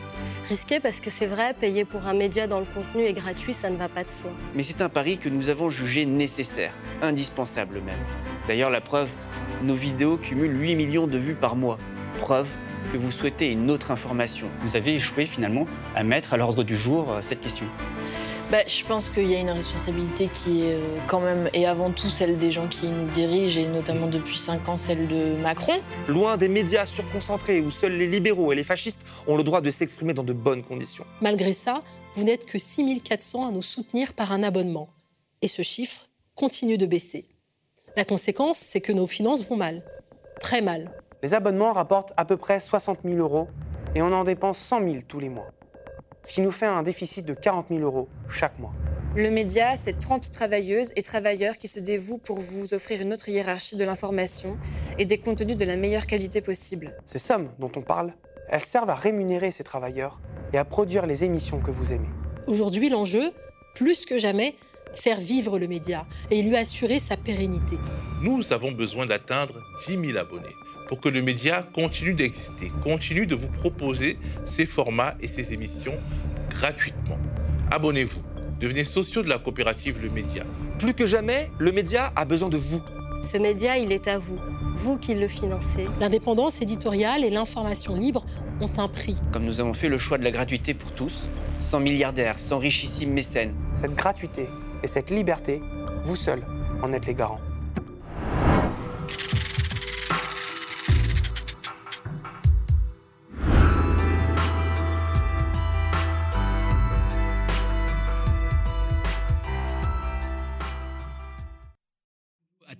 Risqué 0.47 0.79
parce 0.79 0.99
que 0.99 1.09
c'est 1.09 1.25
vrai, 1.25 1.55
payer 1.59 1.85
pour 1.85 2.05
un 2.05 2.13
média 2.13 2.45
dans 2.45 2.59
le 2.59 2.65
contenu 2.65 3.03
est 3.03 3.13
gratuit, 3.13 3.53
ça 3.53 3.71
ne 3.71 3.77
va 3.77 3.89
pas 3.89 4.03
de 4.03 4.11
soi. 4.11 4.29
Mais 4.53 4.61
c'est 4.61 4.81
un 4.81 4.89
pari 4.89 5.17
que 5.17 5.27
nous 5.27 5.49
avons 5.49 5.71
jugé 5.71 6.05
nécessaire, 6.05 6.71
indispensable 7.01 7.81
même. 7.81 7.97
D'ailleurs, 8.47 8.69
la 8.69 8.81
preuve, 8.81 9.09
nos 9.63 9.73
vidéos 9.73 10.17
cumulent 10.17 10.59
8 10.59 10.75
millions 10.75 11.07
de 11.07 11.17
vues 11.17 11.33
par 11.33 11.55
mois. 11.55 11.79
Preuve 12.19 12.49
que 12.91 12.97
vous 12.97 13.11
souhaitez 13.11 13.51
une 13.51 13.71
autre 13.71 13.89
information. 13.89 14.47
Vous 14.61 14.75
avez 14.75 14.93
échoué 14.95 15.25
finalement 15.25 15.65
à 15.95 16.03
mettre 16.03 16.35
à 16.35 16.37
l'ordre 16.37 16.63
du 16.63 16.77
jour 16.77 17.11
euh, 17.11 17.21
cette 17.21 17.41
question. 17.41 17.65
Bah, 18.51 18.59
je 18.67 18.83
pense 18.83 19.09
qu'il 19.09 19.27
y 19.27 19.33
a 19.33 19.39
une 19.39 19.49
responsabilité 19.49 20.27
qui 20.27 20.61
est 20.61 20.75
euh, 20.75 20.99
quand 21.07 21.19
même, 21.19 21.49
et 21.53 21.65
avant 21.65 21.89
tout 21.89 22.11
celle 22.11 22.37
des 22.37 22.51
gens 22.51 22.67
qui 22.67 22.85
nous 22.87 23.07
dirigent, 23.07 23.59
et 23.59 23.65
notamment 23.65 24.05
depuis 24.05 24.37
5 24.37 24.69
ans 24.69 24.77
celle 24.77 25.07
de 25.07 25.35
Macron. 25.41 25.73
Loin 26.07 26.37
des 26.37 26.47
médias 26.47 26.85
surconcentrés 26.85 27.59
où 27.61 27.71
seuls 27.71 27.97
les 27.97 28.05
libéraux 28.05 28.51
et 28.51 28.55
les 28.55 28.63
fascistes 28.63 29.07
ont 29.27 29.35
le 29.35 29.41
droit 29.41 29.61
de 29.61 29.71
s'exprimer 29.71 30.13
dans 30.13 30.23
de 30.23 30.33
bonnes 30.33 30.61
conditions. 30.61 31.05
Malgré 31.21 31.53
ça, 31.53 31.81
vous 32.13 32.23
n'êtes 32.23 32.45
que 32.45 32.59
6400 32.59 33.47
à 33.47 33.51
nous 33.51 33.63
soutenir 33.63 34.13
par 34.13 34.31
un 34.31 34.43
abonnement. 34.43 34.89
Et 35.41 35.47
ce 35.47 35.63
chiffre 35.63 36.07
continue 36.35 36.77
de 36.77 36.85
baisser. 36.85 37.25
La 37.97 38.05
conséquence, 38.05 38.59
c'est 38.59 38.81
que 38.81 38.91
nos 38.91 39.07
finances 39.07 39.47
vont 39.49 39.57
mal. 39.57 39.81
Très 40.39 40.61
mal. 40.61 40.91
Les 41.23 41.33
abonnements 41.33 41.73
rapportent 41.73 42.13
à 42.15 42.25
peu 42.25 42.37
près 42.37 42.59
60 42.59 42.99
000 43.05 43.17
euros 43.17 43.47
et 43.95 44.03
on 44.03 44.11
en 44.11 44.23
dépense 44.23 44.59
100 44.59 44.83
000 44.83 44.95
tous 45.07 45.19
les 45.19 45.29
mois 45.29 45.47
ce 46.25 46.33
qui 46.33 46.41
nous 46.41 46.51
fait 46.51 46.65
un 46.65 46.83
déficit 46.83 47.25
de 47.25 47.33
40 47.33 47.67
000 47.69 47.81
euros 47.81 48.09
chaque 48.29 48.57
mois. 48.59 48.73
Le 49.15 49.29
média, 49.29 49.75
c'est 49.77 49.97
30 49.97 50.31
travailleuses 50.31 50.91
et 50.95 51.01
travailleurs 51.01 51.57
qui 51.57 51.67
se 51.69 51.79
dévouent 51.79 52.17
pour 52.17 52.39
vous 52.39 52.73
offrir 52.73 53.01
une 53.01 53.13
autre 53.13 53.29
hiérarchie 53.29 53.77
de 53.77 53.85
l'information 53.85 54.57
et 54.97 55.05
des 55.05 55.19
contenus 55.19 55.55
de 55.55 55.63
la 55.63 55.77
meilleure 55.77 56.05
qualité 56.05 56.41
possible. 56.41 56.97
Ces 57.05 57.19
sommes 57.19 57.49
dont 57.59 57.71
on 57.77 57.81
parle, 57.81 58.13
elles 58.49 58.61
servent 58.61 58.89
à 58.89 58.95
rémunérer 58.95 59.51
ces 59.51 59.63
travailleurs 59.63 60.19
et 60.51 60.57
à 60.57 60.65
produire 60.65 61.05
les 61.05 61.23
émissions 61.23 61.59
que 61.59 61.71
vous 61.71 61.93
aimez. 61.93 62.09
Aujourd'hui, 62.47 62.89
l'enjeu, 62.89 63.31
plus 63.73 64.05
que 64.05 64.17
jamais, 64.17 64.55
faire 64.93 65.19
vivre 65.19 65.59
le 65.59 65.67
média 65.67 66.05
et 66.31 66.41
lui 66.41 66.57
assurer 66.57 66.99
sa 66.99 67.17
pérennité. 67.17 67.77
Nous 68.21 68.51
avons 68.51 68.71
besoin 68.71 69.05
d'atteindre 69.05 69.61
10 69.87 70.07
000 70.07 70.17
abonnés 70.17 70.49
pour 70.87 70.99
que 70.99 71.09
le 71.09 71.21
média 71.21 71.63
continue 71.73 72.13
d'exister, 72.13 72.71
continue 72.83 73.27
de 73.27 73.35
vous 73.35 73.47
proposer 73.47 74.17
ces 74.43 74.65
formats 74.65 75.15
et 75.19 75.27
ces 75.27 75.53
émissions 75.53 75.97
gratuitement. 76.49 77.17
Abonnez-vous, 77.71 78.21
devenez 78.59 78.85
sociaux 78.85 79.23
de 79.23 79.29
la 79.29 79.39
coopérative 79.39 80.01
Le 80.01 80.09
Média. 80.09 80.43
Plus 80.79 80.93
que 80.93 81.05
jamais, 81.05 81.49
le 81.57 81.71
média 81.71 82.11
a 82.15 82.25
besoin 82.25 82.49
de 82.49 82.57
vous. 82.57 82.81
Ce 83.23 83.37
média, 83.37 83.77
il 83.77 83.91
est 83.91 84.07
à 84.07 84.19
vous, 84.19 84.37
vous 84.75 84.97
qui 84.97 85.15
le 85.15 85.27
financez. 85.27 85.87
L'indépendance 85.99 86.61
éditoriale 86.61 87.23
et 87.23 87.29
l'information 87.29 87.95
libre 87.95 88.25
ont 88.61 88.69
un 88.77 88.87
prix. 88.87 89.15
Comme 89.31 89.45
nous 89.45 89.61
avons 89.61 89.73
fait 89.73 89.89
le 89.89 89.97
choix 89.97 90.17
de 90.17 90.23
la 90.23 90.31
gratuité 90.31 90.73
pour 90.73 90.91
tous, 90.91 91.23
sans 91.59 91.79
milliardaires, 91.79 92.39
sans 92.39 92.59
richissimes 92.59 93.13
mécènes. 93.13 93.53
Cette 93.73 93.95
gratuité 93.95 94.47
et 94.83 94.87
cette 94.87 95.09
liberté, 95.09 95.61
vous 96.03 96.15
seuls 96.15 96.43
en 96.83 96.93
êtes 96.93 97.07
les 97.07 97.15
garants. 97.15 97.41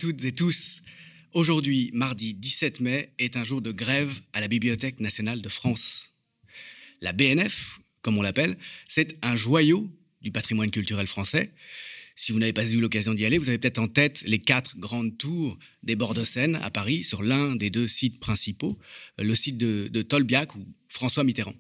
Toutes 0.06 0.24
et 0.24 0.34
tous. 0.34 0.84
Aujourd'hui, 1.34 1.90
mardi 1.92 2.36
17 2.36 2.80
mai, 2.80 3.10
est 3.18 3.38
un 3.38 3.44
jour 3.44 3.60
de 3.60 3.72
grève 3.72 4.14
à 4.34 4.40
la 4.40 4.48
Bibliothèque 4.48 5.00
nationale 5.00 5.42
de 5.42 5.50
France. 5.50 6.12
La 7.02 7.12
BNF, 7.12 7.80
comme 8.04 8.16
on 8.20 8.22
l'appelle, 8.22 8.56
c'est 8.88 9.18
un 9.26 9.36
joyau 9.36 9.90
du 10.22 10.30
patrimoine 10.30 10.70
culturel 10.70 11.08
français. 11.08 11.52
Si 12.16 12.32
vous 12.32 12.38
n'avez 12.38 12.54
pas 12.54 12.70
eu 12.70 12.80
l'occasion 12.80 13.16
d'y 13.16 13.26
aller, 13.26 13.40
vous 13.40 13.50
avez 13.50 13.58
peut-être 13.58 13.80
en 13.80 13.88
tête 13.88 14.22
les 14.28 14.38
quatre 14.38 14.78
grandes 14.78 15.18
tours 15.18 15.58
des 15.82 15.96
bords 15.96 16.14
de 16.14 16.24
Seine 16.24 16.58
à 16.58 16.70
Paris, 16.70 17.04
sur 17.04 17.24
l'un 17.24 17.56
des 17.56 17.72
deux 17.72 17.88
sites 17.88 18.20
principaux, 18.20 18.78
le 19.18 19.34
site 19.34 19.58
de, 19.58 20.02
Tolbiac 20.04 20.54
ou 20.54 20.68
François 20.88 21.24
Mitterrand. 21.24 21.56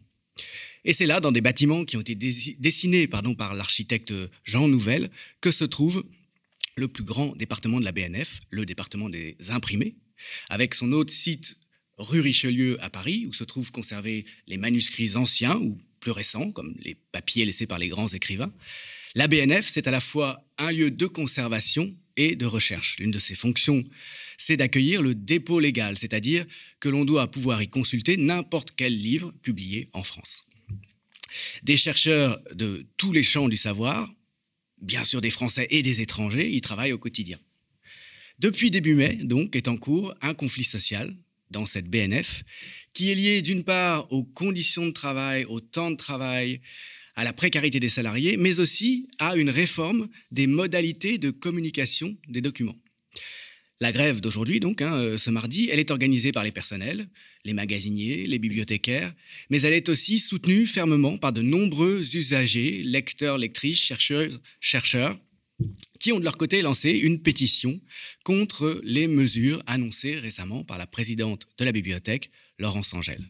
Et 0.84 0.93
c'est 0.93 1.08
là, 1.08 1.20
dans 1.20 1.32
des 1.32 1.41
bâtiments 1.41 1.84
qui 1.84 1.98
ont 1.98 2.02
été 2.02 2.14
dessinés 2.14 3.08
pardon, 3.08 3.34
par 3.34 3.56
l'architecte 3.56 4.14
Jean 4.43 4.68
Nouvel, 4.68 5.10
que 5.41 5.52
se 5.52 5.64
trouve 5.64 6.06
le 6.78 6.88
plus 6.88 7.03
grand 7.03 7.36
département 7.36 7.80
de 7.80 7.86
la 7.86 7.91
BNF, 7.91 8.41
le 8.49 8.65
département 8.65 9.09
des 9.09 9.38
imprimés, 9.49 9.95
avec 10.49 10.76
son 10.76 10.91
autre 10.91 11.13
site 11.13 11.57
rue 11.97 12.19
Richelieu 12.19 12.78
à 12.84 12.89
Paris, 12.89 13.26
où 13.30 13.34
se 13.34 13.43
trouvent 13.43 13.71
conservés 13.71 14.26
les 14.47 14.57
manuscrits 14.57 15.15
anciens 15.15 15.55
ou 15.57 15.80
plus 16.01 16.11
récents, 16.11 16.51
comme 16.51 16.76
les 16.80 16.95
papiers 17.11 17.45
laissés 17.45 17.65
par 17.65 17.80
les 17.80 17.88
grands 17.88 18.09
écrivains. 18.09 18.53
La 19.15 19.28
BNF, 19.28 19.67
c'est 19.67 19.88
à 19.88 19.91
la 19.91 20.01
fois 20.01 20.45
un 20.57 20.71
lieu 20.71 20.91
de 20.91 21.05
conservation 21.05 21.95
et 22.17 22.36
de 22.36 22.45
recherche. 22.45 22.97
L'une 22.99 23.11
de 23.11 23.19
ses 23.19 23.36
fonctions, 23.36 23.84
c'est 24.38 24.57
d'accueillir 24.57 25.01
le 25.01 25.15
dépôt 25.15 25.61
légal, 25.61 25.97
c'est-à-dire 25.97 26.45
que 26.82 26.89
l'on 26.89 27.05
doit 27.05 27.32
pouvoir 27.32 27.61
y 27.61 27.69
consulter 27.69 28.17
n'importe 28.17 28.71
quel 28.76 28.97
livre 28.97 29.32
publié 29.41 29.88
en 29.93 30.03
France. 30.03 30.45
Des 31.63 31.78
chercheurs 31.78 32.39
de 32.53 32.86
tous 32.97 33.13
les 33.13 33.23
champs 33.23 33.49
du 33.49 33.57
savoir 33.57 34.13
bien 34.82 35.03
sûr 35.03 35.21
des 35.21 35.30
Français 35.30 35.67
et 35.69 35.82
des 35.82 36.01
étrangers, 36.01 36.49
y 36.49 36.61
travaillent 36.61 36.93
au 36.93 36.97
quotidien. 36.97 37.38
Depuis 38.39 38.71
début 38.71 38.95
mai, 38.95 39.15
donc, 39.21 39.55
est 39.55 39.67
en 39.67 39.78
cours 39.78 40.13
un 40.21 40.34
conflit 40.34 40.65
social 40.65 41.15
dans 41.51 41.65
cette 41.65 41.89
BNF 41.89 42.43
qui 42.93 43.11
est 43.11 43.15
lié 43.15 43.41
d'une 43.41 43.63
part 43.63 44.11
aux 44.11 44.23
conditions 44.23 44.86
de 44.86 44.91
travail, 44.91 45.45
au 45.45 45.59
temps 45.59 45.91
de 45.91 45.95
travail, 45.95 46.61
à 47.15 47.23
la 47.23 47.34
précarité 47.34 47.80
des 47.80 47.89
salariés, 47.89 48.38
mais 48.38 48.59
aussi 48.59 49.09
à 49.19 49.36
une 49.36 49.49
réforme 49.49 50.07
des 50.32 50.47
modalités 50.47 51.17
de 51.17 51.30
communication 51.30 52.17
des 52.28 52.41
documents. 52.41 52.76
La 53.82 53.91
grève 53.91 54.21
d'aujourd'hui, 54.21 54.61
donc, 54.61 54.82
hein, 54.82 54.93
euh, 54.95 55.17
ce 55.17 55.30
mardi, 55.30 55.69
elle 55.69 55.80
est 55.80 55.91
organisée 55.91 56.32
par 56.32 56.45
les 56.45 56.51
personnels, 56.51 57.07
les 57.43 57.51
magasiniers, 57.51 58.26
les 58.26 58.39
bibliothécaires, 58.39 59.13
mais 59.49 59.61
elle 59.61 59.73
est 59.73 59.89
aussi 59.89 60.19
soutenue 60.19 60.65
fermement 60.65 61.17
par 61.17 61.34
de 61.34 61.41
nombreux 61.41 62.15
usagers, 62.15 62.84
lecteurs, 62.84 63.38
lectrices, 63.38 63.80
chercheurs, 63.80 64.32
chercheurs, 64.61 65.19
qui 65.99 66.13
ont 66.13 66.19
de 66.19 66.23
leur 66.23 66.38
côté 66.38 66.61
lancé 66.61 66.91
une 66.91 67.21
pétition 67.21 67.82
contre 68.23 68.82
les 68.84 69.07
mesures 69.07 69.61
annoncées 69.67 70.15
récemment 70.15 70.63
par 70.63 70.78
la 70.78 70.88
présidente 70.88 71.47
de 71.57 71.65
la 71.65 71.71
bibliothèque, 71.73 72.32
Laurence 72.59 72.93
Angèle. 72.93 73.23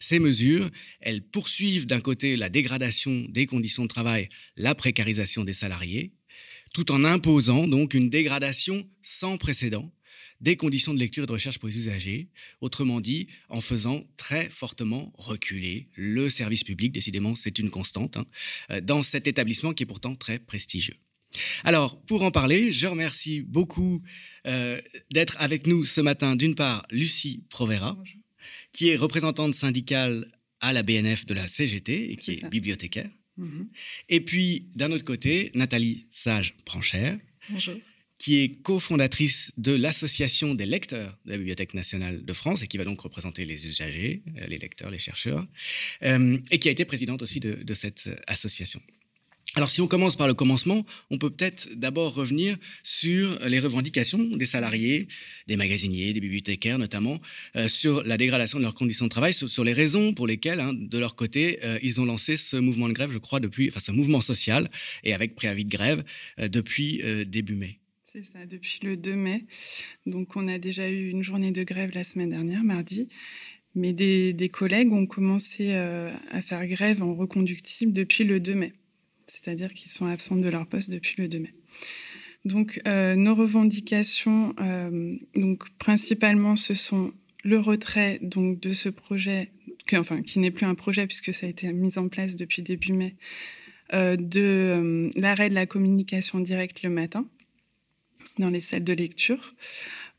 Ces 0.00 0.18
mesures, 0.18 0.68
elles 1.00 1.22
poursuivent 1.22 1.86
d'un 1.86 2.00
côté 2.00 2.36
la 2.36 2.48
dégradation 2.48 3.26
des 3.28 3.46
conditions 3.46 3.84
de 3.84 3.88
travail, 3.88 4.28
la 4.56 4.74
précarisation 4.74 5.44
des 5.44 5.52
salariés, 5.52 6.12
tout 6.72 6.90
en 6.92 7.04
imposant 7.04 7.66
donc 7.66 7.94
une 7.94 8.10
dégradation 8.10 8.88
sans 9.02 9.38
précédent 9.38 9.92
des 10.42 10.56
conditions 10.56 10.92
de 10.92 10.98
lecture 10.98 11.22
et 11.22 11.26
de 11.26 11.32
recherche 11.32 11.58
pour 11.58 11.68
les 11.68 11.78
usagers, 11.78 12.28
autrement 12.60 13.00
dit, 13.00 13.28
en 13.48 13.60
faisant 13.60 14.02
très 14.16 14.50
fortement 14.50 15.12
reculer 15.16 15.88
le 15.94 16.28
service 16.28 16.64
public, 16.64 16.92
décidément 16.92 17.36
c'est 17.36 17.60
une 17.60 17.70
constante, 17.70 18.16
hein, 18.16 18.26
euh, 18.72 18.80
dans 18.80 19.04
cet 19.04 19.28
établissement 19.28 19.72
qui 19.72 19.84
est 19.84 19.86
pourtant 19.86 20.16
très 20.16 20.40
prestigieux. 20.40 20.96
Alors, 21.64 21.98
pour 22.02 22.24
en 22.24 22.30
parler, 22.30 22.72
je 22.72 22.86
remercie 22.86 23.40
beaucoup 23.40 24.02
euh, 24.46 24.80
d'être 25.12 25.36
avec 25.38 25.66
nous 25.66 25.86
ce 25.86 26.00
matin, 26.00 26.36
d'une 26.36 26.56
part, 26.56 26.84
Lucie 26.90 27.44
Provera, 27.48 27.96
qui 28.72 28.88
est 28.88 28.96
représentante 28.96 29.54
syndicale 29.54 30.26
à 30.60 30.72
la 30.72 30.82
BNF 30.82 31.24
de 31.24 31.34
la 31.34 31.46
CGT 31.46 32.12
et 32.12 32.16
qui 32.16 32.32
est, 32.32 32.50
bibliothécaire. 32.50 33.10
Et 34.08 34.20
puis, 34.20 34.66
d'un 34.74 34.92
autre 34.92 35.04
côté, 35.04 35.50
Nathalie 35.54 36.06
Sage-Pranchère. 36.10 37.18
Bonjour 37.50 37.76
qui 38.22 38.38
est 38.38 38.62
cofondatrice 38.62 39.50
de 39.56 39.74
l'Association 39.74 40.54
des 40.54 40.64
lecteurs 40.64 41.18
de 41.24 41.32
la 41.32 41.38
Bibliothèque 41.38 41.74
nationale 41.74 42.24
de 42.24 42.32
France 42.32 42.62
et 42.62 42.68
qui 42.68 42.76
va 42.76 42.84
donc 42.84 43.00
représenter 43.00 43.44
les 43.44 43.66
usagers, 43.66 44.22
euh, 44.36 44.46
les 44.46 44.58
lecteurs, 44.58 44.92
les 44.92 45.00
chercheurs, 45.00 45.44
euh, 46.04 46.38
et 46.52 46.60
qui 46.60 46.68
a 46.68 46.70
été 46.70 46.84
présidente 46.84 47.20
aussi 47.22 47.40
de, 47.40 47.74
cette 47.74 48.08
association. 48.28 48.80
Alors 49.54 49.68
si 49.68 49.82
on 49.82 49.86
commence 49.86 50.16
par 50.16 50.26
le 50.26 50.32
commencement, 50.32 50.86
on 51.10 51.18
peut 51.18 51.28
peut-être 51.28 51.68
d'abord 51.74 52.14
revenir 52.14 52.56
sur 52.82 53.38
les 53.46 53.60
revendications 53.60 54.18
des 54.18 54.46
salariés, 54.46 55.08
des 55.46 55.56
magasiniers, 55.56 56.14
des 56.14 56.20
bibliothécaires 56.20 56.78
notamment, 56.78 57.20
euh, 57.56 57.68
sur 57.68 58.02
la 58.04 58.16
dégradation 58.16 58.56
de 58.56 58.62
leurs 58.62 58.74
conditions 58.74 59.04
de 59.04 59.10
travail, 59.10 59.34
sur, 59.34 59.64
les 59.64 59.74
raisons 59.74 60.14
pour 60.14 60.26
lesquelles, 60.26 60.60
hein, 60.60 60.72
de 60.72 60.98
leur 60.98 61.16
côté, 61.16 61.58
euh, 61.64 61.78
ils 61.82 62.00
ont 62.00 62.06
lancé 62.06 62.38
ce 62.38 62.56
mouvement 62.56 62.88
de 62.88 62.94
grève, 62.94 63.12
je 63.12 63.18
crois, 63.18 63.40
depuis, 63.40 63.68
enfin 63.68 63.80
ce 63.80 63.92
mouvement 63.92 64.22
social 64.22 64.70
et 65.04 65.12
avec 65.12 65.34
préavis 65.34 65.66
de 65.66 65.70
grève 65.70 66.02
euh, 66.38 66.48
depuis 66.48 67.02
début 67.26 67.54
mai. 67.54 67.78
C'est 68.04 68.24
ça, 68.24 68.46
depuis 68.46 68.80
le 68.82 68.96
2 68.96 69.14
mai. 69.14 69.44
Donc 70.06 70.34
on 70.36 70.48
a 70.48 70.58
déjà 70.58 70.88
eu 70.88 71.10
une 71.10 71.22
journée 71.22 71.50
de 71.50 71.62
grève 71.62 71.90
la 71.94 72.04
semaine 72.04 72.30
dernière, 72.30 72.64
mardi. 72.64 73.08
Mais 73.74 73.92
des, 73.92 74.32
des 74.32 74.48
collègues 74.48 74.92
ont 74.92 75.06
commencé 75.06 75.72
à 75.72 76.42
faire 76.42 76.66
grève 76.66 77.02
en 77.02 77.14
reconductible 77.14 77.92
depuis 77.92 78.24
le 78.24 78.38
2 78.38 78.54
mai 78.54 78.72
c'est-à-dire 79.32 79.72
qu'ils 79.72 79.90
sont 79.90 80.06
absents 80.06 80.36
de 80.36 80.48
leur 80.48 80.66
poste 80.66 80.90
depuis 80.90 81.14
le 81.16 81.26
2 81.26 81.38
mai. 81.38 81.54
Donc, 82.44 82.80
euh, 82.86 83.14
nos 83.14 83.34
revendications, 83.34 84.54
euh, 84.60 85.16
donc 85.34 85.70
principalement, 85.78 86.54
ce 86.54 86.74
sont 86.74 87.12
le 87.44 87.58
retrait 87.58 88.18
donc 88.20 88.60
de 88.60 88.72
ce 88.72 88.88
projet, 88.88 89.50
qui 90.26 90.38
n'est 90.38 90.50
plus 90.50 90.66
un 90.66 90.74
projet 90.74 91.06
puisque 91.06 91.32
ça 91.32 91.46
a 91.46 91.48
été 91.48 91.72
mis 91.72 91.98
en 91.98 92.08
place 92.08 92.36
depuis 92.36 92.62
début 92.62 92.92
mai, 92.92 93.16
euh, 93.94 94.16
de 94.16 95.10
l'arrêt 95.16 95.48
de 95.48 95.54
la 95.54 95.66
communication 95.66 96.40
directe 96.40 96.82
le 96.82 96.90
matin 96.90 97.26
dans 98.38 98.50
les 98.50 98.60
salles 98.60 98.84
de 98.84 98.92
lecture. 98.92 99.54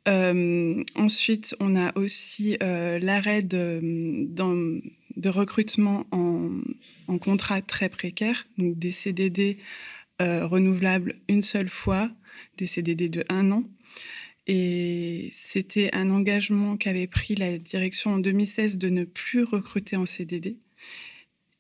ensuite, 0.07 1.55
on 1.59 1.76
a 1.76 1.97
aussi 1.97 2.57
l'arrêt 2.59 3.41
de, 3.41 3.80
de 5.18 5.30
recrutement 5.30 6.05
en, 6.11 6.49
en 7.07 7.18
contrat 7.18 7.61
très 7.61 7.89
précaire, 7.89 8.45
donc 8.57 8.78
des 8.78 8.91
CDD 8.91 9.57
euh, 10.22 10.45
renouvelables 10.45 11.16
une 11.28 11.41
seule 11.41 11.70
fois, 11.70 12.11
des 12.57 12.68
CDD 12.68 13.09
de 13.09 13.26
un 13.30 13.51
an. 13.51 13.64
Et 14.45 15.30
c'était 15.32 15.89
un 15.93 16.11
engagement 16.11 16.78
qu'avait 16.78 17.07
pris 17.07 17.34
la 17.34 17.57
direction 17.57 18.11
en 18.11 18.20
2016 18.20 18.78
de 18.78 18.89
ne 18.89 19.05
plus 19.05 19.43
recruter 19.43 19.95
en 19.95 20.05
CDD. 20.05 20.57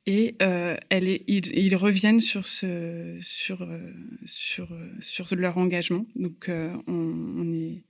Et 0.05 0.35
euh, 0.41 0.77
elle 0.89 1.07
est, 1.07 1.23
ils, 1.27 1.75
reviennent 1.75 2.19
sur, 2.19 2.45
ce, 2.45 3.17
sur, 3.21 3.63
euh, 3.63 3.79
sur, 4.25 4.69
sur 4.99 5.33
leur 5.35 5.57
engagement. 5.57 6.05
Donc 6.15 6.49
on, 6.87 7.53
est, 7.53 7.81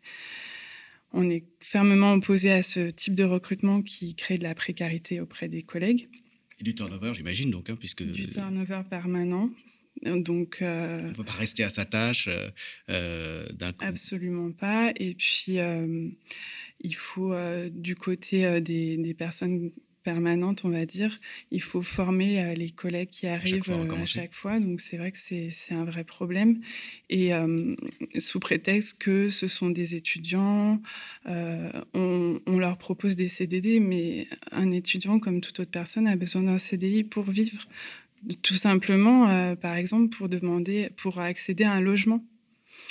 on 1.14 1.30
est 1.30 1.46
fermement 1.60 2.14
opposé 2.14 2.52
à 2.52 2.62
ce 2.62 2.90
type 2.90 3.16
de 3.16 3.24
recrutement 3.24 3.82
qui 3.82 4.16
crée 4.16 4.38
de 4.38 4.44
la 4.44 4.56
précarité 4.56 5.22
auprès 5.22 5.48
des 5.48 5.64
collègues. 5.64 6.10
Et 6.60 6.64
du 6.64 6.76
turnover, 6.76 7.14
j'imagine, 7.14 7.52
donc, 7.52 7.70
hein, 7.70 7.78
puisque... 7.80 8.04
Du 8.04 8.28
turnover 8.30 8.82
permanent. 8.90 9.50
Donc, 10.02 10.62
euh, 10.62 11.02
on 11.02 11.10
ne 11.10 11.14
peut 11.14 11.24
pas 11.24 11.34
rester 11.34 11.64
à 11.64 11.70
sa 11.70 11.86
tâche 11.86 12.28
euh, 12.28 12.50
euh, 12.90 13.48
d'un 13.54 13.72
coup. 13.72 13.86
Absolument 13.86 14.52
pas. 14.52 14.92
Et 14.98 15.14
puis, 15.14 15.58
il 16.82 16.96
faut, 16.96 17.34
du 17.70 17.96
côté 17.96 18.60
des, 18.60 18.98
des, 18.98 19.14
personnes 19.14 19.72
permanente, 20.04 20.66
on 20.66 20.70
va 20.70 20.86
dire. 20.86 21.20
Il 21.52 21.62
faut 21.62 21.82
former 21.82 22.44
euh, 22.44 22.54
les 22.54 22.70
collègues 22.70 23.10
qui 23.10 23.28
arrivent 23.28 23.70
euh, 23.70 24.02
à 24.02 24.06
chaque 24.06 24.34
fois. 24.34 24.60
Donc 24.60 24.82
c'est 24.82 24.98
vrai 24.98 25.12
que 25.12 25.18
c'est 25.18 25.74
un 25.74 25.86
vrai 25.86 26.04
problème. 26.04 26.60
Et 27.10 27.34
euh, 27.34 27.76
sous 28.20 28.40
prétexte 28.40 29.00
que 29.00 29.30
ce 29.30 29.48
sont 29.48 29.70
des 29.70 29.96
étudiants, 29.96 30.82
on, 31.26 32.40
leur 32.48 32.78
propose 32.78 33.16
des 33.16 33.28
CDD, 33.28 33.80
mais 33.80 34.28
un 34.52 34.72
étudiant, 34.72 35.20
comme 35.20 35.42
toute 35.42 35.60
autre 35.60 35.72
personne, 35.72 36.08
a 36.08 36.16
besoin 36.16 36.44
d'un 36.44 36.58
CDI 36.58 37.04
pour 37.04 37.24
vivre. 37.24 37.68
Tout 38.42 38.54
simplement, 38.54 39.56
par 39.58 39.76
exemple, 39.76 40.16
pour 40.16 40.30
demander, 40.30 40.90
pour 40.96 41.20
accéder 41.20 41.66
à 41.66 41.74
un 41.74 41.82
logement 41.82 42.24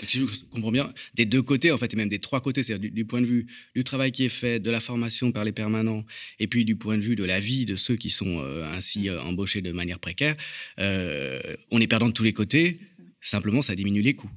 si 0.07 0.19
je 0.19 0.45
comprends 0.51 0.73
bien, 0.73 0.93
des 1.15 1.25
deux 1.25 1.43
côtés, 1.43 1.71
en 1.71 1.79
fait, 1.79 1.93
et 1.93 1.97
même 1.97 2.09
des 2.09 2.19
trois 2.19 2.41
côtés, 2.41 2.63
c'est-à-dire 2.63 2.91
du, 2.91 3.05
point 3.05 3.21
de 3.21 3.27
vue 3.27 3.47
du 3.75 3.85
travail 3.85 4.13
qui 4.13 4.25
est 4.25 4.31
fait, 4.31 4.61
de 4.61 4.71
la 4.71 4.81
formation 4.81 5.33
par 5.33 5.45
les 5.45 5.53
permanents, 5.53 6.05
et 6.39 6.47
puis 6.47 6.65
du 6.65 6.77
point 6.77 6.97
de 6.97 7.03
vue 7.03 7.17
de 7.17 7.25
la 7.25 7.41
vie 7.41 7.67
de 7.67 7.77
ceux 7.77 7.97
qui 7.97 8.11
sont 8.11 8.41
euh, 8.41 8.71
ainsi 8.73 9.09
euh, 9.09 9.21
embauchés 9.23 9.63
de 9.63 9.73
manière 9.73 9.99
précaire, 9.99 10.37
euh, 10.79 11.41
on 11.71 11.81
est 11.81 11.87
perdant 11.87 12.09
de 12.09 12.13
tous 12.13 12.25
les 12.25 12.33
côtés. 12.33 12.81
Simplement, 13.21 13.63
ça 13.63 13.75
diminue 13.75 14.03
les 14.03 14.15
coûts. 14.15 14.31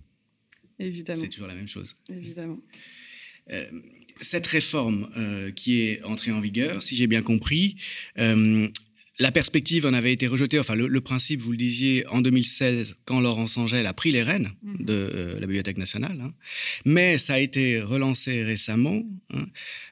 Évidemment. 0.78 1.22
C'est 1.22 1.30
toujours 1.30 1.48
la 1.48 1.56
même 1.56 1.68
chose. 1.68 1.96
Évidemment. 2.10 2.60
cette 4.20 4.48
réforme 4.48 5.10
qui 5.56 5.82
est 5.82 6.04
entrée 6.04 6.32
en 6.32 6.42
vigueur, 6.42 6.84
si 6.84 6.96
j'ai 6.96 7.08
bien 7.08 7.22
compris, 7.22 7.78
la 9.20 9.32
perspective 9.32 9.86
en 9.86 9.94
avait 9.94 10.12
été 10.12 10.28
rejetée, 10.28 10.60
enfin 10.60 10.76
le, 10.76 11.02
principe, 11.02 11.42
vous 11.42 11.52
le 11.52 11.58
disiez, 11.58 12.06
en 12.08 12.22
2016, 12.22 12.98
quand 13.06 13.22
Laurence 13.22 13.58
Angèle 13.58 13.88
a 13.88 13.94
pris 13.94 14.12
les 14.12 14.24
rênes 14.24 14.52
mhm. 14.64 14.86
de 14.86 14.94
euh, 14.94 15.40
la 15.40 15.48
Bibliothèque 15.48 15.78
nationale. 15.78 16.20
Hein. 16.22 16.34
Mais 16.84 17.18
ça 17.18 17.36
a 17.36 17.40
été 17.40 17.82
relancé 17.82 18.44
récemment, 18.44 19.04
hein, 19.34 19.46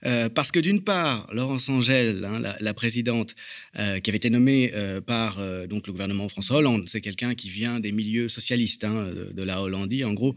euh, 0.05 0.27
parce 0.27 0.51
que 0.51 0.59
d'une 0.59 0.81
part, 0.81 1.29
Laurence 1.33 1.69
Angèle, 1.69 2.25
hein, 2.25 2.41
la, 2.59 2.73
présidente, 2.73 3.33
euh, 3.79 3.99
qui 3.99 4.09
avait 4.09 4.17
été 4.17 4.29
nommée 4.29 4.73
par 5.05 5.37
donc 5.67 5.87
le 5.87 5.93
gouvernement 5.93 6.27
François 6.27 6.57
Hollande, 6.57 6.85
c'est 6.87 7.01
quelqu'un 7.01 7.33
qui 7.35 7.49
vient 7.49 7.79
des 7.79 7.91
milieux 7.91 8.27
socialistes 8.27 8.85
de, 8.85 9.31
de, 9.33 9.43
la 9.43 9.61
Hollandie, 9.61 10.03
en 10.03 10.13
gros, 10.13 10.35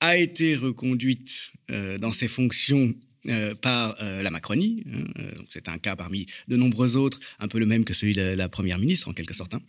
a 0.00 0.16
été 0.16 0.54
reconduite 0.54 1.52
dans 1.68 2.12
ses 2.12 2.28
fonctions 2.28 2.94
euh, 3.26 3.54
par 3.54 3.96
euh, 4.02 4.22
la 4.22 4.30
Macronie. 4.30 4.84
Hein, 4.86 5.04
euh, 5.18 5.30
c'est 5.48 5.70
un 5.70 5.78
cas 5.78 5.96
parmi 5.96 6.26
de 6.46 6.56
nombreux 6.56 6.94
autres, 6.96 7.18
un 7.38 7.48
peu 7.48 7.58
le 7.58 7.64
même 7.64 7.84
que 7.84 7.94
celui 7.94 8.12
de 8.12 8.20
la 8.20 8.50
Première 8.50 8.78
ministre, 8.78 9.08
en 9.08 9.14
quelque 9.14 9.32
sorte, 9.32 9.54
hein, 9.54 9.62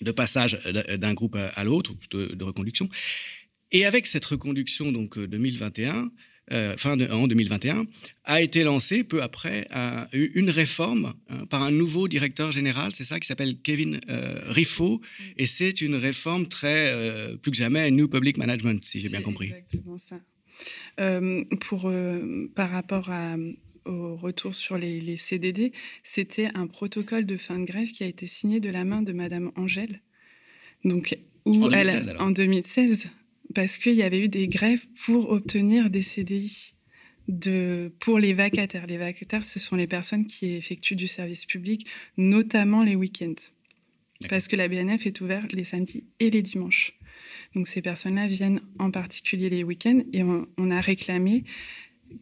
de 0.00 0.10
passage 0.12 0.58
d'un 0.64 1.12
groupe 1.12 1.36
à, 1.36 1.64
l'autre, 1.64 1.94
de, 2.10 2.34
de, 2.34 2.44
reconduction. 2.44 2.88
Et 3.70 3.84
avec 3.84 4.06
cette 4.06 4.24
reconduction, 4.24 4.92
donc 4.92 5.18
2021, 5.18 6.10
fin 6.78 6.98
en 7.10 7.26
2021, 7.26 7.86
a 8.24 8.40
été 8.40 8.62
lancée 8.62 9.04
peu 9.04 9.22
après 9.22 9.68
une 10.12 10.48
réforme 10.48 11.12
hein, 11.28 11.44
par 11.50 11.62
un 11.62 11.72
nouveau 11.72 12.08
directeur 12.08 12.50
général, 12.50 12.92
c'est 12.94 13.04
ça, 13.04 13.20
qui 13.20 13.26
s'appelle 13.26 13.56
Kevin 13.62 14.00
Riffaut, 14.46 15.02
et 15.36 15.46
c'est 15.46 15.82
une 15.82 15.96
réforme 15.96 16.46
très, 16.46 16.94
plus 17.42 17.50
que 17.50 17.56
jamais, 17.58 17.90
New 17.90 18.08
Public 18.08 18.38
Management, 18.38 18.82
si 18.84 19.00
j'ai 19.00 19.10
bien 19.10 19.22
compris. 19.22 19.52
Exactement 19.52 19.98
ça. 19.98 20.18
Euh, 21.00 21.44
pour, 21.60 21.86
euh, 21.86 22.50
par 22.54 22.70
rapport 22.70 23.10
au 23.84 24.16
retour 24.16 24.54
sur 24.54 24.78
les, 24.78 25.16
CDD, 25.16 25.72
c'était 26.02 26.50
un 26.54 26.66
protocole 26.66 27.26
de 27.26 27.36
fin 27.36 27.58
de 27.58 27.64
grève 27.64 27.90
qui 27.90 28.04
a 28.04 28.06
été 28.06 28.26
signé 28.26 28.60
de 28.60 28.70
la 28.70 28.84
main 28.84 29.02
de 29.02 29.12
Madame 29.12 29.52
Angèle. 29.56 30.00
Donc, 30.84 31.18
où 31.44 31.64
en 31.64 31.68
2016, 31.68 32.16
en 32.18 32.30
2016 32.30 33.10
parce 33.54 33.78
qu'il 33.78 33.94
y 33.94 34.02
avait 34.02 34.20
eu 34.20 34.28
des 34.28 34.48
grèves 34.48 34.84
pour 35.04 35.30
obtenir 35.30 35.90
des 35.90 36.02
CDI. 36.02 36.72
De, 37.28 37.90
pour 37.98 38.20
les 38.20 38.34
vacataires. 38.34 38.86
Les 38.86 38.98
vacataires, 38.98 39.44
ce 39.44 39.58
sont 39.58 39.74
les 39.74 39.88
personnes 39.88 40.26
qui 40.28 40.54
effectuent 40.54 40.94
du 40.94 41.08
service 41.08 41.44
public, 41.44 41.84
notamment 42.16 42.84
les 42.84 42.94
week-ends. 42.94 43.34
Parce 44.28 44.46
que 44.46 44.54
la 44.54 44.68
BNF 44.68 45.06
est 45.06 45.20
ouverte 45.20 45.52
les 45.52 45.64
samedis 45.64 46.04
et 46.20 46.30
les 46.30 46.42
dimanches. 46.42 46.95
Donc 47.56 47.66
ces 47.66 47.80
personnes-là 47.80 48.26
viennent 48.26 48.60
en 48.78 48.90
particulier 48.90 49.48
les 49.48 49.64
week-ends 49.64 50.00
et 50.12 50.22
on, 50.22 50.70
a 50.70 50.80
réclamé 50.82 51.42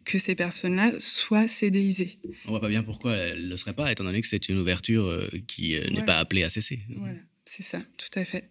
que 0.05 0.17
ces 0.17 0.33
personnes-là 0.33 0.93
soient 0.97 1.49
CDIsées. 1.49 2.17
On 2.45 2.51
voit 2.51 2.61
pas 2.61 2.69
bien 2.69 2.83
pourquoi 2.83 3.13
elles 3.15 3.43
ne 3.43 3.49
le 3.49 3.57
seraient 3.57 3.73
pas, 3.73 3.91
étant 3.91 4.05
donné 4.05 4.21
que 4.21 4.27
c'est 4.27 4.47
une 4.47 4.57
ouverture 4.57 5.05
euh, 5.05 5.27
qui 5.45 5.75
euh, 5.75 5.89
n'est 5.89 6.05
pas 6.05 6.19
appelée 6.19 6.43
à 6.43 6.49
cesser. 6.49 6.79
Voilà, 6.95 7.19
c'est 7.43 7.63
ça, 7.63 7.81
tout 7.97 8.17
à 8.17 8.23
fait. 8.23 8.49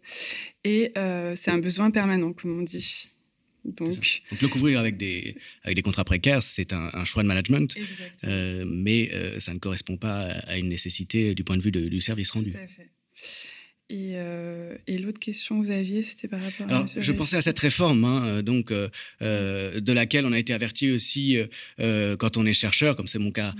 Et 0.62 0.93
euh, 0.99 1.35
c'est 1.37 1.51
un 1.51 1.59
besoin 1.59 1.91
permanent, 1.91 2.35
comme 2.35 2.59
on 2.59 2.62
dit. 2.62 3.09
Donc, 3.64 4.20
le 4.43 4.49
couvrir 4.49 4.78
avec 4.78 4.99
des, 4.99 5.37
avec 5.62 5.76
des 5.76 5.82
contrats 5.82 6.05
précaires, 6.05 6.43
c'est 6.43 6.74
un, 6.74 7.05
choix 7.07 7.22
de 7.22 7.28
management, 7.28 7.74
mais 8.22 9.11
ça 9.41 9.55
ne 9.55 9.59
correspond 9.59 9.97
pas 9.97 10.26
à 10.47 10.59
une 10.59 10.68
nécessité 10.68 11.35
du 11.35 11.45
point 11.45 11.57
de 11.57 11.62
vue 11.62 11.72
du 11.72 12.01
service 12.03 12.30
rendu. 12.30 12.51
Tout 12.51 12.59
à 12.59 12.66
fait. 12.66 12.91
Euh, 13.93 14.78
et, 14.87 14.97
l'autre 14.97 15.18
question 15.18 15.61
que 15.61 15.66
vous 15.66 15.70
aviez, 15.70 16.03
c'était 16.03 16.26
par 16.26 16.41
rapport 16.41 16.72
à. 16.72 16.87
je 16.87 17.12
pensais 17.12 17.37
à 17.37 17.43
cette 17.43 17.59
réforme, 17.59 18.05
hein, 18.05 18.24
euh, 18.24 18.43
donc 18.43 18.70
euh, 18.70 18.89
de 19.20 19.93
laquelle 19.93 20.24
on 20.24 20.32
a 20.32 20.39
été 20.39 20.55
averti 20.55 20.91
aussi 20.91 21.39
quand 21.78 22.37
on 22.37 22.47
est 22.47 22.55
chercheur, 22.55 22.97
comme 22.97 23.07
c'est 23.07 23.18
mon 23.18 23.30
cas 23.30 23.55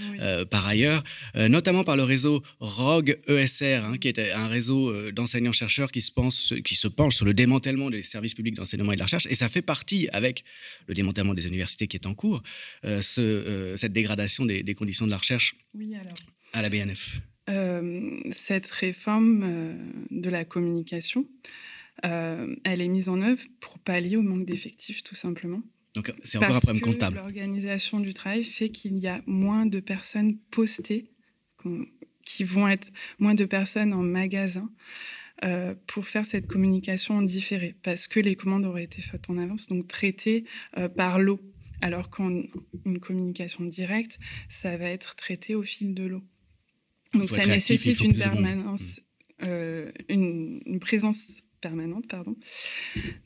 par 0.51 0.66
ailleurs, 0.66 1.05
notamment 1.35 1.85
par 1.85 1.97
le 1.97 2.05
réseau 2.05 2.43
ROG 2.61 3.18
ESR, 3.29 3.85
hein, 3.85 3.99
qui 3.99 4.09
est 4.09 4.33
un 4.33 4.47
réseau 4.47 5.11
d'enseignants 5.12 5.53
chercheurs 5.53 5.93
qui 5.93 6.01
se 6.01 6.11
pense, 6.11 6.55
qui 6.64 6.75
se 6.75 6.89
penche 6.89 7.16
sur 7.16 7.25
le 7.25 7.35
démantèlement 7.35 7.91
des 7.91 8.03
services 8.03 8.35
publics 8.35 8.55
d'enseignement 8.55 8.93
et 8.93 8.97
de 8.97 9.01
la 9.01 9.07
recherche, 9.07 9.27
et 9.29 9.35
ça 9.35 9.49
fait 9.49 9.62
partie 9.62 10.09
avec 10.12 10.45
le 10.87 10.95
démantèlement 10.95 11.35
des 11.35 11.47
universités 11.47 11.87
qui 11.87 11.97
est 11.97 12.07
en 12.07 12.14
cours, 12.14 12.43
ce, 12.83 13.75
cette 13.77 13.93
dégradation 13.93 14.47
des, 14.47 14.62
des, 14.62 14.75
conditions 14.75 15.07
de 15.07 15.11
la 15.11 15.18
recherche 15.18 15.55
à 16.53 16.62
la 16.62 16.68
BNF. 16.68 17.20
Euh, 17.51 18.21
cette 18.33 18.71
réforme 18.71 19.43
euh, 19.45 19.77
de 20.11 20.31
la 20.31 20.45
communication, 20.45 21.29
euh, 22.05 22.57
elle 22.65 22.81
est 22.81 22.89
mise 22.89 23.09
en 23.11 23.21
œuvre 23.21 23.43
pour 23.61 23.79
pallier 23.79 24.17
au 24.17 24.23
manque 24.23 24.47
d'effectifs, 24.47 25.03
tout 25.03 25.15
simplement. 25.15 25.63
Donc 25.95 26.13
c'est 26.25 26.39
encore 26.39 26.57
un 26.57 26.61
problème 26.61 26.81
comptable. 26.81 27.17
L'organisation 27.17 28.01
du 28.01 28.15
travail 28.15 28.45
fait 28.45 28.71
qu'il 28.71 28.99
y 28.99 29.07
a 29.07 29.21
moins 29.27 29.67
de 29.67 29.79
personnes 29.81 30.39
postées, 30.51 31.11
qui 32.25 32.45
vont 32.45 32.67
être 32.67 32.91
moins 33.19 33.35
de 33.35 33.45
personnes 33.45 33.93
en 33.93 34.03
magasin. 34.03 34.71
pour 35.87 36.07
faire 36.07 36.25
cette 36.25 36.47
communication 36.47 37.19
en 37.19 37.23
différé, 37.23 37.77
parce 37.83 38.09
que 38.09 38.19
les 38.19 38.35
commandes 38.35 38.65
auraient 38.65 38.85
été 38.85 39.03
faites 39.03 39.29
en 39.29 39.37
avance, 39.37 39.67
donc 39.67 39.87
traitées 39.87 40.45
par 40.97 41.21
l'eau. 41.21 41.41
Alors 41.81 42.09
qu'en 42.09 42.43
une 42.87 42.99
communication 42.99 43.65
directe, 43.65 44.19
ça 44.49 44.77
va 44.79 44.89
être 44.89 45.15
traité 45.17 45.55
au 45.55 45.63
fil 45.63 45.95
de 45.95 46.05
l'eau. 46.05 46.23
Donc 47.15 47.29
ça 47.29 47.47
nécessite 47.47 48.01
une 48.01 48.17
permanence, 48.17 49.01
mmh. 49.41 49.47
une, 50.09 50.61
une, 50.67 50.81
présence 50.81 51.43
permanente, 51.65 52.07
pardon. 52.09 52.37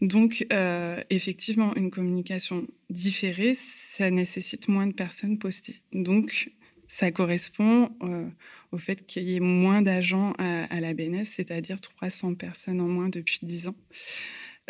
Donc, 0.00 0.46
euh, 0.52 1.02
effectivement, 1.10 1.74
une 1.74 1.90
communication 1.90 2.68
différée, 2.88 3.54
ça 3.54 4.10
nécessite 4.10 4.68
moins 4.68 4.86
de 4.86 4.92
personnes 4.92 5.38
postées. 5.38 5.82
Donc, 5.92 6.52
ça 6.86 7.10
correspond 7.10 7.90
euh, 8.02 8.28
au 8.70 8.78
fait 8.78 9.04
qu'il 9.06 9.24
y 9.24 9.34
ait 9.34 9.40
moins 9.40 9.82
d'agents 9.82 10.34
à, 10.38 10.80
la 10.80 10.94
BNS, 10.94 11.24
c'est-à-dire 11.24 11.80
300 11.80 12.34
personnes 12.34 12.80
en 12.80 12.88
moins 12.88 13.08
depuis 13.08 13.40
10 13.42 13.68
ans. 13.68 13.76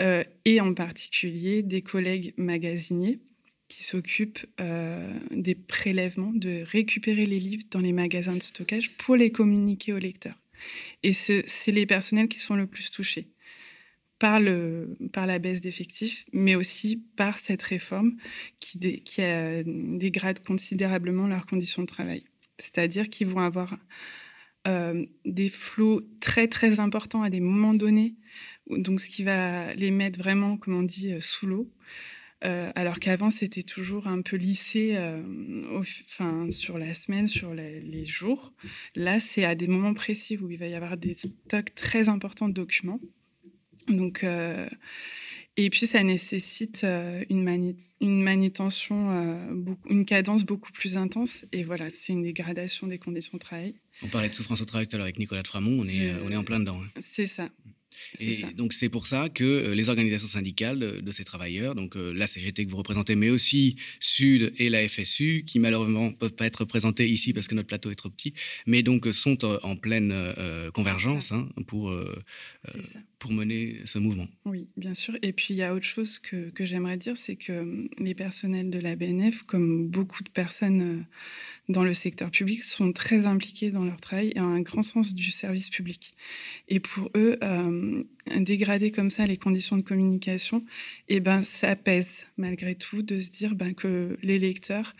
Euh, 0.00 0.24
et 0.44 0.60
en 0.60 0.74
particulier 0.74 1.62
des 1.62 1.82
collègues 1.82 2.32
magasiniers 2.36 3.18
qui 3.68 3.84
s'occupent 3.84 4.46
des 5.30 5.54
prélèvements, 5.54 6.32
de 6.32 6.64
récupérer 6.64 7.26
les 7.26 7.38
livres 7.38 7.64
dans 7.70 7.80
les 7.80 7.92
magasins 7.92 8.34
de 8.34 8.42
stockage 8.42 8.96
pour 8.96 9.14
les 9.14 9.30
communiquer 9.30 9.92
aux 9.92 9.98
lecteurs. 9.98 10.40
Et 11.02 11.12
c'est 11.12 11.44
les 11.72 11.86
personnels 11.86 12.28
qui 12.28 12.38
sont 12.38 12.56
le 12.56 12.66
plus 12.66 12.90
touchés 12.90 13.28
par, 14.18 14.40
le, 14.40 14.96
par 15.12 15.26
la 15.26 15.38
baisse 15.38 15.60
d'effectifs, 15.60 16.26
mais 16.32 16.54
aussi 16.54 17.04
par 17.16 17.38
cette 17.38 17.62
réforme 17.62 18.16
qui, 18.60 19.02
qui 19.02 19.22
dégrade 19.64 20.42
considérablement 20.42 21.28
leurs 21.28 21.46
conditions 21.46 21.82
de 21.82 21.86
travail. 21.86 22.24
C'est-à-dire 22.58 23.08
qu'ils 23.08 23.28
vont 23.28 23.40
avoir 23.40 23.76
euh, 24.66 25.06
des 25.24 25.48
flots 25.48 26.02
très 26.20 26.48
très 26.48 26.80
importants 26.80 27.22
à 27.22 27.30
des 27.30 27.40
moments 27.40 27.74
donnés, 27.74 28.16
donc 28.68 29.00
ce 29.00 29.08
qui 29.08 29.22
va 29.22 29.72
les 29.74 29.90
mettre 29.90 30.18
vraiment, 30.18 30.56
comme 30.56 30.74
on 30.74 30.82
dit, 30.82 31.12
euh, 31.12 31.20
sous 31.20 31.46
l'eau. 31.46 31.70
Euh, 32.44 32.70
alors 32.76 33.00
qu'avant, 33.00 33.30
c'était 33.30 33.62
toujours 33.62 34.06
un 34.06 34.22
peu 34.22 34.36
lissé 34.36 34.96
enfin, 35.72 36.50
sur 36.50 36.78
la 36.78 36.94
semaine, 36.94 37.26
sur 37.26 37.54
les, 37.54 37.80
les 37.80 38.04
jours. 38.04 38.52
Là, 38.94 39.18
c'est 39.20 39.44
à 39.44 39.54
des 39.54 39.66
moments 39.66 39.94
précis 39.94 40.36
où 40.36 40.50
il 40.50 40.58
va 40.58 40.66
y 40.66 40.74
avoir 40.74 40.96
des 40.96 41.14
stocks 41.14 41.74
très 41.74 42.08
importants 42.08 42.48
de 42.48 42.54
documents. 42.54 43.00
Donc, 43.88 44.24
euh, 44.24 44.68
et 45.56 45.70
puis, 45.70 45.86
ça 45.86 46.02
nécessite 46.02 46.84
euh, 46.84 47.24
une, 47.30 47.74
une, 48.00 48.22
manutention, 48.22 49.10
euh, 49.10 49.54
beaucoup, 49.54 49.88
une 49.88 50.04
cadence 50.04 50.44
beaucoup 50.44 50.72
plus 50.72 50.96
intense. 50.96 51.46
Et 51.52 51.64
voilà, 51.64 51.90
c'est 51.90 52.12
une 52.12 52.22
dégradation 52.22 52.86
des 52.86 52.98
conditions 52.98 53.38
de 53.38 53.40
travail. 53.40 53.74
On 54.02 54.08
parlait 54.08 54.28
de 54.28 54.34
souffrance 54.34 54.60
au 54.60 54.64
travail 54.64 54.86
tout 54.86 54.96
à 54.96 54.98
l'heure 54.98 55.06
avec 55.06 55.18
Nicolas 55.18 55.42
de 55.42 55.48
Framont, 55.48 55.80
on 55.80 55.84
est, 55.84 56.12
on 56.26 56.30
est 56.30 56.36
en 56.36 56.44
plein 56.44 56.60
dedans. 56.60 56.80
Hein. 56.80 57.00
C'est 57.00 57.26
ça. 57.26 57.48
Et 58.20 58.42
donc 58.54 58.72
c'est 58.72 58.88
pour 58.88 59.06
ça 59.06 59.28
que 59.28 59.44
euh, 59.44 59.74
les 59.74 59.88
organisations 59.88 60.28
syndicales 60.28 60.78
de, 60.78 61.10
ces 61.10 61.24
travailleurs, 61.24 61.74
donc 61.74 61.96
euh, 61.96 62.12
la 62.12 62.26
CGT 62.26 62.66
que 62.66 62.70
vous 62.70 62.76
représentez, 62.76 63.16
mais 63.16 63.30
aussi 63.30 63.76
Sud 64.00 64.52
et 64.58 64.70
la 64.70 64.86
FSU, 64.88 65.44
qui 65.46 65.58
malheureusement 65.58 66.12
peuvent 66.12 66.34
pas 66.34 66.46
être 66.46 66.60
représentées 66.60 67.08
ici 67.08 67.32
parce 67.32 67.48
que 67.48 67.54
notre 67.54 67.68
plateau 67.68 67.90
est 67.90 67.96
trop 67.96 68.10
petit, 68.10 68.34
mais 68.66 68.82
donc 68.82 69.06
sont 69.12 69.44
euh, 69.44 69.58
en 69.62 69.76
pleine 69.76 70.14
convergence 70.72 71.32
hein, 71.32 71.48
pour 71.66 71.92
pour 73.18 73.32
mener 73.32 73.80
ce 73.84 73.98
mouvement. 73.98 74.28
Oui, 74.44 74.68
bien 74.76 74.94
sûr. 74.94 75.16
Et 75.22 75.32
puis 75.32 75.48
il 75.50 75.56
y 75.56 75.62
a 75.62 75.74
autre 75.74 75.84
chose 75.84 76.18
que, 76.18 76.50
que 76.50 76.64
j'aimerais 76.64 76.96
dire, 76.96 77.16
c'est 77.16 77.36
que 77.36 77.88
les 77.98 78.14
personnels 78.14 78.70
de 78.70 78.78
la 78.78 78.96
BNF, 78.96 79.42
comme 79.42 79.88
beaucoup 79.88 80.22
de 80.22 80.30
personnes 80.30 81.04
dans 81.68 81.84
le 81.84 81.92
secteur 81.92 82.30
public 82.30 82.62
sont 82.62 82.92
très 82.92 83.26
impliqués 83.26 83.70
dans 83.70 83.84
leur 83.84 84.00
travail 84.00 84.32
et 84.34 84.40
ont 84.40 84.52
un 84.52 84.60
grand 84.60 84.82
sens 84.82 85.14
du 85.14 85.30
service 85.30 85.68
public. 85.68 86.14
Et 86.68 86.80
pour 86.80 87.10
eux, 87.14 87.38
euh, 87.42 88.02
dégrader 88.36 88.90
comme 88.90 89.10
ça 89.10 89.26
les 89.26 89.36
conditions 89.36 89.76
de 89.76 89.82
communication, 89.82 90.64
eh 91.08 91.20
ben, 91.20 91.42
ça 91.42 91.76
pèse 91.76 92.26
malgré 92.38 92.74
tout 92.74 93.02
de 93.02 93.20
se 93.20 93.30
dire 93.30 93.54
ben, 93.54 93.74
que 93.74 94.16
les 94.22 94.38
lecteurs, 94.38 94.94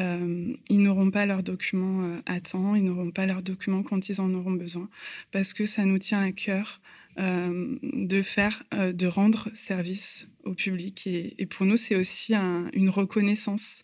euh, 0.00 0.52
ils 0.68 0.82
n'auront 0.82 1.10
pas 1.10 1.24
leurs 1.24 1.44
documents 1.44 2.02
euh, 2.02 2.20
à 2.26 2.40
temps, 2.40 2.74
ils 2.74 2.84
n'auront 2.84 3.12
pas 3.12 3.26
leurs 3.26 3.42
documents 3.42 3.84
quand 3.84 4.08
ils 4.08 4.20
en 4.20 4.34
auront 4.34 4.52
besoin, 4.52 4.88
parce 5.30 5.52
que 5.52 5.66
ça 5.66 5.84
nous 5.84 5.98
tient 5.98 6.22
à 6.22 6.32
cœur 6.32 6.80
de 7.20 8.22
faire, 8.22 8.62
de 8.70 9.06
rendre 9.08 9.48
service 9.52 10.28
au 10.44 10.54
public. 10.54 11.04
Et, 11.08 11.46
pour 11.46 11.66
nous, 11.66 11.76
c'est 11.76 11.96
aussi 11.96 12.32
une 12.32 12.90
reconnaissance 12.90 13.82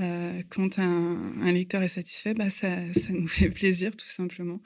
euh, 0.00 0.42
quand 0.48 0.78
un, 0.78 1.52
lecteur 1.52 1.82
est 1.82 1.88
satisfait, 1.88 2.34
bah, 2.34 2.50
ça, 2.50 2.68
nous 3.10 3.28
fait 3.28 3.50
plaisir 3.50 3.96
tout 3.96 4.08
simplement. 4.08 4.60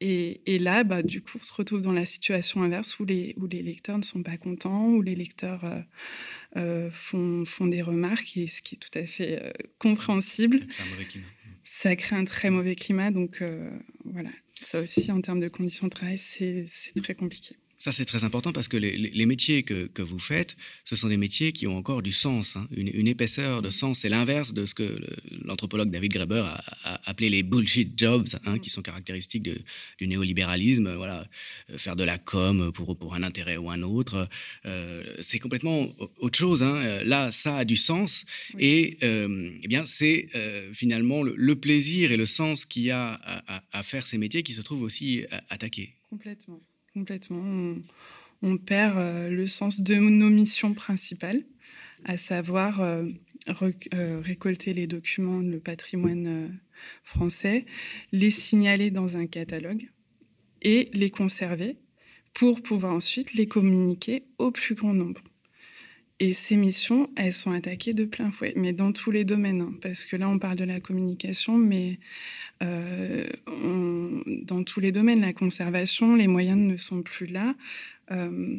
Et, 0.00 0.58
là, 0.58 0.82
bah, 0.84 1.02
du 1.02 1.20
coup, 1.20 1.38
on 1.40 1.44
se 1.44 1.52
retrouve 1.52 1.80
dans 1.80 1.92
la 1.92 2.04
situation 2.04 2.62
inverse 2.62 2.98
où 2.98 3.04
les, 3.04 3.34
où 3.36 3.46
les 3.46 3.62
lecteurs 3.62 3.98
ne 3.98 4.02
sont 4.02 4.22
pas 4.22 4.36
contents, 4.36 4.88
où 4.88 5.02
les 5.02 5.14
lecteurs 5.14 5.64
euh, 5.64 5.80
euh, 6.56 6.90
font, 6.90 7.44
font, 7.44 7.66
des 7.66 7.82
remarques, 7.82 8.36
et 8.36 8.46
ce 8.46 8.62
qui 8.62 8.76
est 8.76 8.78
tout 8.78 8.98
à 8.98 9.06
fait 9.06 9.52
compréhensible. 9.78 10.60
Ça 11.64 11.94
crée 11.94 12.16
un 12.16 12.24
très 12.24 12.50
mauvais 12.50 12.74
climat. 12.74 13.10
Donc 13.10 13.44
voilà, 14.04 14.30
ça 14.62 14.80
aussi, 14.80 15.12
en 15.12 15.20
termes 15.20 15.40
de 15.40 15.48
conditions 15.48 15.86
de 15.86 15.92
travail, 15.92 16.18
c'est 16.18 16.66
très 16.96 17.14
compliqué. 17.14 17.56
Ça, 17.80 17.92
c'est 17.92 18.04
très 18.04 18.24
important 18.24 18.52
parce 18.52 18.68
que 18.68 18.76
les, 18.76 19.24
métiers 19.24 19.62
que, 19.62 19.86
que, 19.86 20.02
vous 20.02 20.18
faites, 20.18 20.54
ce 20.84 20.96
sont 20.96 21.08
des 21.08 21.16
métiers 21.16 21.52
qui 21.52 21.66
ont 21.66 21.78
encore 21.78 22.02
du 22.02 22.12
sens, 22.12 22.56
hein. 22.56 22.68
une, 22.76 23.08
épaisseur 23.08 23.62
de 23.62 23.70
sens. 23.70 24.00
C'est 24.00 24.10
l'inverse 24.10 24.52
de 24.52 24.66
ce 24.66 24.74
que 24.74 25.00
l'anthropologue 25.46 25.90
David 25.90 26.12
Graeber 26.12 26.44
a, 26.84 27.00
appelé 27.08 27.30
les 27.30 27.42
bullshit 27.42 27.98
jobs, 27.98 28.28
hein, 28.44 28.58
qui 28.58 28.68
sont 28.68 28.82
caractéristiques 28.82 29.48
du 29.98 30.06
néolibéralisme. 30.06 30.94
Voilà, 30.94 31.26
euh, 31.70 31.78
faire 31.78 31.96
de 31.96 32.04
la 32.04 32.18
com 32.18 32.70
pour, 32.70 32.98
pour 32.98 33.14
un 33.14 33.22
intérêt 33.22 33.56
ou 33.56 33.70
un 33.70 33.80
autre, 33.80 34.28
euh, 34.66 35.02
c'est 35.22 35.38
complètement 35.38 35.88
autre 36.18 36.38
chose. 36.38 36.62
Hein. 36.62 37.02
Là, 37.04 37.32
ça 37.32 37.56
a 37.56 37.64
du 37.64 37.76
sens 37.76 38.26
et 38.58 38.98
euh, 39.02 39.56
eh 39.62 39.68
bien, 39.68 39.86
c'est 39.86 40.28
finalement 40.74 41.22
le, 41.22 41.54
plaisir 41.54 42.12
et 42.12 42.18
le 42.18 42.26
sens 42.26 42.66
qu'il 42.66 42.82
y 42.82 42.90
a 42.90 43.14
à, 43.14 43.62
à 43.72 43.82
faire 43.82 44.06
ces 44.06 44.18
métiers 44.18 44.42
qui 44.42 44.52
se 44.52 44.60
trouvent 44.60 44.82
aussi 44.82 45.24
attaqués. 45.48 45.94
Complètement. 46.10 46.60
Complètement. 46.94 47.76
On, 48.42 48.56
perd 48.56 48.98
euh, 48.98 49.28
le 49.28 49.46
sens 49.46 49.80
de 49.80 49.94
nos 49.94 50.30
missions 50.30 50.74
principales, 50.74 51.44
à 52.04 52.16
savoir 52.16 52.80
euh, 52.80 53.04
euh, 53.94 54.20
récolter 54.20 54.72
les 54.72 54.86
documents, 54.86 55.38
le 55.38 55.60
patrimoine 55.60 56.58
français, 57.04 57.64
les 58.12 58.30
signaler 58.30 58.90
dans 58.90 59.16
un 59.16 59.26
catalogue 59.26 59.88
et 60.62 60.88
les 60.92 61.10
conserver 61.10 61.76
pour 62.34 62.62
pouvoir 62.62 62.94
ensuite 62.94 63.34
les 63.34 63.46
communiquer 63.46 64.24
au 64.38 64.50
plus 64.50 64.74
grand 64.74 64.94
nombre. 64.94 65.22
Et 66.22 66.34
ces 66.34 66.56
missions, 66.56 67.08
elles 67.16 67.32
sont 67.32 67.50
attaquées 67.50 67.94
de 67.94 68.04
plein 68.04 68.30
fouet, 68.30 68.52
mais 68.54 68.74
dans 68.74 68.92
tous 68.92 69.10
les 69.10 69.24
domaines, 69.24 69.62
hein, 69.62 69.74
parce 69.80 70.04
que 70.04 70.16
là, 70.16 70.28
on 70.28 70.38
parle 70.38 70.56
de 70.56 70.64
la 70.64 70.78
communication, 70.78 71.56
mais 71.56 71.98
euh, 72.62 73.26
dans 74.42 74.62
tous 74.62 74.80
les 74.80 74.92
domaines, 74.92 75.22
la 75.22 75.32
conservation, 75.32 76.16
les 76.16 76.26
moyens 76.26 76.58
ne 76.58 76.76
sont 76.76 77.00
plus 77.00 77.26
là. 77.26 77.54
Euh, 78.10 78.58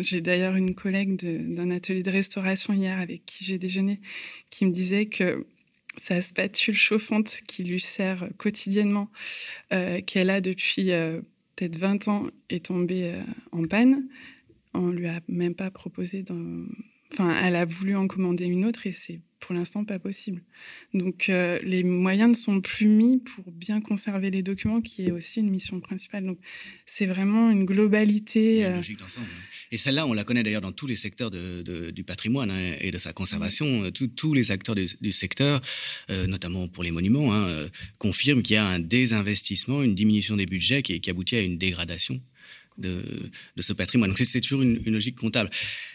j'ai 0.00 0.22
d'ailleurs 0.22 0.56
une 0.56 0.74
collègue 0.74 1.16
d'un 1.54 1.70
atelier 1.70 2.02
de 2.02 2.10
restauration 2.10 2.72
hier 2.72 2.98
avec 2.98 3.26
qui 3.26 3.44
j'ai 3.44 3.58
déjeuné 3.58 4.00
qui 4.48 4.64
me 4.64 4.70
disait 4.70 5.06
que 5.06 5.44
sa 5.98 6.22
spatule 6.22 6.76
chauffante 6.76 7.42
qui 7.46 7.62
lui 7.64 7.80
sert 7.80 8.28
quotidiennement, 8.38 9.10
euh, 9.74 10.00
qu'elle 10.00 10.30
a 10.30 10.40
depuis 10.40 10.86
peut-être 11.56 11.76
20 11.76 12.08
ans, 12.08 12.26
est 12.48 12.64
tombée 12.64 13.12
en 13.50 13.66
panne. 13.66 14.08
On 14.72 14.88
lui 14.88 15.08
a 15.08 15.20
même 15.28 15.54
pas 15.54 15.70
proposé 15.70 16.22
Enfin, 17.12 17.34
elle 17.42 17.56
a 17.56 17.64
voulu 17.64 17.94
en 17.94 18.06
commander 18.06 18.46
une 18.46 18.64
autre 18.64 18.86
et 18.86 18.92
c'est 18.92 19.20
pour 19.42 19.54
l'instant 19.54 19.84
pas 19.84 19.98
possible. 19.98 20.40
Donc 20.94 21.28
euh, 21.28 21.58
les 21.62 21.82
moyens 21.82 22.30
ne 22.30 22.34
sont 22.34 22.60
plus 22.60 22.86
mis 22.86 23.18
pour 23.18 23.50
bien 23.52 23.80
conserver 23.80 24.30
les 24.30 24.42
documents, 24.42 24.80
qui 24.80 25.06
est 25.06 25.10
aussi 25.10 25.40
une 25.40 25.50
mission 25.50 25.80
principale. 25.80 26.24
Donc 26.24 26.38
c'est 26.86 27.06
vraiment 27.06 27.50
une 27.50 27.66
globalité. 27.66 28.60
Une 28.60 28.64
euh, 28.64 28.76
logique 28.76 28.98
d'ensemble. 28.98 29.26
Et 29.72 29.76
celle-là, 29.76 30.06
on 30.06 30.12
la 30.12 30.24
connaît 30.24 30.42
d'ailleurs 30.42 30.60
dans 30.60 30.72
tous 30.72 30.86
les 30.86 30.96
secteurs 30.96 31.30
du 31.30 32.04
patrimoine 32.04 32.50
hein, 32.50 32.74
et 32.80 32.90
de 32.90 32.98
sa 32.98 33.12
conservation. 33.12 33.90
tous 34.16 34.32
les 34.32 34.50
acteurs 34.50 34.74
du, 34.74 35.12
secteur, 35.12 35.60
euh, 36.10 36.26
notamment 36.26 36.68
pour 36.68 36.84
les 36.84 36.90
monuments, 36.90 37.34
hein, 37.34 37.68
confirment 37.98 38.42
qu'il 38.42 38.54
y 38.54 38.58
a 38.58 38.66
un 38.66 38.78
désinvestissement, 38.78 39.82
une 39.82 39.94
diminution 39.94 40.36
des 40.36 40.46
budgets 40.46 40.82
qui, 40.82 41.00
qui 41.00 41.10
aboutit 41.10 41.36
à 41.36 41.40
une 41.40 41.58
dégradation 41.58 42.20
de, 42.78 43.04
ce 43.58 43.72
patrimoine. 43.72 44.10
Donc 44.10 44.18
c'est 44.18 44.40
toujours 44.40 44.62
une, 44.62 44.82
logique 44.86 45.16
comptable. 45.16 45.50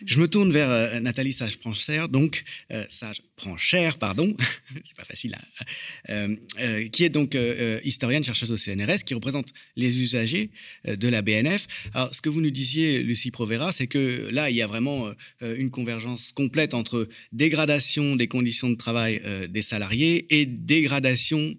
Je 0.06 0.20
me 0.20 0.28
tourne 0.28 0.52
vers 0.52 0.70
euh, 0.70 1.00
Nathalie 1.00 1.34
Sage-Prancher. 1.34 2.06
Donc, 2.10 2.44
euh, 2.72 2.86
Sage, 2.90 3.22
prend 3.38 3.56
cher, 3.56 3.98
pardon, 4.00 4.36
c'est 4.84 4.98
pas 4.98 5.06
facile, 5.06 5.36
hein, 5.36 5.64
euh, 6.10 6.36
euh, 6.60 6.88
qui 6.90 7.04
est 7.04 7.10
donc 7.10 7.36
euh, 7.36 7.80
historienne, 7.84 8.24
chercheuse 8.24 8.52
au 8.52 8.58
CNRS, 8.58 9.04
qui 9.06 9.14
représente 9.14 9.54
les 9.76 10.00
usagers 10.00 10.50
de 10.86 11.08
la 11.08 11.22
BNF. 11.22 11.68
Alors, 11.94 12.14
ce 12.14 12.20
que 12.20 12.30
vous 12.30 12.42
nous 12.42 12.50
disiez, 12.50 13.04
Lucie 13.04 13.30
Provera, 13.30 13.72
c'est 13.72 13.86
que 13.86 14.28
là, 14.32 14.50
il 14.50 14.56
y 14.56 14.62
a 14.62 14.68
vraiment 14.68 15.12
une 15.42 15.70
convergence 15.70 16.32
complète 16.32 16.74
entre 16.74 17.08
dégradation 17.32 18.16
des 18.16 18.28
conditions 18.28 18.70
de 18.70 18.76
travail 18.76 19.22
des 19.50 19.62
salariés 19.62 20.26
et 20.30 20.46
dégradation 20.46 21.56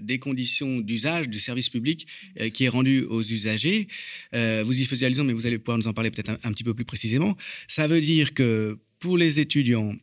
des 0.00 0.18
conditions 0.18 0.80
d'usage 0.80 1.28
du 1.28 1.40
service 1.40 1.70
public 1.70 2.06
qui 2.52 2.64
est 2.64 2.68
rendu 2.68 3.02
aux 3.04 3.22
usagers. 3.22 3.88
vous 4.32 4.80
y 4.80 4.84
faisiez 4.84 5.06
allusion, 5.06 5.24
mais 5.24 5.32
vous 5.32 5.46
allez 5.46 5.58
pouvoir 5.58 5.78
nous 5.78 5.88
en 5.88 5.94
parler 5.94 6.10
peut-être 6.10 6.38
un 6.42 6.52
petit 6.52 6.64
peu 6.64 6.74
plus 6.74 6.84
précisément. 6.84 7.36
Ça 7.68 7.88
veut 7.88 8.00
dire 8.00 8.34
que 8.34 8.78
pour 8.98 9.16
les 9.16 9.38
étudiants, 9.38 9.94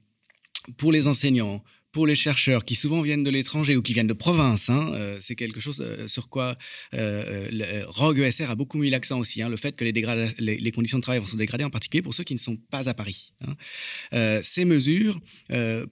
pour 0.78 0.92
les 0.92 1.08
enseignants, 1.08 1.64
pour 1.92 2.08
les 2.08 2.16
chercheurs 2.16 2.64
qui 2.64 2.76
souvent 2.76 3.02
viennent 3.02 3.24
de 3.24 3.30
l'étranger 3.30 3.76
ou 3.76 3.82
qui 3.82 3.94
viennent 3.94 4.08
de 4.08 4.14
province, 4.14 4.70
hein, 4.70 4.92
euh, 4.94 5.18
c'est 5.20 5.36
quelque 5.36 5.60
chose 5.60 5.82
euh, 5.82 6.08
sur 6.08 6.30
quoi 6.30 6.58
euh, 6.94 7.84
Rogue 7.88 8.20
ESR 8.20 8.50
a 8.50 8.56
beaucoup 8.56 8.78
mis 8.78 8.90
l'accent 8.90 9.20
aussi, 9.20 9.42
hein, 9.42 9.50
le 9.50 9.58
fait 9.58 9.76
que 9.76 9.84
les, 9.84 9.92
les, 10.40 10.72
conditions 10.72 11.00
de 11.00 11.04
travail 11.04 11.20
vont 11.20 11.28
se 11.28 11.36
dégrader, 11.36 11.64
en 11.64 11.70
particulier 11.70 12.02
pour 12.02 12.14
ceux 12.14 12.24
qui 12.24 12.34
ne 12.34 12.40
sont 12.40 12.56
pas 12.56 12.88
à 12.88 12.94
Paris. 12.94 13.34
Hein. 13.42 14.40
ces 14.42 14.66
mesures 14.66 15.20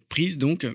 prises 0.07 0.37
donc 0.37 0.65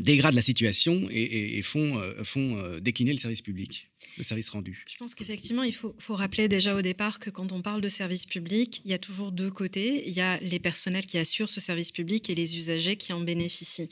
dégradent 0.00 0.34
la 0.34 0.42
situation 0.42 1.08
et, 1.10 1.62
font, 1.62 1.98
euh, 1.98 2.24
font 2.24 2.58
euh, 2.58 2.80
décliner 2.80 3.12
le 3.12 3.18
service 3.18 3.42
public, 3.42 3.90
le 4.18 4.24
service 4.24 4.48
rendu. 4.48 4.84
Je 4.88 4.96
pense 4.96 5.14
qu'effectivement, 5.14 5.62
il 5.62 5.74
faut, 5.74 5.94
faut, 5.98 6.14
rappeler 6.14 6.48
déjà 6.48 6.74
au 6.74 6.82
départ 6.82 7.20
que 7.20 7.30
quand 7.30 7.52
on 7.52 7.62
parle 7.62 7.80
de 7.80 7.88
service 7.88 8.26
public, 8.26 8.82
il 8.84 8.90
y 8.90 8.94
a 8.94 8.98
toujours 8.98 9.30
deux 9.32 9.50
côtés. 9.50 10.06
Il 10.08 10.12
y 10.12 10.20
a 10.20 10.38
les 10.40 10.58
personnels 10.58 11.06
qui 11.06 11.18
assurent 11.18 11.48
ce 11.48 11.60
service 11.60 11.92
public 11.92 12.28
et 12.28 12.34
les 12.34 12.56
usagers 12.56 12.96
qui 12.96 13.12
en 13.12 13.20
bénéficient. 13.20 13.88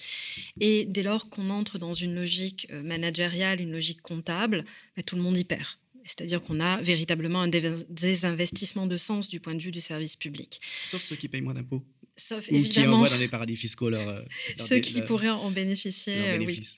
Et 0.60 0.84
dès 0.86 1.02
lors 1.02 1.28
qu'on 1.28 1.50
entre 1.50 1.78
dans 1.78 1.94
une 1.94 2.14
logique 2.14 2.66
euh, 2.72 2.82
managériale, 2.82 3.60
une 3.60 3.72
logique 3.72 4.02
comptable, 4.02 4.64
bah, 4.96 5.02
tout 5.02 5.16
le 5.16 5.22
monde 5.22 5.38
y 5.38 5.44
perd. 5.44 5.66
C'est-à-dire 6.04 6.42
qu'on 6.42 6.58
a 6.58 6.82
véritablement 6.82 7.42
un 7.42 7.48
désinvestissement 7.48 8.86
de 8.86 8.96
sens 8.96 9.28
du 9.28 9.38
point 9.38 9.54
de 9.54 9.62
vue 9.62 9.70
du 9.70 9.80
service 9.80 10.16
public. 10.16 10.60
Sauf 10.90 11.00
ceux 11.00 11.14
qui 11.14 11.28
payent 11.28 11.42
moins 11.42 11.54
d'impôts. 11.54 11.84
Sauf 12.22 12.48
Ou 12.50 12.56
évidemment. 12.56 12.70
qui 12.70 12.94
envoient 12.94 13.08
dans 13.08 13.16
les 13.16 13.28
paradis 13.28 13.56
fiscaux 13.56 13.90
leur, 13.90 14.08
euh, 14.08 14.22
ceux 14.56 14.78
qui 14.78 15.00
pourraient 15.02 15.28
en 15.28 15.50
bénéficier. 15.50 16.14
Euh, 16.16 16.38
oui. 16.38 16.68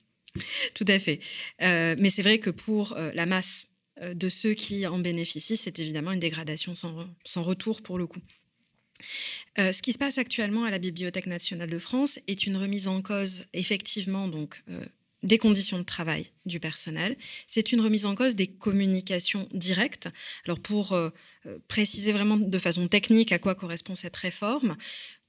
Tout 0.74 0.86
à 0.88 0.98
fait. 0.98 1.20
Euh, 1.62 1.94
mais 1.98 2.10
c'est 2.10 2.22
vrai 2.22 2.38
que 2.38 2.50
pour 2.50 2.96
la 3.14 3.26
masse 3.26 3.68
de 4.02 4.28
ceux 4.28 4.54
qui 4.54 4.84
en 4.86 4.98
bénéficient, 4.98 5.56
c'est 5.56 5.78
évidemment 5.78 6.10
une 6.10 6.18
dégradation 6.18 6.74
sans, 6.74 7.08
sans, 7.24 7.44
retour 7.44 7.82
pour 7.82 7.98
le 7.98 8.08
coup. 8.08 8.20
ce 9.56 9.80
qui 9.80 9.92
se 9.92 9.98
passe 9.98 10.18
actuellement 10.18 10.64
à 10.64 10.72
la 10.72 10.80
Bibliothèque 10.80 11.26
nationale 11.26 11.70
de 11.70 11.78
France 11.78 12.18
est 12.26 12.46
une 12.48 12.56
remise 12.56 12.88
en 12.88 13.00
cause, 13.00 13.44
effectivement, 13.52 14.26
donc 14.26 14.64
des 15.22 15.38
conditions 15.38 15.78
de 15.78 15.84
travail 15.84 16.32
du 16.46 16.58
personnel. 16.58 17.16
C'est 17.46 17.70
une 17.70 17.80
remise 17.80 18.04
en 18.04 18.16
cause 18.16 18.34
des 18.34 18.48
communications 18.48 19.48
directes. 19.52 20.08
Alors 20.46 20.58
pour 20.58 20.98
préciser 21.68 22.10
vraiment 22.10 22.36
de 22.36 22.58
façon 22.58 22.88
technique 22.88 23.30
à 23.30 23.38
quoi 23.38 23.54
correspond 23.54 23.94
cette 23.94 24.16
réforme, 24.16 24.76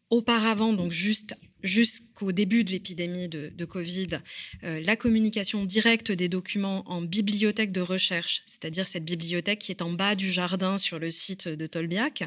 Auparavant, 0.10 0.74
donc 0.74 0.91
juste 0.91 1.36
jusqu'au 1.66 2.32
début 2.32 2.64
de 2.64 2.72
l'épidémie 2.72 3.28
de, 3.28 3.66
Covid, 3.66 4.20
euh, 4.64 4.80
la 4.86 4.95
communication 4.95 5.66
directe 5.66 6.12
des 6.12 6.30
documents 6.30 6.84
en 6.86 7.01
bibliothèque 7.01 7.72
de 7.72 7.82
recherche, 7.82 8.43
c'est-à-dire 8.45 8.88
cette 8.88 9.03
bibliothèque 9.03 9.60
qui 9.60 9.72
est 9.72 9.82
en 9.82 9.91
bas 9.91 10.16
du 10.16 10.32
jardin 10.32 10.78
sur 10.78 10.99
le 10.99 11.10
site 11.10 11.47
de 11.47 11.68
Tolbiac, 11.68 12.24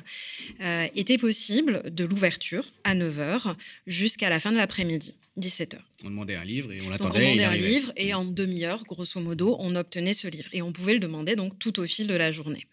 euh, 0.61 0.87
était 0.97 1.18
possible 1.18 1.83
de 1.89 2.05
l'ouverture 2.05 2.64
à 2.85 2.95
9h 2.95 3.55
jusqu'à 3.87 4.29
la 4.29 4.41
fin 4.41 4.51
de 4.51 4.57
l'après-midi. 4.57 5.14
17h. 5.39 5.76
On 6.03 6.11
demandait 6.11 6.35
un 6.35 6.45
livre 6.45 6.72
et 6.72 6.83
on 6.83 6.91
l'attendait. 6.91 7.16
On 7.16 7.20
demandait 7.20 7.45
un 7.45 7.55
livre 7.55 7.93
et 7.97 8.12
en 8.12 8.24
demi-heure, 8.24 8.83
grosso 8.83 9.20
modo, 9.20 9.57
on 9.61 9.76
obtenait 9.76 10.14
ce 10.14 10.26
livre. 10.26 10.49
Et 10.53 10.62
on 10.62 10.72
pouvait 10.72 10.95
le 10.95 10.99
demander 10.99 11.37
donc 11.37 11.57
tout 11.61 11.79
au 11.79 11.85
fil 11.85 12.09
de 12.09 12.14
la 12.14 12.33
journée 12.33 12.66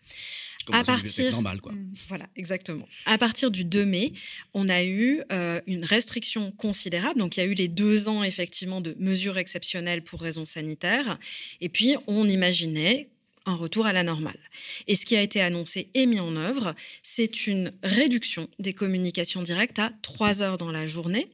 à 0.73 0.83
partir 0.83 1.31
quoi. 1.61 1.73
Mm, 1.73 1.93
voilà, 2.07 2.25
exactement. 2.35 2.87
À 3.05 3.17
partir 3.17 3.51
du 3.51 3.63
2 3.63 3.85
mai, 3.85 4.13
on 4.53 4.69
a 4.69 4.83
eu 4.83 5.21
euh, 5.31 5.61
une 5.67 5.85
restriction 5.85 6.51
considérable. 6.51 7.19
Donc, 7.19 7.37
il 7.37 7.39
y 7.41 7.43
a 7.43 7.45
eu 7.45 7.53
les 7.53 7.67
deux 7.67 8.09
ans 8.09 8.23
effectivement 8.23 8.81
de 8.81 8.95
mesures 8.99 9.37
exceptionnelles 9.37 10.03
pour 10.03 10.21
raisons 10.21 10.45
sanitaires. 10.45 11.17
Et 11.61 11.69
puis, 11.69 11.95
on 12.07 12.27
imaginait 12.27 13.09
un 13.45 13.55
retour 13.55 13.85
à 13.85 13.93
la 13.93 14.03
normale. 14.03 14.39
Et 14.87 14.95
ce 14.95 15.05
qui 15.05 15.15
a 15.15 15.21
été 15.21 15.41
annoncé 15.41 15.89
et 15.93 16.05
mis 16.05 16.19
en 16.19 16.35
œuvre, 16.35 16.73
c'est 17.03 17.47
une 17.47 17.71
réduction 17.83 18.49
des 18.59 18.73
communications 18.73 19.43
directes 19.43 19.79
à 19.79 19.91
3 20.01 20.41
heures 20.41 20.57
dans 20.57 20.71
la 20.71 20.87
journée, 20.87 21.29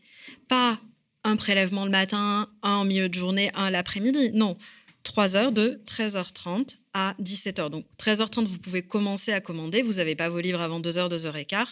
pas 0.47 0.79
un 1.23 1.36
prélèvement 1.36 1.86
le 1.86 1.91
matin, 1.91 2.49
un 2.63 2.75
en 2.75 2.86
milieu 2.86 3.07
de 3.07 3.13
journée, 3.13 3.51
un 3.53 3.69
l'après-midi. 3.69 4.32
Non, 4.34 4.57
3 5.03 5.38
heures 5.38 5.51
de 5.51 5.82
13h30 5.86 6.77
à 6.94 7.16
17h. 7.22 7.70
Donc 7.70 7.86
13h30, 7.98 8.46
vous 8.46 8.58
pouvez 8.58 8.82
commencer 8.82 9.32
à 9.34 9.42
commander. 9.42 9.82
Vous 9.82 9.94
n'avez 9.94 10.16
pas 10.16 10.30
vos 10.30 10.39
livres 10.39 10.62
avant 10.62 10.80
2h, 10.80 11.10
2h15. 11.10 11.68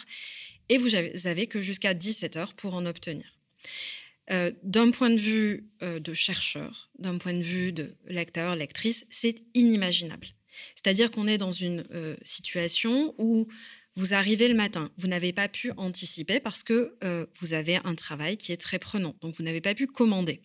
Et 0.68 0.78
vous 0.78 0.90
n'avez 1.24 1.46
que 1.46 1.60
jusqu'à 1.60 1.94
17h 1.94 2.54
pour 2.54 2.74
en 2.74 2.86
obtenir. 2.86 3.40
Euh, 4.30 4.52
d'un 4.62 4.90
point 4.90 5.10
de 5.10 5.18
vue 5.18 5.68
euh, 5.82 5.98
de 5.98 6.14
chercheur, 6.14 6.88
d'un 6.98 7.18
point 7.18 7.34
de 7.34 7.42
vue 7.42 7.72
de 7.72 7.96
lecteur, 8.06 8.54
lectrice, 8.54 9.04
c'est 9.10 9.42
inimaginable. 9.54 10.28
C'est-à-dire 10.76 11.10
qu'on 11.10 11.26
est 11.26 11.38
dans 11.38 11.50
une 11.50 11.84
euh, 11.90 12.16
situation 12.22 13.14
où 13.18 13.48
vous 13.96 14.14
arrivez 14.14 14.46
le 14.46 14.54
matin, 14.54 14.92
vous 14.98 15.08
n'avez 15.08 15.32
pas 15.32 15.48
pu 15.48 15.72
anticiper 15.76 16.38
parce 16.38 16.62
que 16.62 16.96
vous 17.40 17.54
avez 17.54 17.80
un 17.84 17.96
travail 17.96 18.36
qui 18.36 18.52
est 18.52 18.56
très 18.56 18.78
prenant. 18.78 19.14
Donc 19.20 19.34
vous 19.34 19.42
n'avez 19.42 19.60
pas 19.60 19.74
pu 19.74 19.88
commander. 19.88 20.40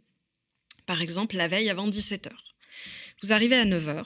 Par 0.88 1.02
exemple, 1.02 1.38
la 1.38 1.48
veille 1.48 1.70
avant 1.70 1.88
17h. 1.88 2.32
Vous 3.22 3.34
arrivez 3.34 3.56
à 3.56 3.66
9h, 3.66 4.04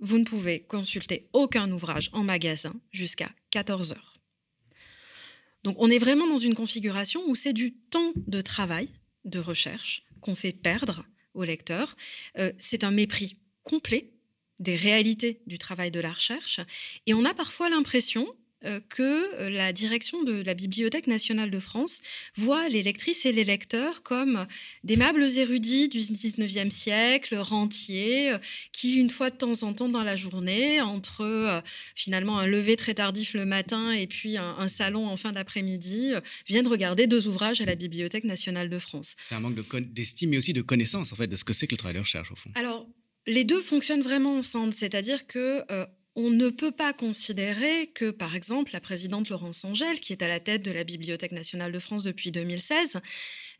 vous 0.00 0.18
ne 0.18 0.24
pouvez 0.24 0.60
consulter 0.60 1.28
aucun 1.32 1.70
ouvrage 1.70 2.10
en 2.12 2.24
magasin 2.24 2.74
jusqu'à 2.90 3.30
14 3.50 3.92
heures. 3.92 4.18
Donc 5.62 5.76
on 5.78 5.90
est 5.90 5.98
vraiment 5.98 6.26
dans 6.26 6.38
une 6.38 6.54
configuration 6.54 7.22
où 7.26 7.34
c'est 7.34 7.52
du 7.52 7.74
temps 7.74 8.12
de 8.16 8.40
travail, 8.40 8.88
de 9.24 9.38
recherche, 9.38 10.04
qu'on 10.20 10.34
fait 10.34 10.52
perdre 10.52 11.04
au 11.34 11.44
lecteur. 11.44 11.96
Euh, 12.38 12.52
c'est 12.58 12.84
un 12.84 12.90
mépris 12.90 13.36
complet 13.62 14.10
des 14.58 14.76
réalités 14.76 15.40
du 15.46 15.58
travail 15.58 15.90
de 15.90 16.00
la 16.00 16.12
recherche. 16.12 16.60
Et 17.06 17.14
on 17.14 17.24
a 17.24 17.34
parfois 17.34 17.68
l'impression 17.68 18.26
que 18.88 19.02
euh, 19.40 19.48
la 19.48 19.72
direction 19.72 20.22
de 20.22 20.42
la 20.42 20.52
Bibliothèque 20.52 21.06
nationale 21.06 21.50
de 21.50 21.58
France 21.58 22.02
voit 22.36 22.68
les 22.68 22.82
lectrices 22.82 23.24
et 23.24 23.32
les 23.32 23.44
lecteurs 23.44 24.02
comme 24.02 24.46
d'aimables 24.84 25.22
érudits 25.38 25.88
du 25.88 26.00
19e 26.00 26.70
siècle, 26.70 27.36
rentiers, 27.36 28.32
euh, 28.32 28.38
qui, 28.72 28.96
une 28.96 29.08
fois 29.08 29.30
de 29.30 29.36
temps 29.36 29.62
en 29.62 29.72
temps 29.72 29.88
dans 29.88 30.02
la 30.02 30.16
journée, 30.16 30.80
entre 30.80 31.62
finalement 31.94 32.38
un 32.38 32.46
lever 32.46 32.76
très 32.76 32.94
tardif 32.94 33.34
le 33.34 33.46
matin 33.46 33.92
et 33.92 34.06
puis 34.06 34.36
un, 34.36 34.68
salon 34.68 35.06
en 35.06 35.16
fin 35.16 35.32
d'après-midi, 35.32 36.12
viennent 36.46 36.68
regarder 36.68 37.06
deux 37.06 37.28
ouvrages 37.28 37.60
à 37.60 37.64
la 37.64 37.74
Bibliothèque 37.74 38.24
nationale 38.24 38.68
de 38.68 38.78
France. 38.78 39.16
C'est 39.22 39.34
un 39.34 39.40
manque 39.40 39.56
d'estime, 39.92 40.30
mais 40.30 40.38
aussi 40.38 40.52
de 40.52 40.62
connaissance, 40.62 41.12
en 41.12 41.16
fait, 41.16 41.26
de 41.26 41.36
ce 41.36 41.44
que 41.44 41.52
c'est 41.52 41.66
que 41.66 41.72
le 41.72 41.78
travail 41.78 41.94
de 41.94 42.00
recherche, 42.00 42.30
au 42.30 42.36
fond. 42.36 42.50
Alors, 42.54 42.86
les 43.26 43.44
deux 43.44 43.60
fonctionnent 43.60 44.02
vraiment 44.02 44.36
ensemble, 44.36 44.74
c'est-à-dire 44.74 45.26
que 45.26 45.62
on 46.16 46.30
ne 46.30 46.48
peut 46.50 46.72
pas 46.72 46.92
considérer 46.92 47.88
que, 47.94 48.10
par 48.10 48.34
exemple, 48.34 48.72
la 48.72 48.80
présidente 48.80 49.28
Laurence 49.28 49.64
Angèle, 49.64 50.00
qui 50.00 50.12
est 50.12 50.22
à 50.22 50.28
la 50.28 50.40
tête 50.40 50.62
de 50.62 50.70
la 50.70 50.84
Bibliothèque 50.84 51.32
nationale 51.32 51.72
de 51.72 51.78
France 51.78 52.02
depuis 52.02 52.32
2016, 52.32 53.00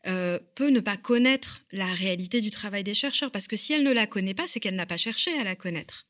euh, 0.07 0.39
peut 0.57 0.71
ne 0.71 0.81
pas 0.81 0.97
connaître 0.97 1.63
la 1.71 1.87
réalité 1.87 2.41
du 2.41 2.51
travail 2.51 2.83
des 2.83 2.95
chercheurs, 2.95 3.31
parce 3.31 3.47
que 3.47 3.57
si 3.57 3.73
elle 3.73 3.85
ne 3.85 3.93
la 3.93 4.07
connaît 4.07 4.35
pas, 4.35 4.49
c'est 4.49 4.59
qu'elle 4.59 4.75
n'a 4.75 4.87
pas 4.87 4.97
cherché 4.97 5.33
à 5.39 5.45
la 5.45 5.55
connaître. 5.55 6.07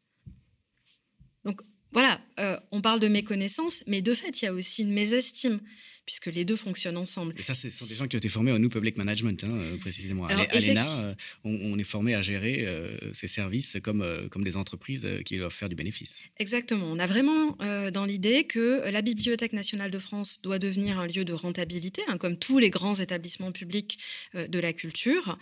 Donc 1.44 1.60
voilà, 1.92 2.20
euh, 2.38 2.58
on 2.70 2.80
parle 2.80 3.00
de 3.00 3.08
méconnaissance, 3.08 3.82
mais 3.86 4.00
de 4.00 4.14
fait, 4.14 4.40
il 4.40 4.44
y 4.44 4.48
a 4.48 4.52
aussi 4.52 4.82
une 4.82 4.92
mésestime 4.92 5.60
puisque 6.06 6.26
les 6.26 6.44
deux 6.44 6.56
fonctionnent 6.56 6.96
ensemble. 6.96 7.34
Et 7.38 7.42
ça, 7.42 7.54
ce 7.54 7.70
sont 7.70 7.86
des 7.86 7.94
gens 7.94 8.08
qui 8.08 8.16
ont 8.16 8.18
été 8.18 8.28
formés 8.28 8.52
au 8.52 8.58
New 8.58 8.68
Public 8.68 8.96
Management, 8.96 9.44
hein, 9.44 9.50
euh, 9.52 9.76
précisément. 9.78 10.26
à 10.26 10.34
l'ENA, 10.34 11.00
euh, 11.00 11.14
on, 11.44 11.78
est 11.78 11.84
formé 11.84 12.14
à 12.14 12.22
gérer 12.22 12.64
euh, 12.66 12.96
ces 13.12 13.28
services 13.28 13.76
comme, 13.82 14.04
comme 14.30 14.42
des 14.42 14.56
entreprises 14.56 15.06
qui 15.24 15.38
doivent 15.38 15.52
faire 15.52 15.68
du 15.68 15.76
bénéfice. 15.76 16.22
Exactement. 16.38 16.86
On 16.86 16.98
a 16.98 17.06
vraiment 17.06 17.56
dans 17.92 18.04
l'idée 18.04 18.44
que 18.44 18.88
la 18.90 19.02
Bibliothèque 19.02 19.52
nationale 19.52 19.90
de 19.90 19.98
France 19.98 20.42
doit 20.42 20.58
devenir 20.58 20.98
un 20.98 21.06
lieu 21.06 21.24
de 21.24 21.32
rentabilité, 21.32 22.02
hein, 22.08 22.18
comme 22.18 22.36
tous 22.36 22.58
les 22.58 22.70
grands 22.70 22.96
établissements 22.96 23.52
publics 23.52 23.98
de 24.34 24.58
la 24.58 24.72
culture. 24.72 25.38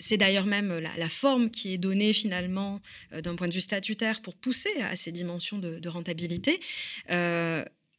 C'est 0.00 0.16
d'ailleurs 0.16 0.46
même 0.46 0.78
la, 0.78 1.08
forme 1.08 1.50
qui 1.50 1.74
est 1.74 1.78
donnée 1.78 2.12
finalement 2.12 2.80
d'un 3.12 3.34
point 3.34 3.48
de 3.48 3.54
vue 3.54 3.60
statutaire 3.60 4.20
pour 4.20 4.34
pousser 4.34 4.70
à 4.82 4.96
ces 4.96 5.12
dimensions 5.12 5.58
de, 5.58 5.78
de 5.78 5.88
rentabilité. 5.88 6.60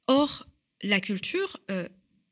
or, 0.08 0.48
la 0.82 1.00
culture 1.00 1.58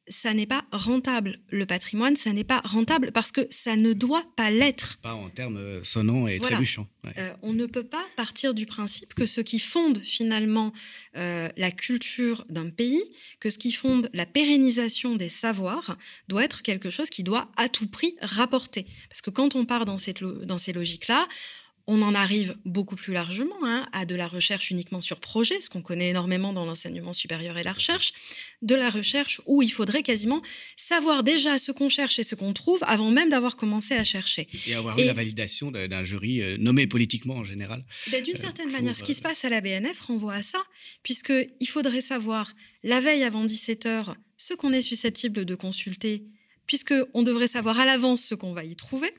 ça 0.10 0.34
n'est 0.34 0.46
pas 0.46 0.64
rentable. 0.72 1.40
Le 1.50 1.66
patrimoine, 1.66 2.16
ça 2.16 2.32
n'est 2.34 2.44
pas 2.44 2.62
rentable 2.64 3.12
parce 3.12 3.32
que 3.32 3.42
ça 3.50 3.76
ne 3.76 3.94
doit 3.94 4.24
pas 4.36 4.52
l'être. 4.52 4.98
Pas 5.02 5.14
en 5.14 5.30
termes 5.30 5.58
euh, 5.58 5.84
sonnants 5.84 6.28
et 6.28 6.38
Voilà. 6.38 6.56
trébuchants. 6.56 6.88
ouais. 7.04 7.14
Euh, 7.18 7.34
on 7.42 7.54
ne 7.54 7.66
peut 7.66 7.84
pas 7.84 8.06
partir 8.16 8.54
du 8.54 8.66
principe 8.66 9.14
que 9.14 9.26
ce 9.26 9.42
qui 9.42 9.60
fonde 9.60 10.00
finalement 10.00 10.72
euh, 11.18 11.50
la 11.58 11.72
culture 11.72 12.46
d'un 12.50 12.70
pays, 12.70 13.04
que 13.40 13.50
ce 13.50 13.58
qui 13.58 13.72
fonde 13.72 14.10
la 14.14 14.26
pérennisation 14.26 15.16
des 15.16 15.30
savoirs, 15.30 15.98
doit 16.28 16.44
être 16.44 16.62
quelque 16.62 16.90
chose 16.90 17.10
qui 17.10 17.24
doit 17.24 17.50
à 17.58 17.70
tout 17.70 17.88
prix 17.88 18.16
rapporter. 18.22 18.86
Parce 19.10 19.22
que 19.22 19.30
quand 19.30 19.56
on 19.56 19.66
part 19.66 19.86
dans, 19.86 19.98
cette 19.98 20.24
dans 20.24 20.58
ces 20.58 20.74
logiques-là, 20.74 21.28
on 21.88 22.02
en 22.02 22.16
arrive 22.16 22.56
beaucoup 22.66 22.96
plus 22.96 23.14
largement 23.14 23.56
hein, 23.64 23.88
à 23.92 24.06
de 24.06 24.16
la 24.16 24.28
recherche 24.28 24.72
uniquement 24.72 25.02
sur 25.02 25.20
projet, 25.20 25.60
ce 25.62 25.70
qu'on 25.70 25.82
connaît 25.82 26.10
énormément 26.10 26.54
dans 26.54 26.66
l'enseignement 26.66 27.14
supérieur 27.14 27.58
et 27.58 27.64
la 27.64 27.74
recherche, 27.74 28.14
de 28.62 28.76
la 28.76 28.90
recherche 28.90 29.42
où 29.46 29.62
il 29.62 29.72
faudrait 29.72 30.04
quasiment 30.04 30.42
savoir 30.76 31.24
déjà 31.24 31.58
ce 31.58 31.72
qu'on 31.72 31.90
cherche 31.90 32.20
et 32.20 32.24
ce 32.24 32.36
qu'on 32.36 32.54
trouve 32.54 32.80
avant 32.88 33.12
même 33.12 33.30
d'avoir 33.30 33.56
commencé 33.56 33.94
à 33.96 34.04
chercher. 34.04 34.48
Et 34.68 34.74
avoir 34.74 34.98
eu 34.98 35.06
la 35.06 35.14
validation 35.14 35.72
d'un 35.72 36.04
jury 36.04 36.42
euh, 36.42 36.58
nommé 36.58 36.88
politiquement 36.88 37.36
en 37.36 37.46
général. 37.46 37.86
Ben, 38.12 38.24
D'une 38.24 38.38
Euh, 38.38 38.42
certaine 38.42 38.68
pour, 38.68 38.78
manière, 38.78 38.96
ce 38.96 39.04
qui 39.04 39.12
euh, 39.12 39.16
se 39.16 39.22
passe 39.22 39.46
à 39.46 39.50
la 39.50 39.62
BNF 39.62 40.00
renvoie 40.02 40.36
à 40.36 40.44
ça, 40.44 40.60
puisqu'il 41.04 41.68
faudrait 41.68 42.02
savoir 42.02 42.54
la 42.84 43.00
veille 43.00 43.24
avant 43.24 43.46
17 43.46 43.86
heures 43.86 44.16
ce 44.38 44.54
qu'on 44.54 44.74
est 44.74 44.82
susceptible 44.82 45.46
de 45.46 45.56
consulter, 45.56 46.26
puisqu'on 46.66 47.24
devrait 47.24 47.48
savoir 47.48 47.80
à 47.80 47.86
l'avance 47.86 48.24
ce 48.24 48.36
qu'on 48.36 48.54
va 48.54 48.64
y 48.64 48.76
trouver. 48.76 49.14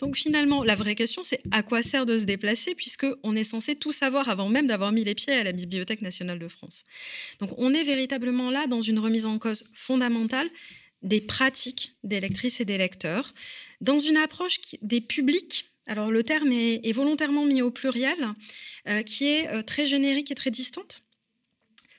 Donc 0.00 0.16
finalement, 0.16 0.64
la 0.64 0.74
vraie 0.74 0.94
question, 0.94 1.22
c'est 1.24 1.40
à 1.50 1.62
quoi 1.62 1.82
sert 1.82 2.06
de 2.06 2.18
se 2.18 2.24
déplacer, 2.24 2.74
puisqu'on 2.74 3.36
est 3.36 3.44
censé 3.44 3.76
tout 3.76 3.92
savoir 3.92 4.28
avant 4.28 4.48
même 4.48 4.66
d'avoir 4.66 4.92
mis 4.92 5.04
les 5.04 5.14
pieds 5.14 5.32
à 5.32 5.44
la 5.44 5.52
Bibliothèque 5.52 6.02
nationale 6.02 6.38
de 6.38 6.48
France. 6.48 6.84
Donc 7.40 7.50
on 7.58 7.72
est 7.72 7.84
véritablement 7.84 8.50
là 8.50 8.66
dans 8.66 8.80
une 8.80 8.98
remise 8.98 9.26
en 9.26 9.38
cause 9.38 9.64
fondamentale 9.72 10.48
des 11.02 11.20
pratiques 11.20 11.92
des 12.02 12.18
lectrices 12.18 12.60
et 12.60 12.64
des 12.64 12.78
lecteurs, 12.78 13.32
dans 13.80 13.98
une 13.98 14.16
approche 14.16 14.58
des 14.82 15.00
publics. 15.00 15.66
Alors 15.86 16.10
le 16.10 16.22
terme 16.22 16.50
est, 16.50 16.80
est 16.82 16.92
volontairement 16.92 17.44
mis 17.44 17.60
au 17.62 17.70
pluriel, 17.70 18.16
euh, 18.88 19.02
qui 19.02 19.26
est 19.26 19.48
euh, 19.48 19.62
très 19.62 19.86
générique 19.86 20.30
et 20.30 20.34
très 20.34 20.50
distante. 20.50 21.03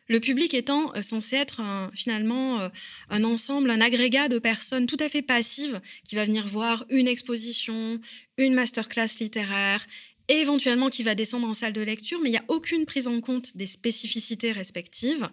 Le 0.07 0.19
public 0.19 0.53
étant 0.53 0.93
euh, 0.95 1.01
censé 1.01 1.35
être 1.35 1.61
un- 1.61 1.89
finalement 1.95 2.59
euh, 2.61 2.69
un 3.09 3.23
ensemble, 3.23 3.69
un 3.71 3.81
agrégat 3.81 4.27
de 4.29 4.37
personnes 4.39 4.85
tout 4.85 4.97
à 4.99 5.09
fait 5.09 5.21
passives 5.23 5.81
qui 6.07 6.15
va 6.15 6.25
venir 6.25 6.45
voir 6.47 6.85
une 6.89 7.07
exposition, 7.07 7.99
une 8.37 8.53
masterclass 8.53 9.17
littéraire, 9.19 9.85
et 10.27 10.37
éventuellement 10.41 10.89
qui 10.89 11.03
va 11.03 11.13
descendre 11.13 11.47
en 11.47 11.53
salle 11.53 11.73
de 11.73 11.81
lecture, 11.81 12.19
mais 12.19 12.29
il 12.29 12.31
n'y 12.31 12.37
a 12.39 12.45
aucune 12.47 12.85
prise 12.85 13.07
en 13.07 13.21
compte 13.21 13.55
des 13.55 13.67
spécificités 13.67 14.51
respectives. 14.51 15.29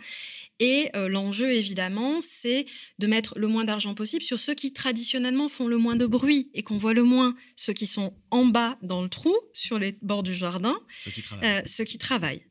Et 0.60 0.90
euh, 0.94 1.08
l'enjeu, 1.08 1.50
évidemment, 1.50 2.20
c'est 2.20 2.66
de 2.98 3.06
mettre 3.06 3.38
le 3.38 3.48
moins 3.48 3.64
d'argent 3.64 3.94
possible 3.94 4.22
sur 4.22 4.38
ceux 4.38 4.54
qui 4.54 4.74
traditionnellement 4.74 5.48
font 5.48 5.66
le 5.66 5.78
moins 5.78 5.96
de 5.96 6.04
bruit 6.06 6.50
et 6.52 6.62
qu'on 6.62 6.76
voit 6.76 6.92
le 6.92 7.04
moins, 7.04 7.34
ceux 7.56 7.72
qui 7.72 7.86
sont 7.86 8.14
en 8.30 8.44
bas 8.44 8.78
dans 8.82 9.00
le 9.02 9.08
trou, 9.08 9.34
sur 9.54 9.78
les 9.78 9.96
bords 10.02 10.22
du 10.22 10.34
jardin, 10.34 10.78
Ceux 11.02 11.10
qui 11.10 11.22
travaillent. 11.22 11.48
euh, 11.58 11.62
ceux 11.64 11.84
qui 11.84 11.96
travaillent. 11.96 12.44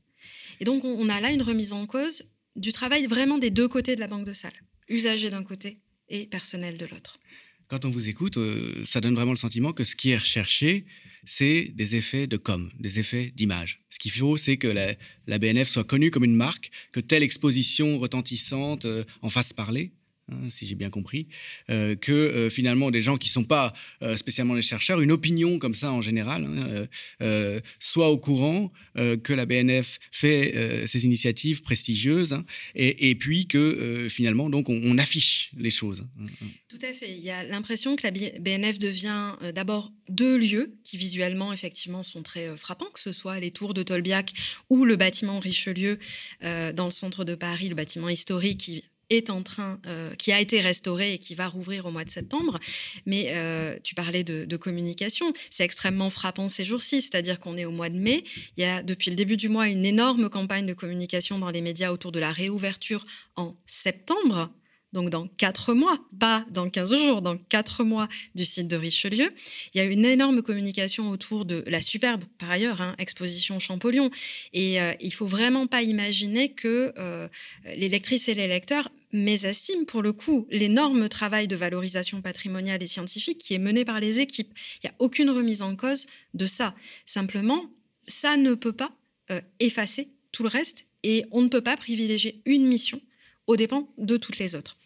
Et 0.62 0.64
donc, 0.64 0.86
on, 0.86 1.09
a 1.09 1.20
là 1.20 1.32
une 1.32 1.41
remise 1.41 1.74
en 1.74 1.88
cause 1.88 2.22
du 2.55 2.72
travail 2.72 3.07
vraiment 3.07 3.39
des 3.39 3.49
deux 3.49 3.68
côtés 3.68 3.95
de 3.95 3.99
la 3.99 4.07
banque 4.07 4.26
de 4.28 4.34
salle, 4.34 4.53
usagers 4.89 5.32
d'un 5.32 5.43
côté 5.43 5.80
et 6.07 6.28
personnel 6.28 6.78
de 6.78 6.86
l'autre. 6.86 7.20
Quand 7.68 7.84
on 7.84 7.89
vous 7.89 8.09
écoute, 8.09 8.38
euh, 8.38 8.86
ça 8.86 9.01
donne 9.01 9.16
vraiment 9.16 9.32
le 9.32 9.38
sentiment 9.38 9.74
que 9.74 9.84
ce 9.84 9.95
qui 9.95 10.12
est 10.12 10.18
recherché, 10.20 10.86
c'est 11.26 11.72
des 11.74 11.95
effets 11.95 12.28
de 12.28 12.38
com, 12.38 12.70
des 12.80 12.99
effets 12.99 13.32
d'image. 13.36 13.80
Ce 13.89 13.97
qu'il 13.97 14.12
faut, 14.12 14.38
c'est 14.38 14.57
que 14.57 14.68
la, 14.68 14.93
la 15.26 15.39
BNF 15.39 15.68
soit 15.68 15.84
connue 15.84 16.12
comme 16.12 16.26
une 16.26 16.36
marque, 16.36 16.70
que 16.91 16.99
telle 16.99 17.24
exposition 17.24 17.97
retentissante 17.97 18.86
euh, 18.86 19.03
en 19.24 19.32
fasse 19.32 19.53
parler. 19.53 19.93
Hein, 20.32 20.50
si 20.50 20.66
j'ai 20.66 20.76
bien 20.76 20.90
compris, 20.90 21.28
euh, 21.70 21.96
que 21.96 22.12
euh, 22.12 22.50
finalement 22.50 22.92
des 22.92 23.02
gens 23.02 23.18
qui 23.18 23.30
ne 23.30 23.34
sont 23.34 23.44
pas 23.44 23.74
euh, 24.02 24.18
spécialement 24.18 24.54
les 24.54 24.62
chercheurs, 24.62 25.02
une 25.02 25.12
opinion 25.12 25.60
comme 25.60 25.76
ça 25.76 25.92
en 25.92 26.02
général, 26.02 26.46
hein, 26.46 27.60
soit 27.80 28.10
au 28.10 28.18
courant 28.18 28.72
que 28.96 29.34
la 29.34 29.46
BNF 29.46 30.00
fait 30.12 30.88
ces 30.88 31.06
initiatives 31.06 31.62
prestigieuses, 31.62 32.34
hein, 32.34 32.46
et, 32.76 33.16
puis 33.16 33.48
que 33.48 34.08
finalement 34.10 34.50
donc 34.50 34.70
on, 34.70 34.80
on 34.84 34.98
affiche 34.98 35.52
les 35.58 35.70
choses. 35.70 36.04
hein. 36.20 36.26
Tout 36.68 36.80
à 36.82 36.94
fait. 36.94 37.12
Il 37.12 37.20
y 37.24 37.30
a 37.30 37.44
l'impression 37.44 37.96
que 37.96 38.04
la 38.04 38.12
BNF 38.12 38.80
devient 38.80 39.34
d'abord 39.54 39.92
deux 40.10 40.38
lieux 40.38 40.76
qui 40.84 40.98
visuellement 40.98 41.54
effectivement 41.54 42.04
sont 42.04 42.22
très 42.22 42.56
frappants, 42.58 42.90
que 42.94 43.00
ce 43.00 43.14
soit 43.14 43.40
les 43.40 43.52
tours 43.52 43.74
de 43.74 43.84
Tolbiac 43.84 44.34
ou 44.70 44.86
le 44.86 44.96
bâtiment 44.96 45.40
Richelieu 45.40 46.00
dans 46.42 46.86
le 46.86 46.92
centre 46.92 47.24
de 47.24 47.36
Paris, 47.36 47.70
le 47.70 47.76
bâtiment 47.76 48.10
historique 48.10 48.62
qui 48.62 48.84
est 49.12 49.30
en 49.30 49.43
train, 49.43 49.80
euh, 49.88 50.14
qui 50.16 50.32
a 50.32 50.39
été 50.39 50.62
restauré 50.62 51.14
et 51.14 51.18
qui 51.20 51.36
va 51.36 51.47
rouvrir 51.47 51.86
au 51.86 51.91
mois 51.91 52.05
de 52.05 52.09
septembre. 52.09 52.59
Mais 53.05 53.32
euh, 53.34 53.78
tu 53.84 53.93
parlais 53.93 54.24
de, 54.24 54.57
communication, 54.57 55.34
c'est 55.49 55.64
extrêmement 55.64 56.12
frappant 56.12 56.47
ces 56.47 56.64
jours-ci, 56.64 57.01
c'est-à-dire 57.01 57.39
qu'on 57.39 57.57
est 57.57 57.66
au 57.66 57.72
mois 57.72 57.89
de 57.89 57.97
mai, 57.97 58.24
il 58.57 58.62
y 58.62 58.64
a 58.64 58.84
depuis 58.84 59.09
le 59.09 59.16
début 59.16 59.38
du 59.38 59.49
mois 59.49 59.68
une 59.68 59.86
énorme 59.86 60.30
campagne 60.30 60.68
de 60.68 60.74
communication 60.74 61.39
dans 61.39 61.49
les 61.49 61.62
médias 61.62 61.91
autour 61.91 62.12
de 62.12 62.20
la 62.20 62.32
réouverture 62.32 63.05
en 63.36 63.55
septembre 63.66 64.51
donc 64.93 65.09
dans 65.09 65.28
quatre 65.28 65.74
mois, 65.74 65.99
pas 66.20 66.45
dans 66.51 66.70
15 66.70 66.93
jours, 66.93 67.22
dans 67.22 67.38
quatre 67.38 67.84
mois 67.84 68.07
du 68.36 68.43
site 68.43 68.68
de 68.68 68.76
Richelieu. 68.76 69.30
Il 69.74 69.78
y 69.78 69.82
a 69.82 69.86
une 69.86 70.05
énorme 70.05 70.41
communication 70.41 71.09
autour 71.09 71.45
de 71.45 71.64
la 71.68 71.82
superbe, 71.82 72.24
par 72.38 72.51
ailleurs, 72.51 72.82
hein, 72.82 72.95
exposition 72.97 73.59
Champollion. 73.59 74.09
Et 74.53 74.82
euh, 74.82 74.91
il 74.99 75.14
faut 75.14 75.26
vraiment 75.26 75.68
pas 75.68 75.82
imaginer 75.82 76.49
que 76.49 76.93
euh, 76.97 77.28
les 77.76 77.88
lectrices 77.88 78.28
et 78.28 78.34
les 78.34 78.47
lecteurs 78.47 78.89
mésestiment 79.14 79.86
pour 79.86 80.01
le 80.01 80.14
coup 80.14 80.47
l'énorme 80.49 81.09
travail 81.09 81.47
de 81.47 81.55
valorisation 81.55 82.22
patrimoniale 82.22 82.82
et 82.82 82.88
scientifique 82.88 83.38
qui 83.39 83.53
est 83.53 83.59
mené 83.59 83.86
par 83.86 83.99
les 83.99 84.20
équipes. 84.20 84.53
Il 84.78 84.88
n'y 84.88 84.89
a 84.89 84.95
aucune 84.99 85.30
remise 85.30 85.62
en 85.62 85.76
cause 85.76 86.07
de 86.34 86.45
ça. 86.45 86.76
Simplement, 87.05 87.70
ça 88.07 88.38
ne 88.38 88.53
peut 88.53 88.74
pas 88.74 88.91
euh, 89.32 89.41
effacer 89.59 90.09
tout 90.32 90.43
le 90.43 90.49
reste 90.49 90.86
et 91.03 91.26
on 91.32 91.41
ne 91.41 91.47
peut 91.47 91.62
pas 91.62 91.78
privilégier 91.78 92.41
une 92.45 92.66
mission 92.66 93.01
aux 93.47 93.55
dépens 93.55 93.89
de 93.97 94.18
toutes 94.18 94.38
les 94.38 94.55
autres. 94.55 94.78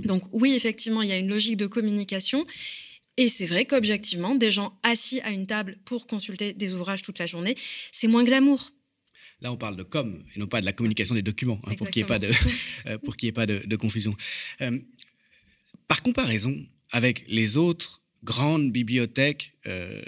Donc 0.00 0.22
oui, 0.32 0.54
effectivement, 0.54 1.02
il 1.02 1.08
y 1.08 1.12
a 1.12 1.18
une 1.18 1.28
logique 1.28 1.56
de 1.56 1.66
communication. 1.66 2.46
Et 3.16 3.28
c'est 3.28 3.46
vrai 3.46 3.64
qu'objectivement, 3.64 4.34
des 4.34 4.50
gens 4.50 4.78
assis 4.82 5.20
à 5.22 5.30
une 5.30 5.46
table 5.46 5.78
pour 5.84 6.06
consulter 6.06 6.52
des 6.52 6.74
ouvrages 6.74 7.02
toute 7.02 7.18
la 7.18 7.26
journée, 7.26 7.54
c'est 7.92 8.08
moins 8.08 8.24
glamour. 8.24 8.70
Là, 9.42 9.52
on 9.52 9.56
parle 9.56 9.76
de 9.76 9.82
com 9.82 10.24
et 10.34 10.38
non 10.38 10.46
pas 10.46 10.60
de 10.60 10.66
la 10.66 10.72
communication 10.72 11.14
des 11.14 11.22
documents, 11.22 11.60
hein, 11.66 11.74
pour 11.76 11.90
qu'il 11.90 12.02
n'y 12.02 12.06
ait 12.06 12.08
pas 12.08 12.18
de, 12.18 12.30
euh, 12.86 12.98
pour 12.98 13.16
qu'il 13.16 13.26
y 13.26 13.30
ait 13.30 13.32
pas 13.32 13.46
de, 13.46 13.60
de 13.66 13.76
confusion. 13.76 14.16
Euh, 14.62 14.78
par 15.88 16.02
comparaison 16.02 16.56
avec 16.90 17.24
les 17.28 17.56
autres 17.56 18.02
grandes 18.24 18.72
bibliothèques 18.72 19.54
euh, 19.66 20.00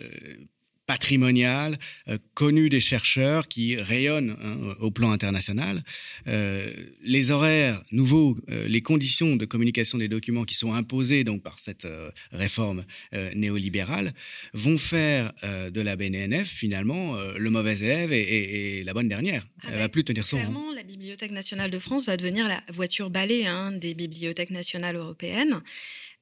patrimoniales, 0.89 1.78
euh, 2.09 2.16
connues 2.34 2.70
des 2.70 2.80
chercheurs 2.80 3.47
qui 3.47 3.76
rayonnent 3.76 4.34
hein, 4.43 4.74
au 4.80 4.91
plan 4.91 5.11
international, 5.12 5.82
euh, 6.26 6.66
les 7.03 7.30
horaires 7.30 7.80
nouveaux, 7.93 8.36
euh, 8.51 8.66
les 8.66 8.80
conditions 8.82 9.36
de 9.36 9.45
communication 9.45 9.99
des 9.99 10.09
documents 10.09 10.45
qui 10.45 10.55
sont 10.55 10.72
imposées 10.72 11.22
donc 11.24 11.43
par 11.43 11.59
cette 11.61 11.84
euh, 11.84 12.11
réforme 12.32 12.84
euh, 13.12 13.30
néolibérale 13.34 14.12
vont 14.55 14.78
faire 14.78 15.32
de 15.78 15.80
la 15.89 15.95
BNF 15.97 16.49
finalement 16.49 17.16
le 17.47 17.51
mauvais 17.51 17.76
élève 17.78 18.12
et, 18.12 18.20
et- 18.20 18.78
et 18.78 18.84
la 18.84 18.95
bonne 18.95 19.09
dernière. 19.09 19.47
Elle 19.68 19.78
va 19.78 19.89
plus 19.89 20.05
tenir 20.05 20.26
son 20.26 20.36
rang. 20.36 20.43
Clairement, 20.43 20.72
la 20.74 20.82
Bibliothèque 20.82 21.30
nationale 21.32 21.70
de 21.70 21.78
France 21.78 22.07
va 22.07 22.16
devenir 22.16 22.49
la 22.49 22.61
voiture 22.72 23.11
balai 23.11 23.47
hein, 23.47 23.72
des 23.72 23.95
bibliothèques 23.95 24.51
nationales 24.51 24.97
européennes. 24.97 25.61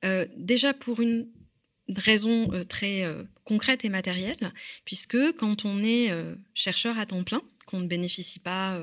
Euh, 0.04 0.26
déjà 0.36 0.74
pour 0.74 1.00
une 1.00 1.26
raison 1.94 2.52
euh, 2.52 2.64
très 2.64 3.04
euh, 3.04 3.22
concrète 3.44 3.84
et 3.84 3.88
matérielle, 3.88 4.52
puisque 4.84 5.32
quand 5.36 5.64
on 5.64 5.82
est 5.82 6.10
euh, 6.10 6.34
chercheur 6.54 6.98
à 6.98 7.06
temps 7.06 7.22
plein, 7.22 7.42
qu'on 7.66 7.80
ne 7.80 7.86
bénéficie 7.86 8.38
pas 8.38 8.80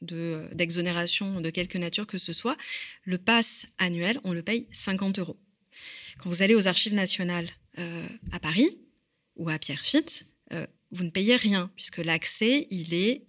de, 0.00 0.48
d'exonération 0.54 1.42
de 1.42 1.50
quelque 1.50 1.76
nature 1.76 2.06
que 2.06 2.16
ce 2.16 2.32
soit, 2.32 2.56
le 3.04 3.18
pass 3.18 3.66
annuel, 3.76 4.18
on 4.24 4.32
le 4.32 4.42
paye 4.42 4.66
50 4.72 5.18
euros. 5.18 5.38
Quand 6.18 6.30
vous 6.30 6.40
allez 6.40 6.54
aux 6.54 6.66
archives 6.66 6.94
nationales 6.94 7.50
à 7.76 8.40
Paris 8.40 8.78
ou 9.36 9.50
à 9.50 9.58
Pierrefitte, 9.58 10.24
euh, 10.54 10.66
vous 10.92 11.04
ne 11.04 11.10
payez 11.10 11.36
rien, 11.36 11.70
puisque 11.76 11.98
l'accès, 11.98 12.66
il 12.70 12.94
est 12.94 13.26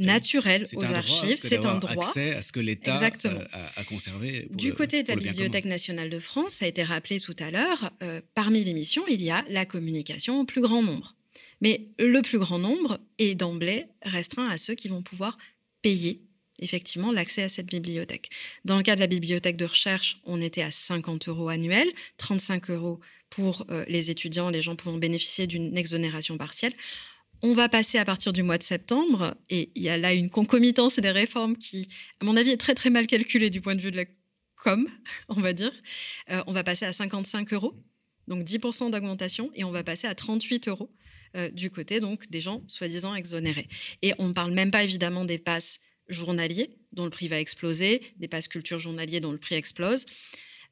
naturel 0.00 0.66
aux 0.74 0.84
archives, 0.84 1.38
c'est 1.38 1.64
un 1.64 1.78
droit. 1.78 1.90
accès 1.90 2.34
à 2.34 2.42
ce 2.42 2.52
que 2.52 2.60
l'État 2.60 3.00
euh, 3.00 3.44
a, 3.52 3.80
a 3.80 3.84
conservé. 3.84 4.46
pour 4.46 4.56
Du 4.56 4.72
côté 4.72 5.02
de 5.02 5.08
la 5.08 5.16
Bibliothèque 5.16 5.66
nationale 5.66 6.10
de 6.10 6.18
France, 6.18 6.54
ça 6.54 6.64
a 6.64 6.68
été 6.68 6.82
rappelé 6.82 7.20
tout 7.20 7.36
à 7.38 7.50
l'heure, 7.50 7.90
euh, 8.02 8.20
parmi 8.34 8.64
les 8.64 8.74
missions, 8.74 9.04
il 9.08 9.22
y 9.22 9.30
a 9.30 9.44
la 9.48 9.66
communication 9.66 10.40
au 10.40 10.44
plus 10.44 10.60
grand 10.60 10.82
nombre. 10.82 11.14
Mais 11.60 11.88
le 11.98 12.22
plus 12.22 12.38
grand 12.38 12.58
nombre 12.58 12.98
est 13.18 13.34
d'emblée 13.34 13.86
restreint 14.02 14.48
à 14.48 14.56
ceux 14.56 14.74
qui 14.74 14.88
vont 14.88 15.02
pouvoir 15.02 15.36
payer 15.82 16.22
effectivement 16.60 17.12
l'accès 17.12 17.42
à 17.42 17.48
cette 17.48 17.66
bibliothèque. 17.66 18.30
Dans 18.64 18.76
le 18.76 18.82
cas 18.82 18.94
de 18.94 19.00
la 19.00 19.06
bibliothèque 19.06 19.56
de 19.56 19.64
recherche, 19.64 20.20
on 20.24 20.40
était 20.40 20.62
à 20.62 20.70
50 20.70 21.28
euros 21.28 21.48
annuels, 21.48 21.90
35 22.18 22.70
euros 22.70 23.00
pour 23.30 23.64
euh, 23.70 23.84
les 23.88 24.10
étudiants, 24.10 24.50
les 24.50 24.62
gens 24.62 24.76
pouvant 24.76 24.98
bénéficier 24.98 25.46
d'une 25.46 25.76
exonération 25.76 26.36
partielle. 26.36 26.72
On 27.42 27.54
va 27.54 27.68
passer 27.68 27.98
à 27.98 28.04
partir 28.04 28.32
du 28.32 28.42
mois 28.42 28.58
de 28.58 28.62
septembre, 28.62 29.34
et 29.48 29.70
il 29.74 29.82
y 29.82 29.88
a 29.88 29.96
là 29.96 30.12
une 30.12 30.28
concomitance 30.28 30.98
et 30.98 31.00
des 31.00 31.10
réformes 31.10 31.56
qui, 31.56 31.88
à 32.20 32.24
mon 32.24 32.36
avis, 32.36 32.50
est 32.50 32.58
très 32.58 32.74
très 32.74 32.90
mal 32.90 33.06
calculée 33.06 33.48
du 33.48 33.62
point 33.62 33.74
de 33.74 33.80
vue 33.80 33.90
de 33.90 33.96
la 33.96 34.04
com, 34.56 34.86
on 35.28 35.40
va 35.40 35.52
dire. 35.52 35.72
Euh, 36.30 36.42
on 36.46 36.52
va 36.52 36.64
passer 36.64 36.84
à 36.84 36.92
55 36.92 37.52
euros, 37.54 37.74
donc 38.28 38.44
10% 38.44 38.90
d'augmentation, 38.90 39.50
et 39.54 39.64
on 39.64 39.70
va 39.70 39.82
passer 39.82 40.06
à 40.06 40.14
38 40.14 40.68
euros 40.68 40.90
euh, 41.36 41.48
du 41.48 41.70
côté 41.70 42.00
donc 42.00 42.28
des 42.28 42.40
gens 42.40 42.62
soi-disant 42.68 43.14
exonérés. 43.14 43.68
Et 44.02 44.12
on 44.18 44.28
ne 44.28 44.32
parle 44.32 44.52
même 44.52 44.70
pas 44.70 44.82
évidemment 44.82 45.24
des 45.24 45.38
passes 45.38 45.80
journaliers 46.08 46.76
dont 46.92 47.04
le 47.04 47.10
prix 47.10 47.28
va 47.28 47.38
exploser, 47.38 48.02
des 48.16 48.28
passes 48.28 48.48
culture 48.48 48.78
journaliers 48.78 49.20
dont 49.20 49.32
le 49.32 49.38
prix 49.38 49.54
explose. 49.54 50.06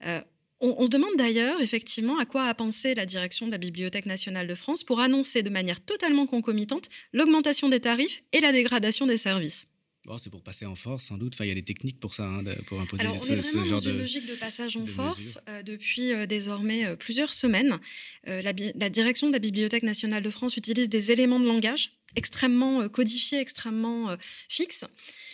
Euh, 0.05 0.21
on, 0.61 0.75
on, 0.79 0.85
se 0.85 0.91
demande 0.91 1.17
d'ailleurs 1.17 1.61
effectivement 1.61 2.19
à 2.19 2.27
quoi 2.27 2.45
a 2.45 2.55
pensé 2.55 2.95
la 2.95 3.07
direction 3.07 3.47
de 3.47 3.53
la 3.53 3.59
Bibliothèque 3.59 4.07
nationale 4.07 4.47
de 4.47 4.55
France 4.55 4.85
pour 4.85 5.01
annoncer 5.01 5.43
de 5.43 5.51
manière 5.51 5.81
totalement 5.81 6.27
concomitante 6.27 6.89
l'augmentation 7.13 7.69
des 7.69 7.81
tarifs 7.81 8.23
et 8.33 8.41
la 8.41 8.53
dégradation 8.53 9.07
des 9.07 9.19
services 9.19 9.67
c'est 10.23 10.31
pour 10.31 10.43
passer 10.43 10.65
en 10.65 10.77
force, 10.77 11.07
sans 11.07 11.19
doute. 11.19 11.35
Enfin, 11.35 11.45
il 11.45 11.49
y 11.49 11.53
a 11.53 11.55
des 11.55 11.63
techniques 11.63 12.01
pour 12.01 12.15
ça, 12.15 12.25
hein, 12.25 12.43
pour 12.67 12.81
imposer 12.81 13.03
Alors, 13.03 13.17
on 13.17 13.19
ce, 13.19 13.33
est 13.33 13.37
vraiment 13.37 13.65
genre 13.65 13.81
dans 13.81 13.91
une 13.91 13.97
de, 13.97 13.99
logique 13.99 14.27
de 14.27 14.35
passage 14.35 14.77
en 14.77 14.87
force 14.87 15.39
euh, 15.49 15.63
depuis 15.63 16.13
euh, 16.13 16.25
désormais 16.25 16.87
euh, 16.87 16.97
plusieurs 16.97 17.33
semaines. 17.33 17.79
La, 18.27 18.53
la, 18.75 18.91
direction 18.91 19.29
de 19.29 19.33
la 19.33 19.39
Bibliothèque 19.39 19.83
nationale 19.83 20.23
de 20.23 20.31
France 20.31 20.57
utilise 20.57 20.89
des 20.89 21.13
éléments 21.13 21.41
de 21.41 21.47
langage 21.47 21.97
extrêmement 22.17 22.83
euh, 22.83 22.89
codifiés, 22.89 23.41
extrêmement 23.41 24.11
euh, 24.11 24.17
fixes. 24.49 24.85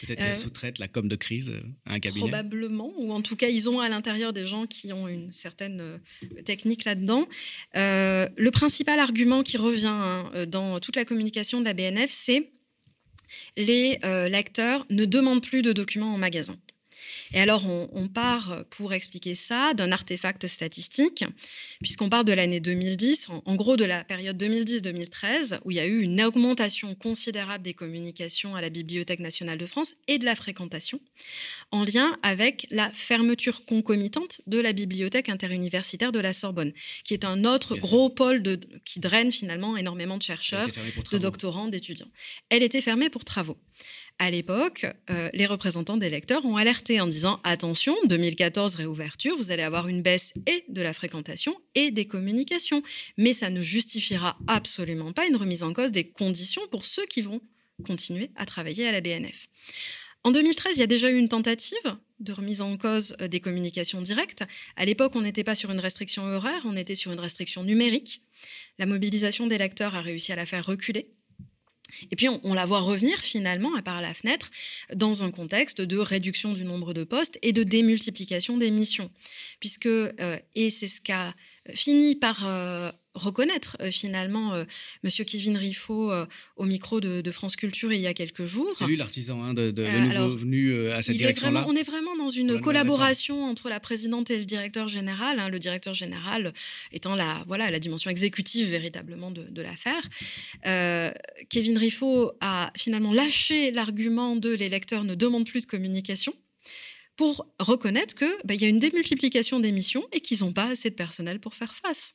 Peut-être 0.07 0.23
qu'ils 0.23 0.35
sous-traitent 0.35 0.79
la 0.79 0.89
com 0.89 1.09
de 1.09 1.17
crise 1.17 1.53
à 1.87 1.95
un 1.95 2.01
cabinet. 2.01 2.21
Probablement, 2.21 2.93
ou 2.99 3.13
en 3.13 3.23
tout 3.23 3.37
cas, 3.37 3.49
ils 3.49 3.71
ont 3.71 3.81
à 3.81 3.89
l'intérieur 3.89 4.33
des 4.33 4.47
gens 4.47 4.67
qui 4.67 4.93
ont 4.93 5.09
une 5.09 5.33
certaine 5.33 6.01
technique 6.45 6.85
là-dedans. 6.85 7.27
le 7.75 8.51
principal 8.51 8.99
argument 8.99 9.43
qui 9.43 9.57
revient 9.57 9.87
hein, 9.87 10.31
dans 10.47 10.81
toute 10.81 10.97
la 10.97 11.05
communication 11.05 11.61
de 11.61 11.65
la 11.65 11.75
BNF, 11.75 12.11
c'est 12.11 12.51
les 13.57 13.99
euh, 14.05 14.29
lecteurs 14.29 14.87
ne 14.91 15.05
demandent 15.05 15.43
plus 15.43 15.63
de 15.63 15.73
documents 15.73 16.15
en 16.15 16.19
magasin. 16.19 16.57
Et 17.33 17.41
alors, 17.41 17.65
on, 17.67 17.89
on, 17.93 18.09
part, 18.09 18.65
pour 18.71 18.93
expliquer 18.93 19.35
ça, 19.35 19.75
d'un 19.75 19.93
artefact 19.93 20.47
statistique, 20.47 21.25
puisqu'on 21.81 22.09
part 22.09 22.25
de 22.25 22.33
l'année 22.33 22.61
2010, 22.61 23.31
en, 23.31 23.43
en, 23.45 23.55
gros 23.55 23.77
de 23.77 23.85
la 23.85 24.05
période 24.05 24.41
2010-2013, 24.43 25.61
où 25.65 25.71
il 25.71 25.77
y 25.77 25.81
a 25.81 25.87
eu 25.87 26.01
une 26.03 26.23
augmentation 26.23 26.95
considérable 26.95 27.65
des 27.65 27.75
communications 27.75 28.55
à 28.55 28.61
la 28.61 28.71
Bibliothèque 28.71 29.21
nationale 29.21 29.59
de 29.59 29.67
France 29.67 29.95
et 30.09 30.19
de 30.19 30.25
la 30.25 30.35
fréquentation, 30.35 31.01
en 31.71 31.85
lien 31.85 32.17
avec 32.23 32.67
la 32.71 32.91
fermeture 32.93 33.65
concomitante 33.65 34.41
de 34.47 34.61
la 34.61 34.73
Bibliothèque 34.73 35.29
interuniversitaire 35.29 36.13
de 36.13 36.21
la 36.21 36.33
Sorbonne, 36.33 36.73
qui 37.05 37.15
est 37.15 37.25
un 37.25 37.45
autre 37.45 37.77
gros 37.77 38.11
pôle 38.11 38.43
de, 38.43 38.61
qui 38.85 39.01
draine 39.01 39.33
finalement 39.33 39.77
énormément 39.77 40.17
de 40.17 40.23
chercheurs, 40.23 40.69
de 41.11 41.19
doctorants, 41.19 41.69
d'étudiants. 41.69 42.11
Elle 42.51 42.63
était 42.63 42.81
fermée 42.81 43.11
pour 43.11 43.25
travaux. 43.25 43.59
À 44.21 44.31
l'époque, 44.31 44.87
euh, 45.11 45.29
les 45.35 45.45
représentants 45.45 45.97
des 45.97 46.09
lecteurs 46.09 46.45
ont 46.45 46.57
alerté 46.57 47.01
en 47.01 47.07
disant 47.07 47.41
attention, 47.43 47.97
2014 48.05 48.77
réouverture, 48.77 49.37
vous 49.37 49.51
allez 49.51 49.65
avoir 49.65 49.89
une 49.89 50.03
baisse 50.03 50.35
et 50.47 50.65
de 50.69 50.83
la 50.83 50.93
fréquentation 50.93 51.57
et 51.75 51.91
des 51.91 52.07
communications, 52.07 52.83
mais 53.19 53.33
ça 53.33 53.51
ne 53.51 53.61
justifiera 53.61 54.39
absolument 54.47 55.13
pas 55.13 55.27
une 55.27 55.37
remise 55.37 55.65
en 55.65 55.73
cause 55.73 55.91
des 55.91 56.05
conditions 56.05 56.63
pour 56.71 56.85
ceux 56.85 57.07
qui 57.07 57.23
vont 57.23 57.41
continuer 57.85 58.31
à 58.37 58.47
travailler 58.47 58.87
à 58.87 58.93
la 58.93 59.01
BNF. 59.01 59.49
En 60.23 60.31
2013, 60.31 60.77
il 60.77 60.81
y 60.81 60.83
a 60.83 60.87
déjà 60.87 61.11
eu 61.11 61.19
une 61.19 61.29
tentative 61.29 61.97
de 62.21 62.33
remise 62.33 62.63
en 62.63 62.77
cause 62.77 63.17
des 63.29 63.41
communications 63.41 64.01
directes. 64.01 64.45
À 64.77 64.85
l'époque, 64.85 65.13
on 65.17 65.23
n'était 65.23 65.45
pas 65.45 65.55
sur 65.55 65.71
une 65.71 65.81
restriction 65.81 66.25
horaire, 66.25 66.63
on 66.65 66.77
était 66.77 66.95
sur 66.95 67.13
une 67.13 67.21
restriction 67.21 67.65
numérique. 67.65 68.23
La 68.79 68.87
mobilisation 68.87 69.47
des 69.47 69.59
lecteurs 69.59 69.95
a 69.95 70.01
réussi 70.01 70.33
à 70.33 70.37
la 70.37 70.47
faire 70.47 70.65
reculer. 70.65 71.11
Et 72.11 72.17
puis 72.17 72.29
on, 72.29 72.55
la 72.55 72.67
voit 72.67 72.81
revenir 72.81 73.19
finalement 73.19 73.75
à 73.77 73.83
part 73.83 74.01
la 74.01 74.15
fenêtre 74.15 74.51
dans 74.95 75.23
un 75.23 75.31
contexte 75.31 75.81
de 75.81 75.99
réduction 75.99 76.53
du 76.53 76.65
nombre 76.65 76.95
de 76.95 77.05
postes 77.05 77.39
et 77.43 77.53
de 77.53 77.63
démultiplication 77.63 78.57
des 78.57 78.71
missions. 78.71 79.11
Puisque, 79.61 79.87
euh, 79.87 80.39
et 80.55 80.71
c'est 80.71 80.89
ce 80.89 81.01
qu'a 81.01 81.35
fini 81.75 82.17
par 82.17 82.47
euh, 82.47 82.91
reconnaître 83.15 83.77
euh, 83.81 83.91
finalement 83.91 84.55
euh, 84.55 84.65
Monsieur 85.03 85.25
Kevin 85.25 85.57
Riffaut 85.57 86.11
euh, 86.11 86.27
au 86.57 86.65
micro 86.65 87.01
de, 87.01 87.21
de, 87.21 87.31
France 87.31 87.57
Culture 87.57 87.93
il 87.93 88.01
y 88.01 88.07
a 88.07 88.15
quelques 88.15 88.45
jours. 88.45 88.73
C'est 88.77 88.87
lui 88.87 88.97
l'artisan 88.97 89.43
hein, 89.43 89.55
de, 89.55 89.71
de 89.71 89.83
le 89.83 90.01
nouveau 90.01 90.11
alors, 90.11 90.37
venu 90.37 90.89
à 90.91 91.03
cette 91.03 91.17
direction-là. 91.17 91.65
On 91.69 91.77
est 91.77 91.83
vraiment 91.83 92.17
dans 92.17 92.29
une 92.29 92.61
collaboration 92.61 93.45
entre 93.45 93.69
la 93.69 93.81
présidente 93.81 94.31
et 94.31 94.39
le 94.39 94.45
directeur 94.45 94.89
général. 94.89 95.39
Hein, 95.39 95.49
le 95.49 95.59
directeur 95.59 95.95
général 95.95 96.53
étant 96.93 97.15
la 97.15 97.45
voilà 97.47 97.71
la 97.71 97.79
dimension 97.79 98.11
exécutive 98.11 98.69
véritablement 98.69 99.31
de, 99.31 99.45
de 99.45 99.63
l'affaire. 99.63 100.09
Kevin 101.49 101.79
Riffaut 101.79 102.33
a 102.41 102.73
finalement 102.77 103.13
lâché 103.13 103.71
l'argument 103.71 104.37
de 104.37 104.51
les 104.51 104.69
lecteurs 104.69 105.05
ne 105.05 105.15
demandent 105.15 105.47
plus 105.47 105.61
de 105.61 105.67
communication 105.67 106.35
pour 107.17 107.47
reconnaître 107.61 108.15
qu'il 108.15 108.35
bah, 108.45 108.55
y 108.55 108.65
a 108.65 108.69
une 108.69 108.79
démultiplication 108.79 109.61
des 109.61 109.73
missions 109.73 110.05
et 110.13 110.21
qu'ils 110.21 110.41
n'ont 110.41 110.53
pas 110.53 110.71
assez 110.71 110.91
de 110.91 110.95
personnel 110.95 111.39
pour 111.39 111.55
faire 111.55 111.75
face. 111.75 112.15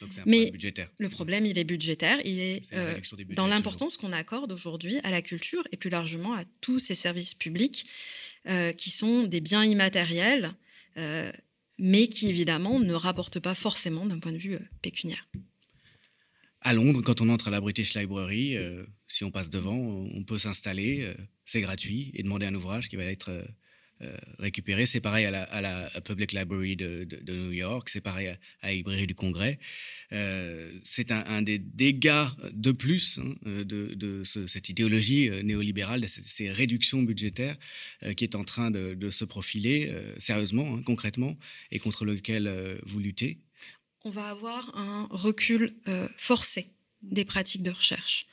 Donc 0.00 0.16
un 0.18 0.22
Mais 0.26 0.50
budgétaire. 0.50 0.88
le 0.98 1.08
problème, 1.08 1.46
il 1.46 1.58
est 1.58 1.64
budgétaire. 1.64 2.18
Il 2.24 2.38
est, 2.38 2.72
est 2.72 2.74
euh, 2.74 3.00
dans 3.30 3.46
l'importance 3.46 3.96
qu'on 3.96 4.12
accorde 4.12 4.52
aujourd'hui 4.52 4.98
à 5.02 5.10
la 5.10 5.22
culture 5.22 5.66
et 5.72 5.76
plus 5.76 5.90
largement 5.90 6.34
à 6.34 6.44
tous 6.60 6.78
ces 6.78 6.94
services 6.94 7.34
publics 7.34 7.86
euh, 8.48 8.72
qui 8.72 8.90
sont 8.90 9.24
des 9.24 9.40
biens 9.40 9.64
immatériels, 9.64 10.54
euh, 10.96 11.32
mais 11.78 12.06
qui 12.06 12.28
évidemment 12.28 12.78
ne 12.78 12.94
rapportent 12.94 13.40
pas 13.40 13.54
forcément 13.54 14.06
d'un 14.06 14.18
point 14.18 14.32
de 14.32 14.38
vue 14.38 14.58
pécuniaire. 14.82 15.28
À 16.60 16.74
Londres, 16.74 17.02
quand 17.02 17.20
on 17.20 17.28
entre 17.28 17.48
à 17.48 17.50
la 17.50 17.60
British 17.60 17.94
Library, 17.94 18.56
si 19.06 19.22
on 19.22 19.30
passe 19.30 19.48
devant, 19.48 19.76
on 19.76 20.24
peut 20.24 20.40
s'installer, 20.40 21.08
c'est 21.46 21.60
gratuit, 21.60 22.10
et 22.14 22.24
demander 22.24 22.46
un 22.46 22.54
ouvrage 22.54 22.88
qui 22.88 22.96
va 22.96 23.04
être 23.04 23.30
euh, 24.02 24.16
récupérer. 24.38 24.86
C'est 24.86 25.00
pareil 25.00 25.26
à 25.26 25.30
la, 25.30 26.00
Public 26.04 26.32
Library 26.32 26.76
de, 26.76 27.06
New 27.28 27.52
York, 27.52 27.88
c'est 27.88 28.00
pareil 28.00 28.28
à, 28.28 28.38
la 28.62 28.72
librairie 28.72 29.06
du 29.06 29.14
Congrès. 29.14 29.58
Euh, 30.12 30.72
c'est 30.84 31.10
un, 31.10 31.42
des 31.42 31.58
dégâts 31.58 32.26
de 32.52 32.72
plus 32.72 33.18
hein, 33.18 33.34
de, 33.44 33.94
de 33.94 34.24
ce, 34.24 34.46
cette 34.46 34.68
idéologie 34.68 35.28
euh, 35.28 35.42
néolibérale, 35.42 36.00
de 36.00 36.06
ces, 36.06 36.50
réductions 36.50 37.02
budgétaires 37.02 37.56
euh, 38.04 38.12
qui 38.14 38.24
est 38.24 38.34
en 38.34 38.44
train 38.44 38.70
de, 38.70 39.10
se 39.10 39.24
profiler 39.24 39.88
euh, 39.90 40.14
sérieusement, 40.20 40.74
hein, 40.74 40.82
concrètement, 40.84 41.36
et 41.70 41.78
contre 41.78 42.04
lequel 42.04 42.46
euh, 42.46 42.78
vous 42.84 43.00
luttez. 43.00 43.38
On 44.04 44.10
va 44.10 44.28
avoir 44.28 44.76
un 44.76 45.08
recul 45.10 45.74
forcé 46.16 46.68
des 47.02 47.24
pratiques 47.24 47.62
de 47.62 47.70
recherche. 47.70 48.26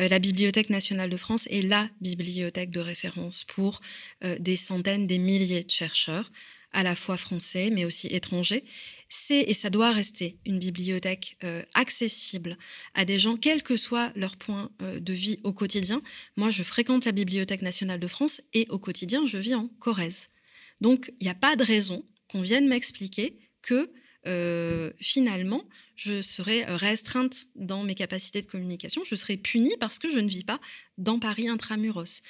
Euh, 0.00 0.08
la 0.08 0.18
Bibliothèque 0.18 0.70
nationale 0.70 1.10
de 1.10 1.16
France 1.16 1.46
est 1.50 1.62
la 1.62 1.88
bibliothèque 2.00 2.70
de 2.70 2.80
référence 2.80 3.44
pour 3.44 3.80
euh, 4.24 4.36
des 4.38 4.56
centaines, 4.56 5.06
des 5.06 5.18
milliers 5.18 5.64
de 5.64 5.70
chercheurs, 5.70 6.30
à 6.72 6.82
la 6.82 6.94
fois 6.94 7.16
français 7.16 7.70
mais 7.70 7.84
aussi 7.84 8.06
étrangers. 8.06 8.64
C'est, 9.08 9.40
et 9.40 9.54
ça 9.54 9.68
doit 9.68 9.92
rester, 9.92 10.38
une 10.46 10.58
bibliothèque 10.58 11.36
euh, 11.44 11.62
accessible 11.74 12.56
à 12.94 13.04
des 13.04 13.18
gens, 13.18 13.36
quel 13.36 13.62
que 13.62 13.76
soit 13.76 14.10
leur 14.16 14.36
point 14.36 14.70
de 14.80 15.12
vie 15.12 15.38
au 15.44 15.52
quotidien. 15.52 16.00
Moi, 16.36 16.50
je 16.50 16.62
fréquente 16.62 17.04
la 17.04 17.12
Bibliothèque 17.12 17.60
nationale 17.60 18.00
de 18.00 18.06
France 18.06 18.40
et 18.54 18.66
au 18.70 18.78
quotidien, 18.78 19.26
je 19.26 19.36
vis 19.36 19.54
en 19.54 19.68
Corrèze. 19.80 20.28
Donc, 20.80 21.12
il 21.20 21.24
n'y 21.24 21.30
a 21.30 21.34
pas 21.34 21.56
de 21.56 21.64
raison 21.64 22.02
qu'on 22.30 22.40
vienne 22.40 22.68
m'expliquer 22.68 23.38
que 23.60 23.92
euh, 24.26 24.90
finalement, 25.00 25.64
je 25.96 26.22
serai 26.22 26.64
restreinte 26.64 27.46
dans 27.54 27.82
mes 27.82 27.94
capacités 27.94 28.40
de 28.40 28.46
communication, 28.46 29.02
je 29.04 29.14
serai 29.14 29.36
punie 29.36 29.74
parce 29.80 29.98
que 29.98 30.10
je 30.10 30.18
ne 30.18 30.28
vis 30.28 30.44
pas 30.44 30.60
dans 30.98 31.18
Paris 31.18 31.48
intramuros. 31.48 32.22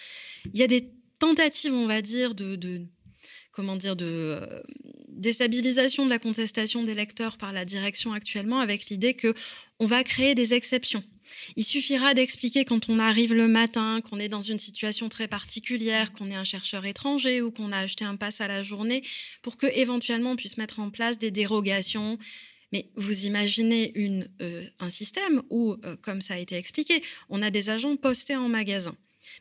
Il 0.53 0.59
y 0.59 0.62
a 0.62 0.66
des 0.66 0.90
tentatives, 1.18 1.72
on 1.72 1.86
va 1.86 2.03
dire, 2.03 2.34
de, 2.34 2.86
comment 3.53 3.76
dire, 3.76 3.95
de 3.95 4.07
euh, 4.07 4.61
déstabilisation 5.09 6.05
de 6.05 6.11
la 6.11 6.18
contestation 6.18 6.82
des 6.82 6.95
lecteurs 6.95 7.36
par 7.36 7.53
la 7.53 7.64
direction 7.64 8.12
actuellement, 8.12 8.61
avec 8.61 8.86
l'idée 8.86 9.14
que 9.14 9.34
on 9.78 9.86
va 9.86 10.03
créer 10.03 10.34
des 10.34 10.55
exceptions. 10.55 11.05
Il 11.56 11.64
suffira 11.64 12.14
d'expliquer 12.14 12.64
quand 12.64 12.88
on 12.88 12.98
arrive 12.98 13.34
le 13.34 13.48
matin 13.48 14.00
qu'on 14.00 14.18
est 14.18 14.28
dans 14.28 14.40
une 14.40 14.58
situation 14.58 15.08
très 15.08 15.28
particulière, 15.28 16.12
qu'on 16.12 16.30
est 16.30 16.36
un 16.36 16.44
chercheur 16.44 16.84
étranger 16.84 17.42
ou 17.42 17.50
qu'on 17.50 17.72
a 17.72 17.78
acheté 17.78 18.04
un 18.04 18.16
pass 18.16 18.40
à 18.40 18.48
la 18.48 18.62
journée 18.62 19.02
pour 19.42 19.56
que 19.56 19.66
éventuellement 19.74 20.32
on 20.32 20.36
puisse 20.36 20.56
mettre 20.56 20.80
en 20.80 20.90
place 20.90 21.18
des 21.18 21.30
dérogations. 21.30 22.18
Mais 22.72 22.86
vous 22.96 23.26
imaginez 23.26 23.92
euh, 24.40 24.64
un 24.80 24.90
système 24.90 25.42
où, 25.50 25.76
euh, 25.84 25.96
comme 26.00 26.22
ça 26.22 26.34
a 26.34 26.38
été 26.38 26.56
expliqué, 26.56 27.02
on 27.28 27.42
a 27.42 27.50
des 27.50 27.68
agents 27.68 27.96
postés 27.96 28.36
en 28.36 28.48
magasin. 28.48 28.96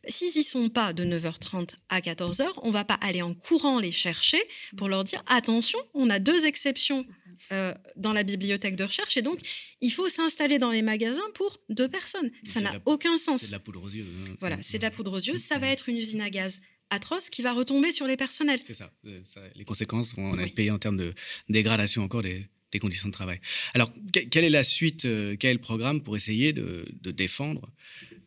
S'ils 0.07 0.35
n'y 0.35 0.43
sont 0.43 0.69
pas 0.69 0.93
de 0.93 1.03
9h30 1.03 1.75
à 1.89 2.01
14h, 2.01 2.47
on 2.63 2.67
ne 2.67 2.73
va 2.73 2.83
pas 2.83 2.99
aller 3.01 3.21
en 3.21 3.33
courant 3.33 3.79
les 3.79 3.91
chercher 3.91 4.41
pour 4.77 4.89
leur 4.89 5.03
dire 5.03 5.23
attention, 5.27 5.79
on 5.93 6.09
a 6.09 6.19
deux 6.19 6.45
exceptions 6.45 7.05
euh, 7.51 7.73
dans 7.95 8.13
la 8.13 8.23
bibliothèque 8.23 8.75
de 8.75 8.83
recherche 8.83 9.17
et 9.17 9.21
donc 9.21 9.39
il 9.81 9.91
faut 9.91 10.09
s'installer 10.09 10.59
dans 10.59 10.71
les 10.71 10.81
magasins 10.81 11.29
pour 11.33 11.59
deux 11.69 11.89
personnes. 11.89 12.31
Ça 12.43 12.61
n'a 12.61 12.73
aucun 12.85 13.17
sens. 13.17 13.41
C'est 13.41 13.47
de 13.47 13.51
la 13.51 13.59
poudre 13.59 13.83
aux 13.83 13.89
yeux. 13.89 14.05
Hein. 14.05 14.35
Voilà, 14.39 14.57
c'est 14.61 14.77
de 14.77 14.83
la 14.83 14.91
poudre 14.91 15.13
aux 15.13 15.19
yeux. 15.19 15.37
Ça 15.37 15.57
va 15.57 15.67
être 15.67 15.89
une 15.89 15.97
usine 15.97 16.21
à 16.21 16.29
gaz 16.29 16.61
atroce 16.89 17.29
qui 17.29 17.41
va 17.41 17.53
retomber 17.53 17.91
sur 17.91 18.05
les 18.05 18.17
personnels. 18.17 18.59
C'est 18.65 18.73
ça. 18.73 18.91
ça. 19.23 19.41
Les 19.55 19.65
conséquences 19.65 20.13
vont 20.15 20.33
oui. 20.33 20.43
être 20.43 20.55
payées 20.55 20.71
en 20.71 20.79
termes 20.79 20.97
de 20.97 21.13
dégradation 21.49 22.03
encore 22.03 22.21
des, 22.21 22.45
des 22.71 22.79
conditions 22.79 23.07
de 23.07 23.13
travail. 23.13 23.39
Alors, 23.73 23.91
quelle 24.11 24.43
est 24.43 24.49
la 24.49 24.63
suite, 24.63 25.05
euh, 25.05 25.35
quel 25.39 25.51
est 25.51 25.53
le 25.55 25.59
programme 25.59 26.01
pour 26.01 26.15
essayer 26.15 26.53
de, 26.53 26.85
de 27.01 27.11
défendre 27.11 27.69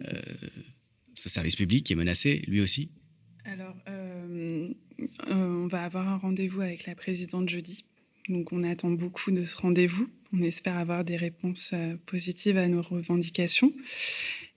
euh, 0.06 0.12
ce 1.14 1.28
service 1.28 1.56
public 1.56 1.84
qui 1.84 1.92
est 1.92 1.96
menacé, 1.96 2.42
lui 2.48 2.60
aussi? 2.60 2.90
Alors, 3.44 3.76
euh, 3.88 4.72
on 5.28 5.66
va 5.66 5.84
avoir 5.84 6.08
un 6.08 6.16
rendez-vous 6.16 6.62
avec 6.62 6.86
la 6.86 6.94
présidente 6.94 7.48
jeudi. 7.48 7.84
Donc 8.28 8.52
on 8.52 8.62
attend 8.62 8.90
beaucoup 8.90 9.30
de 9.30 9.44
ce 9.44 9.58
rendez-vous. 9.58 10.08
On 10.32 10.42
espère 10.42 10.76
avoir 10.76 11.04
des 11.04 11.16
réponses 11.16 11.74
positives 12.06 12.56
à 12.56 12.66
nos 12.68 12.82
revendications. 12.82 13.72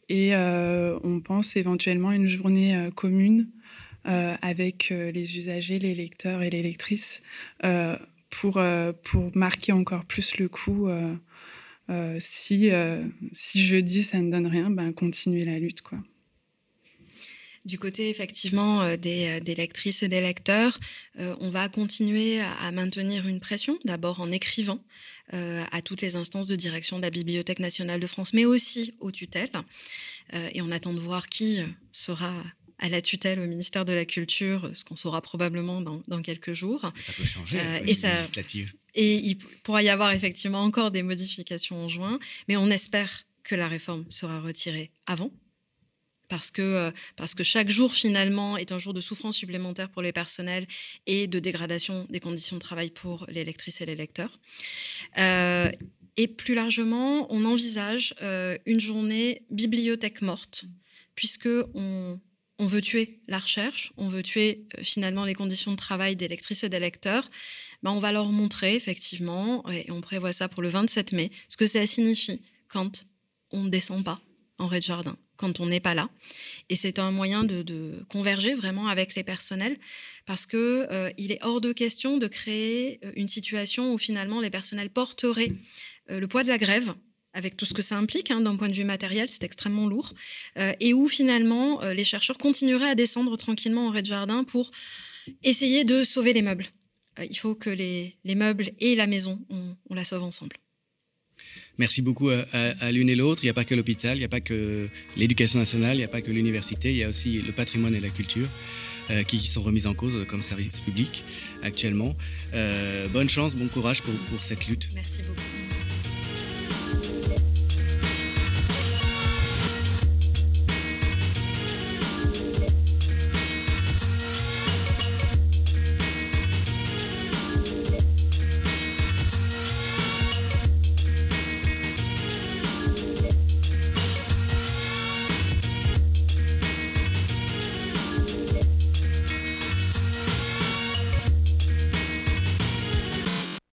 Et 0.09 0.34
on 0.36 1.22
pense 1.22 1.55
éventuellement 1.55 2.11
une 2.11 2.28
journée 2.28 2.89
commune 2.95 3.49
avec 4.05 4.89
les 4.89 5.38
usagers, 5.38 5.80
les 5.80 5.93
lecteurs 5.93 6.41
et 6.41 6.49
les 6.49 6.63
lectrices 6.63 7.22
pour, 8.30 8.61
marquer 9.36 9.74
encore 9.74 10.05
plus 10.05 10.38
le 10.38 10.47
coup 10.47 10.89
euh, 11.89 12.18
si, 12.20 12.72
euh, 12.72 13.03
si 13.32 13.61
jeudi, 13.63 14.03
ça 14.03 14.20
ne 14.20 14.32
donne 14.32 14.47
rien, 14.47 14.70
ben, 14.70 14.91
continuer 14.91 15.45
la 15.45 15.59
lutte. 15.59 15.82
Du 17.68 17.78
côté 17.78 18.09
effectivement 18.09 18.82
euh, 18.82 18.97
des, 18.97 19.39
des, 19.41 19.55
lectrices 19.55 20.01
et 20.01 20.07
des 20.07 20.22
lecteurs, 20.22 20.80
on 21.18 21.49
va 21.49 21.70
continuer 21.70 22.39
à, 22.39 22.72
maintenir 22.72 23.28
une 23.28 23.39
pression, 23.39 23.78
d'abord 23.86 24.20
en 24.20 24.32
écrivant 24.32 24.84
à 25.34 25.82
toutes 25.82 26.01
les 26.01 26.15
instances 26.15 26.47
de 26.47 26.55
direction 26.55 26.97
de 26.97 27.01
la 27.01 27.09
Bibliothèque 27.09 27.59
nationale 27.59 27.99
de 27.99 28.07
France, 28.07 28.34
mais 28.34 28.45
aussi 28.45 28.93
aux 28.99 29.11
tutelles. 29.11 29.51
et 30.53 30.61
on 30.61 30.72
attend 30.72 30.93
de 30.93 30.99
voir 30.99 31.28
qui 31.28 31.59
sera 31.91 32.32
à 32.80 32.89
la 32.89 33.01
tutelle 33.01 33.39
au 33.39 33.47
ministère 33.47 33.86
de 33.86 33.93
la 33.93 34.05
Culture, 34.05 34.70
ce 34.74 34.84
qu'on 34.84 34.95
saura 34.95 35.22
probablement 35.22 35.82
dans, 35.82 36.22
quelques 36.22 36.53
jours. 36.53 36.91
Ça 36.99 37.13
peut 37.13 37.24
changer, 37.24 37.59
euh, 37.59 37.80
et 37.86 37.93
ça, 37.93 38.09
Et 38.93 39.15
il 39.15 39.38
pourra 39.63 39.82
y 39.84 39.89
avoir 39.89 40.11
effectivement 40.11 40.61
encore 40.61 40.91
des 40.91 41.03
modifications 41.03 41.76
en 41.84 41.89
juin, 41.89 42.20
mais 42.47 42.57
on 42.57 42.70
espère 42.70 43.24
que 43.43 43.55
la 43.55 43.68
réforme 43.68 44.05
sera 44.09 44.41
retirée 44.41 44.91
avant. 45.05 45.32
Parce 46.28 46.51
que, 46.51 46.61
euh, 46.61 46.91
parce 47.15 47.34
que 47.36 47.43
chaque 47.43 47.69
jour, 47.69 47.93
finalement, 47.93 48.57
est 48.57 48.71
un 48.71 48.80
jour 48.80 48.93
de 48.93 49.01
souffrance 49.01 49.38
supplémentaire 49.38 49.89
pour 49.89 50.01
les 50.01 50.11
personnels 50.11 50.67
et 51.05 51.28
de 51.28 51.39
dégradation 51.39 52.05
des 52.09 52.19
conditions 52.19 52.57
de 52.57 52.61
travail 52.61 52.89
pour 52.89 53.25
les 53.30 53.45
lectrices 53.45 53.82
et 53.82 53.86
les 53.86 53.95
lecteurs. 53.95 54.39
Euh, 55.17 55.71
et 56.17 56.28
plus 56.28 56.55
largement, 56.55 57.32
on 57.32 57.45
envisage 57.45 58.15
une 58.65 58.80
journée 58.80 59.43
bibliothèque 59.51 60.23
morte, 60.23 60.65
puisque 61.13 61.49
on, 61.75 62.19
on 62.59 62.65
veut 62.65 62.82
tuer 62.82 63.19
la 63.28 63.39
recherche, 63.39 63.93
on 63.97 64.07
veut 64.07 64.23
tuer 64.23 64.67
euh, 64.78 64.84
finalement 64.84 65.25
les 65.25 65.36
conditions 65.36 65.71
de 65.71 65.78
travail 65.78 66.15
des 66.15 66.28
lectrices 66.28 66.63
et 66.63 66.69
des 66.69 66.80
lecteurs, 66.80 67.30
ben, 67.84 67.91
on 67.91 67.99
va 67.99 68.11
leur 68.11 68.30
montrer 68.32 68.75
effectivement, 68.75 69.67
et 69.69 69.91
on 69.91 70.01
prévoit 70.01 70.34
ça 70.34 70.47
pour 70.47 70.63
le 70.63 70.69
27 70.69 71.13
mai, 71.13 71.32
ce 71.49 71.57
que 71.57 71.67
ça 71.67 71.86
signifie 71.86 72.41
quand 72.67 73.05
on 73.51 73.63
ne 73.63 73.69
descend 73.69 74.03
pas 74.03 74.19
en 74.57 74.67
rez-de-jardin, 74.67 75.15
quand 75.38 75.59
on 75.59 75.67
n'est 75.67 75.79
pas 75.79 75.95
là. 75.95 76.09
Et 76.69 76.75
c'est 76.75 76.99
un 76.99 77.11
moyen 77.11 77.43
de, 77.43 78.05
converger 78.09 78.55
vraiment 78.55 78.88
avec 78.88 79.15
les 79.15 79.23
personnels, 79.23 79.77
parce 80.25 80.45
qu'il 80.45 80.59
euh, 80.59 81.09
est 81.17 81.43
hors 81.43 81.61
de 81.61 81.71
question 81.71 82.17
de 82.17 82.27
créer 82.27 82.99
euh, 83.05 83.11
une 83.15 83.27
situation 83.27 83.93
où 83.93 83.97
finalement 83.97 84.41
les 84.41 84.49
personnels 84.49 84.89
porteraient 84.89 85.49
le 86.09 86.25
poids 86.27 86.43
de 86.43 86.47
la 86.47 86.57
grève 86.57 86.93
avec 87.38 87.55
tout 87.55 87.65
ce 87.65 87.73
que 87.75 87.83
ça 87.83 87.95
implique 87.95 88.31
hein, 88.31 88.41
d'un 88.41 88.55
point 88.55 88.67
de 88.67 88.73
vue 88.73 88.83
matériel, 88.83 89.29
c'est 89.29 89.43
extrêmement 89.43 89.85
lourd, 89.85 90.13
euh, 90.57 90.73
et 90.79 90.95
où 90.95 91.07
finalement 91.07 91.83
euh, 91.83 91.93
les 91.93 92.03
chercheurs 92.03 92.39
continueraient 92.39 92.89
à 92.89 92.95
descendre 92.95 93.38
tranquillement 93.38 93.88
en 93.88 93.91
rez-de-jardin 93.91 94.43
pour 94.43 94.71
essayer 95.43 95.83
de 95.83 96.03
sauver 96.03 96.33
les 96.33 96.41
meubles. 96.41 96.65
Euh, 97.19 97.25
il 97.29 97.38
faut 97.38 97.53
que 97.53 97.69
les, 97.69 98.17
meubles 98.25 98.71
et 98.79 98.95
la 98.95 99.05
maison, 99.05 99.39
on, 99.51 99.93
la 99.93 100.03
sauve 100.03 100.23
ensemble. 100.23 100.55
Merci 101.78 102.01
beaucoup 102.01 102.30
à, 102.30 102.91
l'une 102.91 103.09
et 103.09 103.15
l'autre. 103.15 103.41
Il 103.43 103.45
n'y 103.45 103.51
a 103.51 103.53
pas 103.53 103.65
que 103.65 103.75
l'hôpital, 103.75 104.17
il 104.17 104.19
n'y 104.19 104.25
a 104.25 104.30
pas 104.30 104.41
que 104.41 104.88
l'éducation 105.15 105.59
nationale, 105.59 105.95
il 105.95 105.99
n'y 105.99 106.03
a 106.03 106.09
pas 106.09 106.21
que 106.21 106.32
l'université, 106.32 106.91
il 106.91 106.97
y 106.97 107.03
a 107.03 107.09
aussi 107.09 107.41
le 107.41 107.51
patrimoine 107.51 107.95
et 107.95 107.99
la 107.99 108.09
culture. 108.09 108.47
qui, 109.28 109.39
sont 109.47 109.61
remises 109.61 109.88
en 109.88 109.93
cause 109.93 110.25
comme 110.28 110.41
service 110.41 110.80
public 110.80 111.23
actuellement. 111.61 112.15
bonne 113.13 113.30
chance, 113.30 113.55
bon 113.55 113.67
courage 113.67 114.01
pour, 114.01 114.13
pour 114.30 114.39
cette 114.39 114.67
lutte. 114.67 114.89
Merci 114.95 115.21
beaucoup. 115.21 115.76